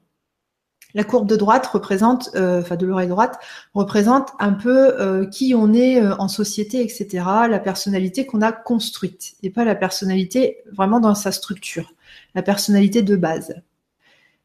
[0.94, 3.40] La courbe de droite représente, euh, enfin de l'oreille droite,
[3.74, 7.08] représente un peu qui on est en société, etc.
[7.48, 11.94] La personnalité qu'on a construite et pas la personnalité vraiment dans sa structure,
[12.36, 13.56] la personnalité de base.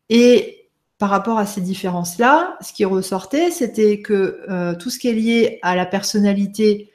[0.10, 0.55] Et
[0.98, 5.14] par rapport à ces différences-là, ce qui ressortait, c'était que euh, tout ce qui est
[5.14, 6.92] lié à la personnalité,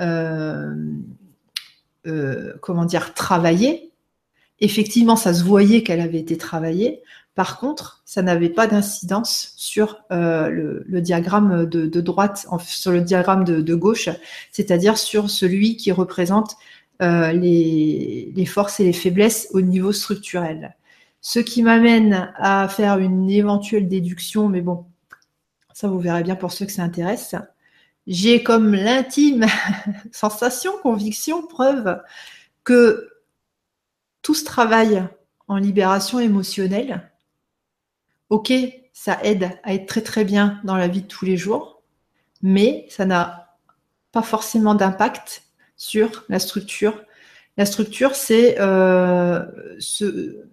[0.00, 0.74] euh,
[2.06, 3.92] euh, comment dire, travaillée,
[4.60, 7.02] effectivement, ça se voyait qu'elle avait été travaillée.
[7.36, 13.74] Par contre, ça n'avait pas d'incidence sur le, diagramme de, droite, sur le diagramme de,
[13.74, 14.08] gauche,
[14.52, 16.56] c'est-à-dire sur celui qui représente
[17.00, 20.76] les forces et les faiblesses au niveau structurel.
[21.26, 24.84] Ce qui m'amène à faire une éventuelle déduction, mais bon,
[25.72, 27.34] ça vous verrez bien pour ceux que ça intéresse.
[28.06, 29.46] J'ai comme l'intime
[30.12, 31.98] sensation, conviction, preuve
[32.62, 33.08] que
[34.20, 35.02] tout ce travail
[35.48, 37.10] en libération émotionnelle,
[38.28, 38.52] ok,
[38.92, 41.82] ça aide à être très très bien dans la vie de tous les jours,
[42.42, 43.56] mais ça n'a
[44.12, 45.44] pas forcément d'impact
[45.78, 47.02] sur la structure.
[47.56, 49.42] La structure, c'est euh,
[49.78, 50.44] ce,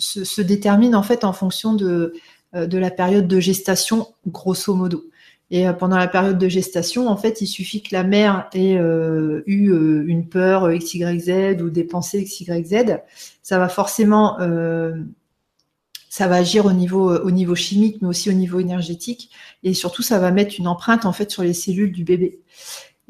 [0.00, 2.14] se, détermine en fait en fonction de,
[2.54, 5.04] euh, de la période de gestation, grosso modo.
[5.50, 8.76] Et euh, pendant la période de gestation, en fait, il suffit que la mère ait
[8.78, 9.70] euh, eu
[10.06, 12.98] une peur XYZ ou des pensées XYZ,
[13.42, 14.38] ça va forcément,
[16.08, 19.30] ça va agir au niveau, au niveau chimique, mais aussi au niveau énergétique,
[19.62, 22.40] et surtout, ça va mettre une empreinte en fait sur les cellules du bébé.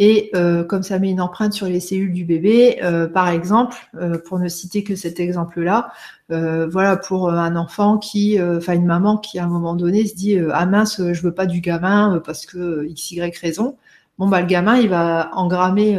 [0.03, 3.77] Et euh, comme ça met une empreinte sur les cellules du bébé, euh, par exemple,
[3.97, 5.93] euh, pour ne citer que cet exemple-là,
[6.31, 10.39] voilà, pour un enfant qui, enfin une maman qui à un moment donné se dit
[10.53, 13.77] ah mince, je veux pas du gamin parce que x y raison.
[14.17, 15.99] Bon bah le gamin il va engrammer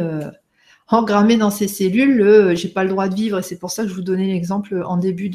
[1.36, 3.90] dans ses cellules le j'ai pas le droit de vivre et c'est pour ça que
[3.90, 5.30] je vous donnais l'exemple en début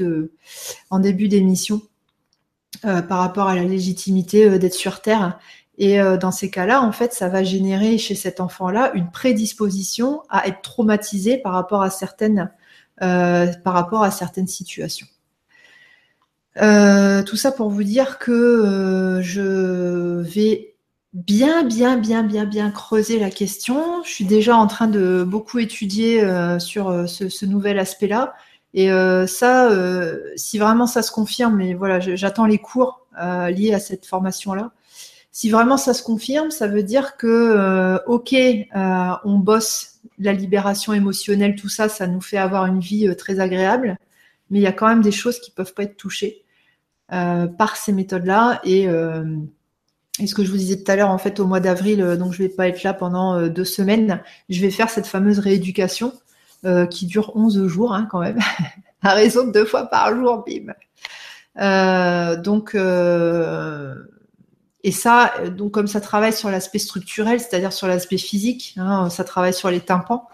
[0.89, 1.83] en début d'émission
[2.81, 5.37] par rapport à la légitimité d'être sur terre
[5.77, 10.23] et euh, dans ces cas-là, en fait, ça va générer chez cet enfant-là une prédisposition
[10.29, 12.51] à être traumatisé par rapport à certaines,
[13.03, 15.07] euh, par rapport à certaines situations.
[16.59, 20.73] Euh, tout ça pour vous dire que je vais
[21.13, 24.03] bien, bien, bien, bien, bien creuser la question.
[24.03, 26.25] Je suis déjà en train de beaucoup étudier
[26.57, 28.33] sur ce, ce, nouvel aspect-là.
[28.73, 28.89] Et
[29.27, 29.69] ça,
[30.35, 34.71] si vraiment ça se confirme, mais voilà, j'attends les cours liés à cette formation-là.
[35.37, 40.33] Si vraiment ça se confirme, ça veut dire que, euh, ok, euh, on bosse la
[40.33, 43.99] libération émotionnelle, tout ça, ça nous fait avoir une vie euh, très agréable,
[44.49, 46.43] mais il y a quand même des choses qui peuvent pas être touchées
[47.09, 48.61] par ces méthodes-là.
[48.63, 52.33] Et, ce que je vous disais tout à l'heure, en fait, au mois d'avril, donc
[52.33, 56.13] je vais pas être là pendant deux semaines, je vais faire cette fameuse rééducation
[56.89, 58.39] qui dure 11 jours hein, quand même,
[59.03, 60.73] à raison de deux fois par jour, bim.
[62.41, 62.75] donc
[64.87, 69.09] et ça, euh, donc comme ça travaille sur l'aspect structurel, c'est-à-dire sur l'aspect physique, hein,
[69.09, 70.29] ça travaille sur les tympans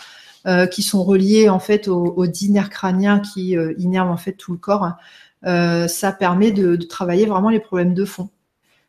[0.46, 4.18] euh, qui sont reliés en fait aux, aux dix nerfs crâniens qui euh, innervent en
[4.18, 4.92] fait tout le corps.
[5.44, 8.30] ça permet de, travailler vraiment les problèmes de fond,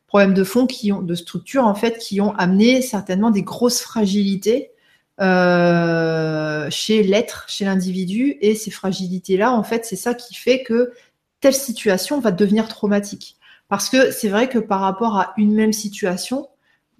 [0.06, 3.80] problèmes de fond qui ont de structure en fait qui ont amené certainement des grosses
[3.80, 4.70] fragilités
[5.18, 10.92] chez l'être, chez l'individu, et ces fragilités-là, en fait, c'est ça qui fait que
[11.40, 13.38] telle situation va devenir traumatique.
[13.74, 16.46] Parce que c'est vrai que par rapport à une même situation,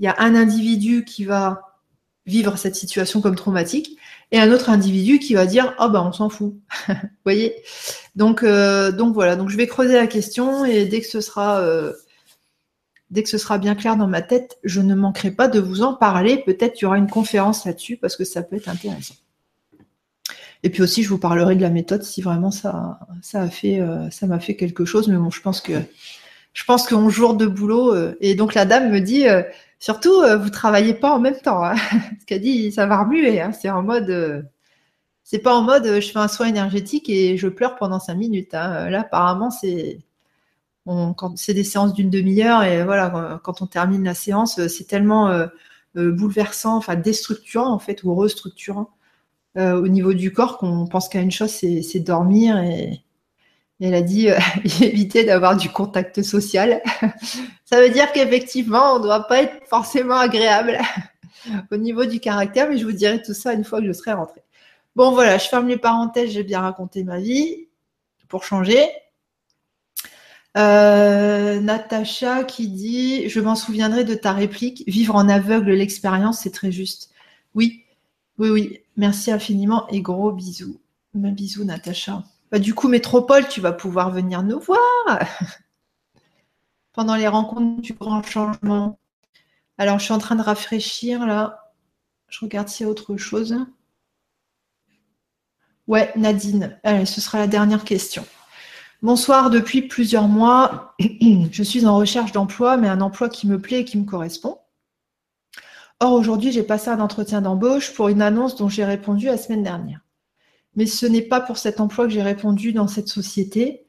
[0.00, 1.78] il y a un individu qui va
[2.26, 3.96] vivre cette situation comme traumatique
[4.32, 6.56] et un autre individu qui va dire oh ben on s'en fout.
[6.88, 6.94] Vous
[7.24, 7.54] voyez?
[8.16, 9.36] Donc euh, donc voilà.
[9.36, 11.92] Donc je vais creuser la question et dès que ce sera euh,
[13.08, 15.82] dès que ce sera bien clair dans ma tête je ne manquerai pas de vous
[15.82, 16.42] en parler.
[16.44, 19.14] Peut-être qu'il y aura une conférence là-dessus parce que ça peut être intéressant.
[20.64, 23.80] Et puis aussi, je vous parlerai de la méthode si vraiment ça, ça a fait,
[24.10, 25.06] ça m'a fait quelque chose.
[25.06, 25.74] Mais bon, je pense que,
[26.54, 29.26] je pense qu'en jour de boulot, et donc la dame me dit,
[29.78, 31.62] surtout, vous travaillez pas en même temps.
[31.64, 31.76] Hein.
[32.20, 33.40] Ce qu'elle dit, ça va remuer.
[33.40, 33.52] Hein.
[33.52, 34.48] C'est en mode,
[35.24, 38.54] c'est pas en mode, je fais un soin énergétique et je pleure pendant cinq minutes.
[38.54, 38.88] Hein.
[38.90, 39.98] Là, apparemment, c'est
[41.36, 45.28] c'est des séances d'une demi-heure et voilà, quand on termine la séance, euh, c'est tellement
[45.28, 45.46] euh,
[45.96, 48.90] euh, bouleversant, enfin déstructurant en fait ou restructurant
[49.56, 53.04] au niveau du corps qu'on pense qu'à une chose, c'est dormir et,
[53.80, 54.28] elle a dit
[54.82, 56.82] éviter d'avoir du contact social.
[57.64, 60.78] Ça veut dire qu'effectivement, on ne doit pas être forcément agréable
[61.70, 64.12] au niveau du caractère, mais je vous dirai tout ça une fois que je serai
[64.12, 64.42] rentrée.
[64.96, 67.66] Bon voilà, je ferme les parenthèses, j'ai bien raconté ma vie
[68.28, 68.86] pour changer.
[70.56, 76.52] Euh, Natacha qui dit Je m'en souviendrai de ta réplique Vivre en aveugle l'expérience, c'est
[76.52, 77.10] très juste.
[77.54, 77.84] Oui,
[78.38, 78.80] oui, oui.
[78.96, 80.80] Merci infiniment et gros bisous.
[81.16, 82.22] Un bisou, Natacha.
[82.54, 84.78] Bah, du coup, Métropole, tu vas pouvoir venir nous voir
[86.92, 89.00] pendant les rencontres du grand changement.
[89.76, 91.72] Alors, je suis en train de rafraîchir là.
[92.28, 93.56] Je regarde s'il y a autre chose.
[95.88, 96.78] Ouais, Nadine.
[96.84, 98.24] Ce sera la dernière question.
[99.02, 100.94] Bonsoir, depuis plusieurs mois,
[101.50, 104.60] je suis en recherche d'emploi, mais un emploi qui me plaît et qui me correspond.
[105.98, 109.64] Or, aujourd'hui, j'ai passé un entretien d'embauche pour une annonce dont j'ai répondu la semaine
[109.64, 110.03] dernière.
[110.76, 113.86] Mais ce n'est pas pour cet emploi que j'ai répondu dans cette société.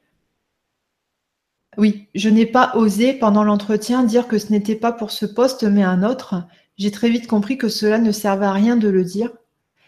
[1.77, 5.63] Oui, je n'ai pas osé pendant l'entretien dire que ce n'était pas pour ce poste,
[5.63, 6.43] mais un autre.
[6.77, 9.31] J'ai très vite compris que cela ne servait à rien de le dire.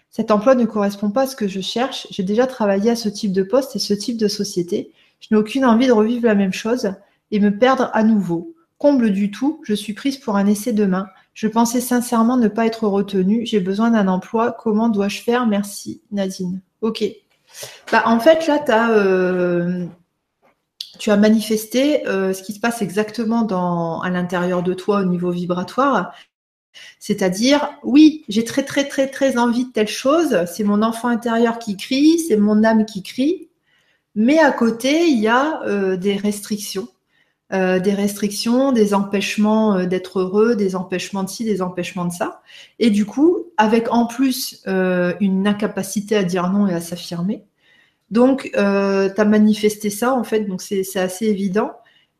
[0.09, 2.07] Cet emploi ne correspond pas à ce que je cherche.
[2.11, 4.91] J'ai déjà travaillé à ce type de poste et ce type de société.
[5.19, 6.91] Je n'ai aucune envie de revivre la même chose
[7.31, 8.53] et me perdre à nouveau.
[8.77, 11.07] Comble du tout, je suis prise pour un essai demain.
[11.33, 13.45] Je pensais sincèrement ne pas être retenue.
[13.45, 14.51] J'ai besoin d'un emploi.
[14.51, 15.47] Comment dois-je faire?
[15.47, 16.61] Merci, Nadine.
[16.81, 17.03] Ok.
[17.91, 19.85] Bah, en fait, là, euh,
[20.99, 25.05] tu as manifesté euh, ce qui se passe exactement dans, à l'intérieur de toi au
[25.05, 26.13] niveau vibratoire.
[26.99, 30.45] C'est-à-dire, oui, j'ai très, très, très, très envie de telle chose.
[30.45, 33.49] C'est mon enfant intérieur qui crie, c'est mon âme qui crie.
[34.15, 36.87] Mais à côté, il y a euh, des restrictions.
[37.53, 42.11] Euh, des restrictions, des empêchements euh, d'être heureux, des empêchements de ci, des empêchements de
[42.11, 42.41] ça.
[42.79, 47.45] Et du coup, avec en plus une incapacité à dire non et à s'affirmer.
[48.11, 51.71] Donc, tu as manifesté ça, en fait, donc c'est assez évident.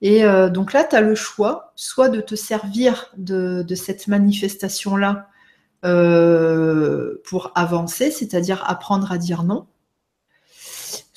[0.02, 5.28] Et donc là, tu as le choix, soit de te servir de, de cette manifestation-là
[7.24, 9.68] pour avancer, c'est-à-dire apprendre à dire non,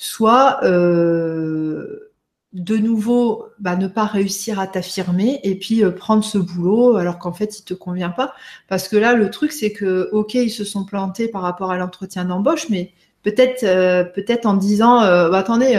[0.01, 2.00] soit euh,
[2.53, 7.17] de nouveau bah, ne pas réussir à t'affirmer et puis euh, prendre ce boulot alors
[7.17, 8.33] qu'en fait il te convient pas.
[8.67, 11.77] Parce que là le truc c'est que ok ils se sont plantés par rapport à
[11.77, 12.91] l'entretien d'embauche mais
[13.23, 14.03] peut-être euh,
[14.43, 15.75] en disant bah, attendez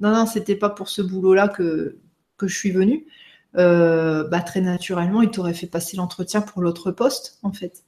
[0.00, 1.98] non non c'était pas pour ce boulot là que
[2.42, 3.06] je suis venue.
[3.54, 7.84] Bah, très naturellement il t'aurait fait passer l'entretien pour l'autre poste en fait.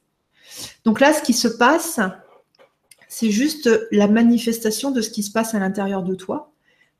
[0.85, 1.99] Donc là ce qui se passe
[3.09, 6.51] c'est juste la manifestation de ce qui se passe à l'intérieur de toi.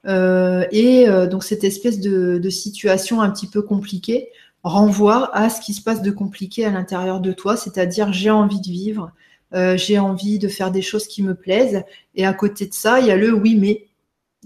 [0.06, 4.30] Euh, et euh, donc cette espèce de, situation un petit peu compliquée
[4.64, 8.62] renvoie à ce qui se passe de compliqué à l'intérieur de toi, c'est-à-dire j'ai envie
[8.62, 9.12] de vivre,
[9.54, 11.84] euh, j'ai envie de faire des choses qui me plaisent,
[12.16, 13.84] et à côté de ça, il y a le oui mais.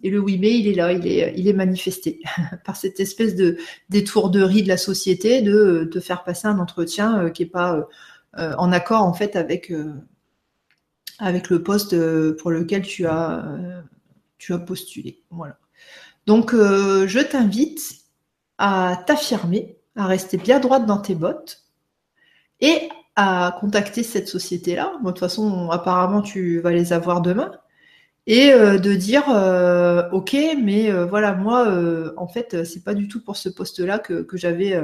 [0.04, 2.22] Et le oui mais, il est là, il est, il est manifesté
[2.66, 3.58] par cette espèce de
[3.90, 7.88] d'étourderie de la société de te faire passer un entretien qui n'est pas
[8.36, 9.72] en accord en fait avec
[11.20, 11.96] avec le poste
[12.38, 13.46] pour lequel tu as,
[14.42, 15.22] tu as postulé.
[15.30, 15.58] Voilà.
[16.26, 18.00] Donc, euh, je t'invite
[18.58, 21.64] à t'affirmer, à rester bien droite dans tes bottes
[22.60, 24.94] et à contacter cette société-là.
[25.00, 27.52] de toute façon, apparemment, tu vas les avoir demain.
[28.28, 29.24] Et de dire,
[30.14, 31.68] ok, mais voilà, moi,
[32.18, 34.80] en fait, c'est pas du tout pour ce poste-là que, j'avais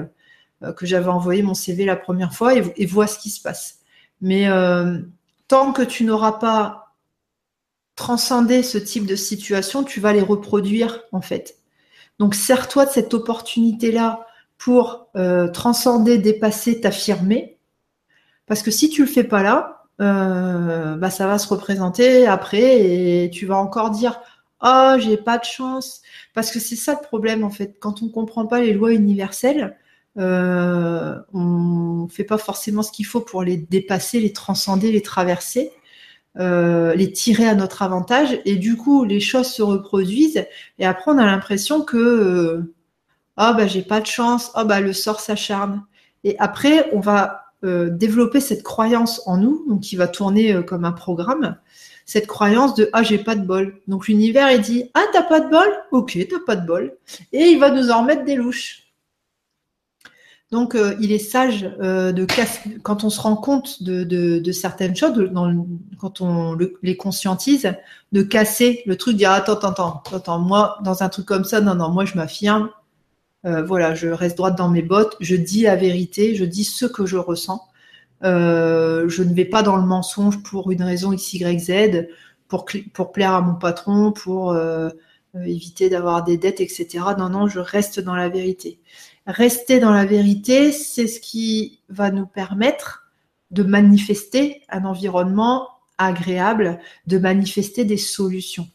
[0.76, 3.80] que j'avais envoyé mon CV la première fois et vois ce qui se passe.
[4.22, 4.48] Mais
[5.48, 6.86] tant que tu n'auras pas
[7.98, 11.57] transcendé ce type de situation, tu vas les reproduire en fait.
[12.19, 14.26] Donc sers-toi de cette opportunité-là
[14.57, 17.57] pour euh, transcender, dépasser, t'affirmer.
[18.45, 23.24] Parce que si tu le fais pas là, euh, bah, ça va se représenter après
[23.26, 24.22] et tu vas encore dire
[24.61, 26.02] oh j'ai pas de chance
[26.36, 29.76] parce que c'est ça le problème en fait quand on comprend pas les lois universelles
[30.19, 35.02] euh, on ne fait pas forcément ce qu'il faut pour les dépasser, les transcender, les
[35.02, 35.72] traverser,
[36.39, 38.39] euh, les tirer à notre avantage.
[38.45, 40.45] Et du coup, les choses se reproduisent.
[40.80, 42.73] Et après, on a l'impression que euh,
[43.38, 45.84] ah bah j'ai pas de chance, ah bah le sort s'acharne.
[46.23, 50.91] Et après, on va développer cette croyance en nous, donc qui va tourner comme un
[50.91, 51.57] programme,
[52.05, 53.80] cette croyance de ah j'ai pas de bol.
[53.88, 56.95] Donc l'univers il dit ah t'as pas de bol, ok t'as pas de bol,
[57.34, 58.86] et il va nous en remettre des louches.
[60.52, 62.26] Donc, euh, il est sage euh, de
[62.82, 65.30] quand on se rend compte de, certaines choses,
[65.99, 67.74] quand on les conscientise,
[68.14, 71.60] de casser le truc, de dire attends, attends, attends, moi, dans un truc comme ça,
[71.60, 72.69] non, non, moi, je m'affirme.
[73.45, 76.86] Euh, voilà, je reste droite dans mes bottes, je dis la vérité, je dis ce
[76.86, 77.68] que je ressens.
[78.22, 82.07] je ne vais pas dans le mensonge pour une raison X, Y, Z,
[82.48, 84.57] pour plaire à mon patron, pour
[85.45, 86.99] éviter d'avoir des dettes, etc.
[87.18, 88.80] Non, non, je reste dans la vérité
[89.28, 93.12] rester dans la vérité, c'est ce qui va nous permettre
[93.52, 95.68] de manifester un environnement
[95.98, 98.68] agréable, de manifester des solutions.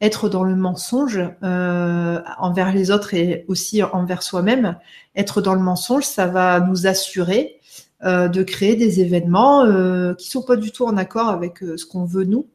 [0.00, 4.78] Être dans le mensonge euh, envers les autres et aussi envers soi-même,
[5.14, 7.60] être dans le mensonge, ça va nous assurer
[8.04, 11.84] euh, de créer des événements euh, qui sont pas du tout en accord avec ce
[11.84, 12.48] qu'on veut nous.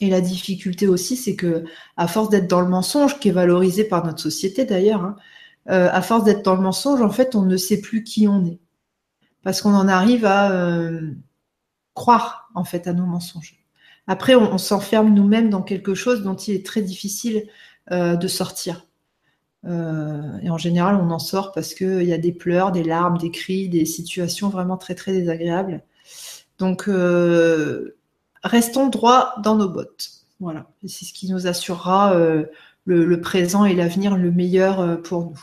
[0.00, 1.64] Et la difficulté aussi, c'est que
[1.96, 5.16] à force d'être dans le mensonge, qui est valorisé par notre société d'ailleurs, hein,
[5.70, 8.44] euh, à force d'être dans le mensonge, en fait, on ne sait plus qui on
[8.44, 8.60] est.
[9.42, 11.12] Parce qu'on en arrive à euh,
[11.94, 13.56] croire, en fait, à nos mensonges.
[14.06, 17.48] Après, on, s'enferme nous-mêmes dans quelque chose dont il est très difficile
[17.90, 18.86] euh, de sortir.
[19.66, 23.30] et en général, on en sort parce qu'il y a des pleurs, des larmes, des
[23.30, 25.82] cris, des situations vraiment très, très désagréables.
[26.58, 26.88] Donc,
[28.42, 30.10] restons droits dans nos bottes.
[30.38, 30.66] Voilà.
[30.86, 32.14] C'est ce qui nous assurera
[32.84, 35.40] le, présent et l'avenir le meilleur euh, pour nous.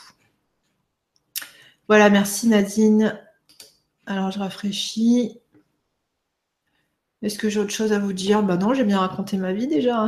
[1.88, 3.19] Voilà, merci Nadine.
[4.05, 5.39] Alors je rafraîchis.
[7.22, 8.41] Est-ce que j'ai autre chose à vous dire?
[8.43, 10.07] Ben non, j'ai bien raconté ma vie déjà.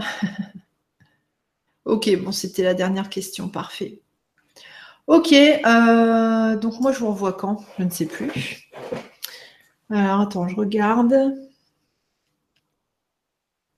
[1.85, 4.01] ok, bon, c'était la dernière question, parfait.
[5.07, 7.63] Ok, euh, donc moi je vous revois quand?
[7.77, 8.31] Je ne sais plus.
[9.89, 11.35] Alors attends, je regarde.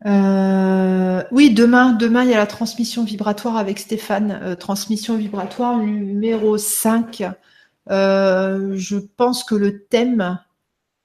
[0.05, 4.39] Euh, oui, demain, il y a la transmission vibratoire avec Stéphane.
[4.43, 7.23] Euh, transmission vibratoire numéro 5.
[7.89, 10.39] Euh, je pense que le thème,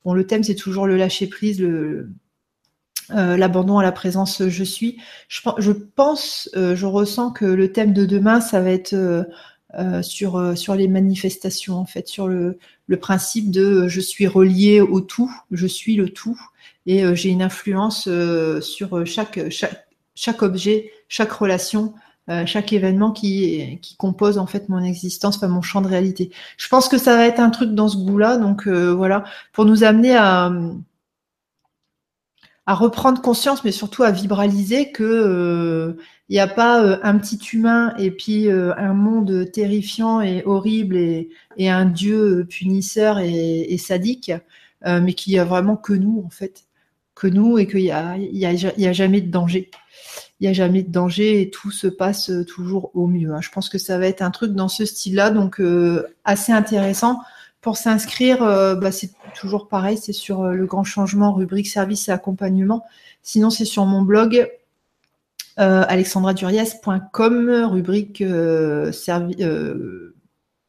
[0.05, 1.65] bon, le thème, c'est toujours le lâcher prise,
[3.11, 4.99] l'abandon à la présence je suis.
[5.29, 5.41] Je,
[5.73, 9.27] pense, je ressens que le thème de demain, ça va être
[10.03, 15.01] sur, sur les manifestations, en fait, sur le, le principe de je suis relié au
[15.01, 16.39] tout, je suis le tout
[16.87, 19.39] et euh, j'ai une influence euh, sur euh, chaque,
[20.43, 21.95] objet, chaque relation,
[22.47, 26.31] chaque événement qui, qui compose en fait mon existence, mon champ de réalité.
[26.59, 29.83] Je pense que ça va être un truc dans ce goût-là, donc voilà, pour nous
[29.83, 30.53] amener à,
[32.67, 35.97] à reprendre conscience, mais surtout à vibraliser que
[36.29, 41.31] il n'y a pas un petit humain et puis un monde terrifiant et horrible et,
[41.59, 44.31] un dieu punisseur et, et sadique,
[44.87, 46.70] mais qu'il y a vraiment que nous en fait
[47.21, 49.71] que nous et qu'il n'y a, y a, jamais de danger.
[50.41, 53.35] Il n'y a jamais de danger et tout se passe toujours au mieux.
[53.35, 53.43] Hein.
[53.43, 57.21] Je pense que ça va être un truc dans ce style-là, donc euh, assez intéressant.
[57.61, 62.09] Pour s'inscrire, euh, bah, c'est toujours pareil, c'est sur euh, le grand changement, rubrique service
[62.09, 62.87] et accompagnement.
[63.23, 64.51] Sinon, c'est sur mon blog
[65.57, 68.25] alexandraduriez.com, rubrique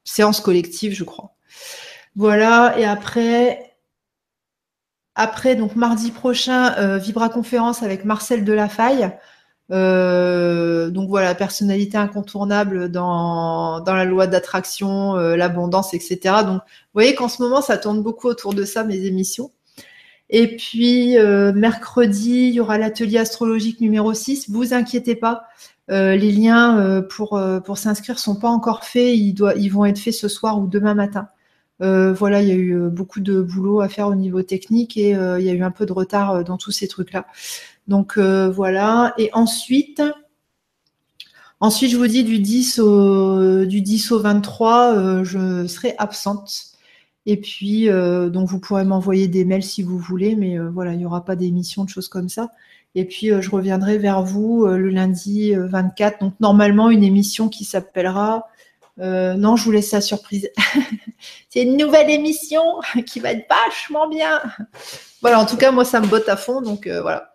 [0.03, 1.33] séance collective, je crois.
[2.17, 3.70] Voilà, et après,
[5.21, 9.11] après, donc mardi prochain, euh, Vibra conférence avec Marcel Delafaille.
[9.71, 16.17] Euh, donc voilà, personnalité incontournable dans, la loi d'attraction, euh, l'abondance, etc.
[16.43, 19.51] Donc vous voyez qu'en ce moment, ça tourne beaucoup autour de ça, mes émissions.
[20.29, 21.17] Et puis
[21.53, 24.49] mercredi, il y aura l'atelier astrologique numéro 6.
[24.49, 25.43] Vous inquiétez pas,
[25.89, 29.13] les liens pour, pour s'inscrire sont pas encore faits.
[29.13, 31.27] Ils vont être faits ce soir ou demain matin.
[31.81, 34.97] Euh, voilà, il y a eu euh, beaucoup de boulot à faire au niveau technique
[34.97, 37.25] et euh, il y a eu un peu de retard dans tous ces trucs-là.
[37.87, 39.13] Donc voilà.
[39.17, 40.01] Et ensuite,
[41.59, 46.77] ensuite, je vous dis du 10 au, du 10 au 23, je serai absente.
[47.25, 51.05] Et puis, donc vous pourrez m'envoyer des mails si vous voulez, mais voilà, il n'y
[51.05, 52.51] aura pas d'émission, de choses comme ça.
[52.95, 56.19] Et puis, je reviendrai vers vous le lundi 24.
[56.19, 58.47] Donc, normalement, une émission qui s'appellera
[58.99, 60.49] euh, non, je vous laisse la surprise.
[61.49, 62.61] c'est une nouvelle émission
[63.05, 64.41] qui va être vachement bien.
[65.21, 66.61] Voilà, en tout cas, moi, ça me botte à fond.
[66.61, 67.33] Donc, euh, voilà.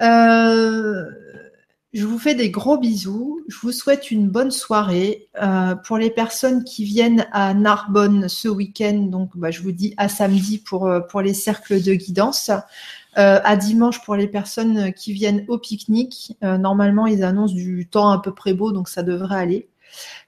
[0.00, 1.04] Euh,
[1.92, 3.40] je vous fais des gros bisous.
[3.48, 5.28] Je vous souhaite une bonne soirée.
[5.84, 10.08] pour les personnes qui viennent à Narbonne ce week-end, donc bah, je vous dis à
[10.08, 12.50] samedi pour les cercles de guidance.
[13.14, 16.36] à dimanche pour les personnes qui viennent au pique-nique.
[16.42, 19.69] normalement, ils annoncent du temps à peu près beau, donc ça devrait aller.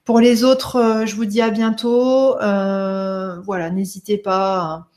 [0.04, 2.36] Pour les autres, euh, je vous dis à bientôt.
[2.40, 4.88] Euh, voilà, n'hésitez pas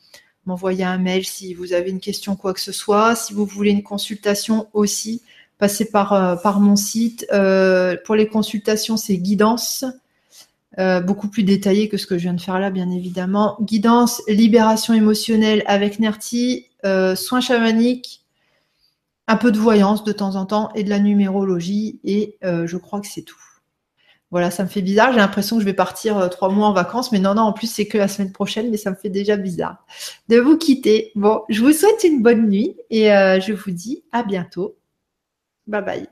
[0.48, 3.16] m'envoyer un mail si vous avez une question, quoi que ce soit.
[3.16, 5.22] Si vous voulez une consultation aussi,
[5.60, 7.28] passez par, euh, mon site.
[8.06, 9.86] Pour les consultations, c'est guidance.
[10.78, 13.58] Beaucoup plus détaillé que ce que je viens de faire là, bien évidemment.
[13.62, 16.68] Guidance, libération émotionnelle avec Nerti,
[17.16, 18.22] soins chamaniques,
[19.28, 22.00] un peu de voyance de temps en temps et de la numérologie.
[22.04, 23.45] Et je crois que c'est tout.
[24.36, 25.14] Voilà, ça me fait bizarre.
[25.14, 27.54] J'ai l'impression que je vais partir euh, trois mois en vacances, mais non, non, en
[27.54, 29.86] plus, c'est que la semaine prochaine, mais ça me fait déjà bizarre
[30.28, 31.14] de vous quitter.
[31.16, 34.76] Bon, je vous souhaite une bonne nuit et euh, je vous dis à bientôt.
[35.68, 36.08] Bye bye.